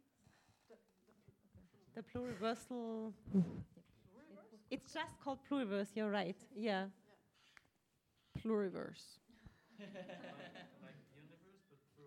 [1.95, 3.14] The pluriversal.
[4.72, 5.90] It's just called pluriverse.
[5.96, 6.36] You're right.
[6.56, 6.86] Yeah.
[8.44, 9.20] Pluriverse.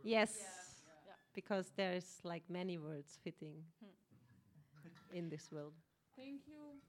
[0.03, 1.13] yes, yeah.
[1.35, 5.17] because there's like many words fitting hmm.
[5.17, 5.75] in this world.
[6.17, 6.81] Thank you.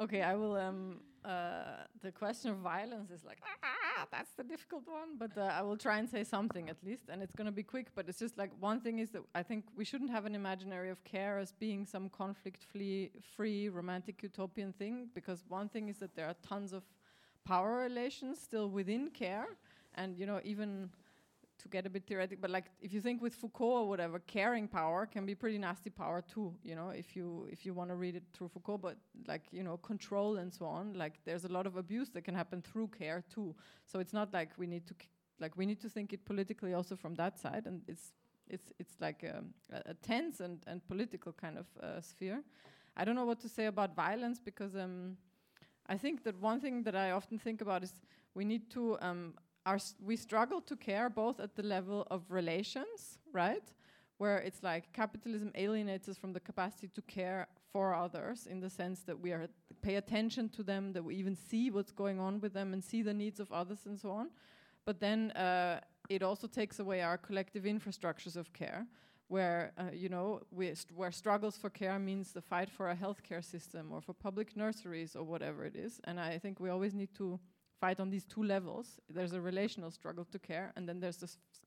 [0.00, 0.56] okay, I will.
[0.56, 3.38] Um, uh, the question of violence is like
[3.98, 7.04] ah, that's the difficult one, but uh, I will try and say something at least,
[7.08, 7.88] and it's going to be quick.
[7.94, 10.90] But it's just like one thing is that I think we shouldn't have an imaginary
[10.90, 16.26] of care as being some conflict-free, romantic utopian thing, because one thing is that there
[16.26, 16.84] are tons of
[17.44, 19.48] power relations still within care,
[19.94, 20.90] and you know even
[21.58, 24.68] to get a bit theoretic, but like if you think with Foucault or whatever, caring
[24.68, 26.54] power can be pretty nasty power too.
[26.62, 29.62] You know, if you if you want to read it through Foucault, but like you
[29.62, 30.94] know, control and so on.
[30.94, 33.54] Like there's a lot of abuse that can happen through care too.
[33.84, 34.94] So it's not like we need to
[35.40, 38.12] like we need to think it politically also from that side, and it's
[38.48, 42.42] it's it's like um, a, a, tense and and political kind of uh, sphere.
[42.96, 45.16] I don't know what to say about violence because um,
[45.88, 47.92] I think that one thing that I often think about is
[48.34, 49.34] we need to um,
[49.68, 49.78] our
[50.10, 53.66] we struggle to care both at the level of relations, right?
[54.16, 58.70] Where it's like capitalism alienates us from the capacity to care for others in the
[58.70, 59.46] sense that we are
[59.82, 63.02] pay attention to them, that we even see what's going on with them and see
[63.02, 64.30] the needs of others and so on.
[64.86, 68.86] But then uh, it also takes away our collective infrastructures of care,
[69.28, 70.40] where uh, you know
[70.98, 75.14] where struggles for care means the fight for a healthcare system or for public nurseries
[75.14, 76.00] or whatever it is.
[76.04, 77.38] And I think we always need to
[77.80, 78.98] fight on these two levels.
[79.08, 81.18] There's a relational struggle to care, and then there's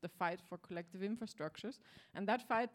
[0.02, 1.80] the fight for collective infrastructures.
[2.16, 2.70] And that fight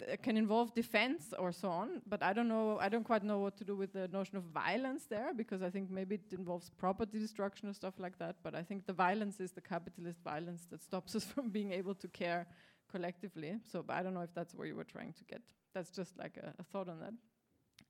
[0.00, 3.38] uh, can involve defense or so on, but I don't know, I don't quite know
[3.38, 6.70] what to do with the notion of violence there, because I think maybe it involves
[6.70, 10.66] property destruction or stuff like that, but I think the violence is the capitalist violence
[10.70, 12.46] that stops us from being able to care
[12.90, 13.58] collectively.
[13.70, 15.42] So I don't know if that's where you were trying to get.
[15.74, 17.14] That's just like a, a thought on that.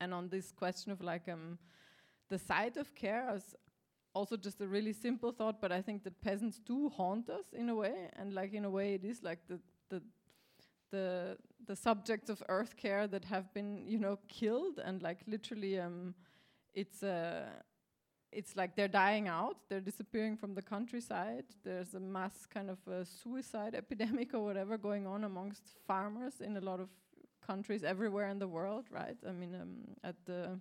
[0.01, 1.59] And on this question of like um,
[2.29, 3.55] the site of care, as
[4.15, 7.69] also just a really simple thought, but I think that peasants do haunt us in
[7.69, 9.59] a way, and like in a way it is like the
[9.89, 10.03] the
[10.91, 11.37] the
[11.67, 16.15] the subjects of earth care that have been you know killed and like literally um
[16.75, 17.47] it's uh
[18.31, 22.79] it's like they're dying out they're disappearing from the countryside there's a mass kind of
[22.87, 26.89] a suicide epidemic or whatever going on amongst farmers in a lot of
[27.47, 29.17] countries everywhere in the world right?
[29.29, 30.59] I mean um, at the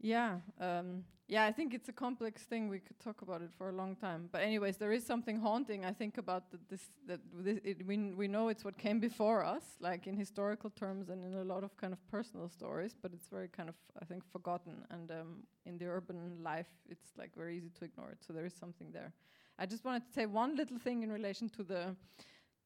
[0.00, 1.44] Yeah, um, yeah.
[1.44, 2.68] I think it's a complex thing.
[2.68, 4.28] We could talk about it for a long time.
[4.30, 5.84] But anyways, there is something haunting.
[5.84, 6.90] I think about the, this.
[7.06, 11.08] That this, it, we we know it's what came before us, like in historical terms
[11.08, 12.94] and in a lot of kind of personal stories.
[13.00, 14.84] But it's very kind of I think forgotten.
[14.90, 18.18] And um, in the urban life, it's like very easy to ignore it.
[18.24, 19.12] So there is something there.
[19.58, 21.96] I just wanted to say one little thing in relation to the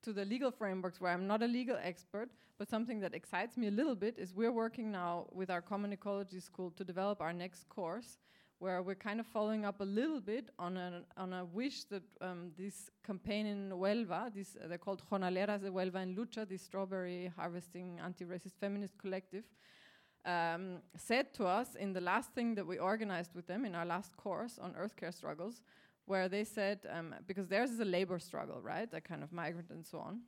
[0.03, 3.69] to the legal frameworks where I'm not a legal expert, but something that excites me
[3.69, 7.33] a little bit is we're working now with our Common Ecology School to develop our
[7.33, 8.19] next course
[8.63, 12.05] where we're kind of following up a little bit on a, on a wish that
[12.21, 16.63] um, this campaign in Huelva, this, uh, they're called Jornaleras de Huelva en Lucha, this
[16.63, 19.43] strawberry harvesting anti-racist feminist collective,
[20.25, 23.85] um, said to us in the last thing that we organized with them in our
[23.85, 25.61] last course on earth care struggles,
[26.07, 28.89] where they said um, because theirs is a labor struggle, right?
[28.93, 30.21] A kind of migrant and so on.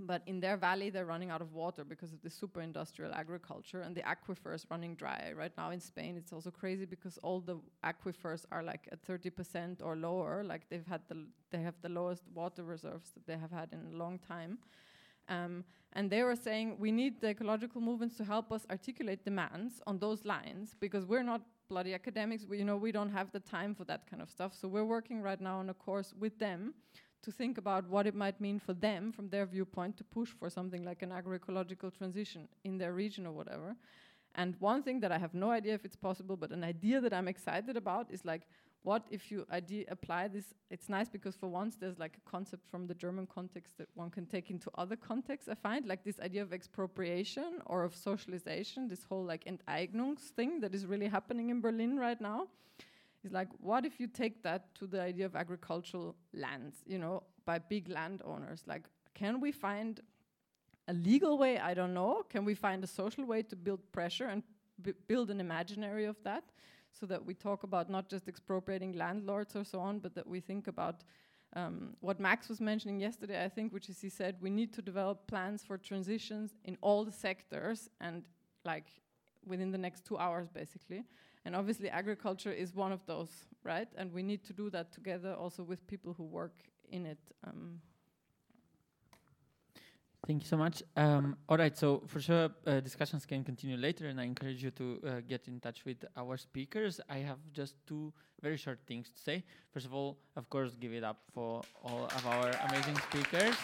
[0.00, 3.80] But in their valley, they're running out of water because of the super industrial agriculture
[3.80, 5.32] and the aquifers running dry.
[5.34, 9.82] Right now in Spain, it's also crazy because all the aquifers are like at 30%
[9.82, 10.44] or lower.
[10.44, 13.92] Like they've had the they have the lowest water reserves that they have had in
[13.92, 14.58] a long time.
[15.28, 15.64] Um,
[15.94, 19.98] and they were saying we need the ecological movements to help us articulate demands on
[19.98, 22.46] those lines because we're not bloody academics.
[22.46, 24.52] We, you know, we don't have the time for that kind of stuff.
[24.58, 26.74] So we're working right now on a course with them
[27.22, 30.48] to think about what it might mean for them from their viewpoint to push for
[30.48, 33.76] something like an agroecological transition in their region or whatever.
[34.34, 37.12] And one thing that I have no idea if it's possible, but an idea that
[37.12, 38.42] I'm excited about is like,
[38.82, 39.44] what if you
[39.88, 40.54] apply this?
[40.70, 44.10] It's nice because for once there's like a concept from the German context that one
[44.10, 45.48] can take into other contexts.
[45.48, 50.60] I find like this idea of expropriation or of socialization, this whole like Enteignungs thing
[50.60, 52.46] that is really happening in Berlin right now
[53.24, 57.24] is like, what if you take that to the idea of agricultural lands, you know,
[57.44, 58.62] by big landowners?
[58.66, 58.84] Like,
[59.14, 60.00] can we find
[60.86, 61.58] a legal way?
[61.58, 62.22] I don't know.
[62.30, 64.42] Can we find a social way to build pressure and
[65.08, 66.44] build an imaginary of that?
[66.98, 70.40] So that we talk about not just expropriating landlords or so on, but that we
[70.40, 71.04] think about
[71.54, 74.82] um, what Max was mentioning yesterday, I think, which is he said we need to
[74.82, 78.24] develop plans for transitions in all the sectors and
[78.64, 78.86] like
[79.46, 81.04] within the next two hours, basically.
[81.44, 83.30] And obviously, agriculture is one of those,
[83.62, 83.88] right?
[83.96, 86.56] And we need to do that together also with people who work
[86.90, 87.20] in it.
[87.46, 87.80] Um.
[90.28, 90.82] Thank you so much.
[90.94, 94.70] Um, all right, so for sure, uh, discussions can continue later, and I encourage you
[94.72, 97.00] to uh, get in touch with our speakers.
[97.08, 99.42] I have just two very short things to say.
[99.72, 103.56] First of all, of course, give it up for all of our amazing speakers.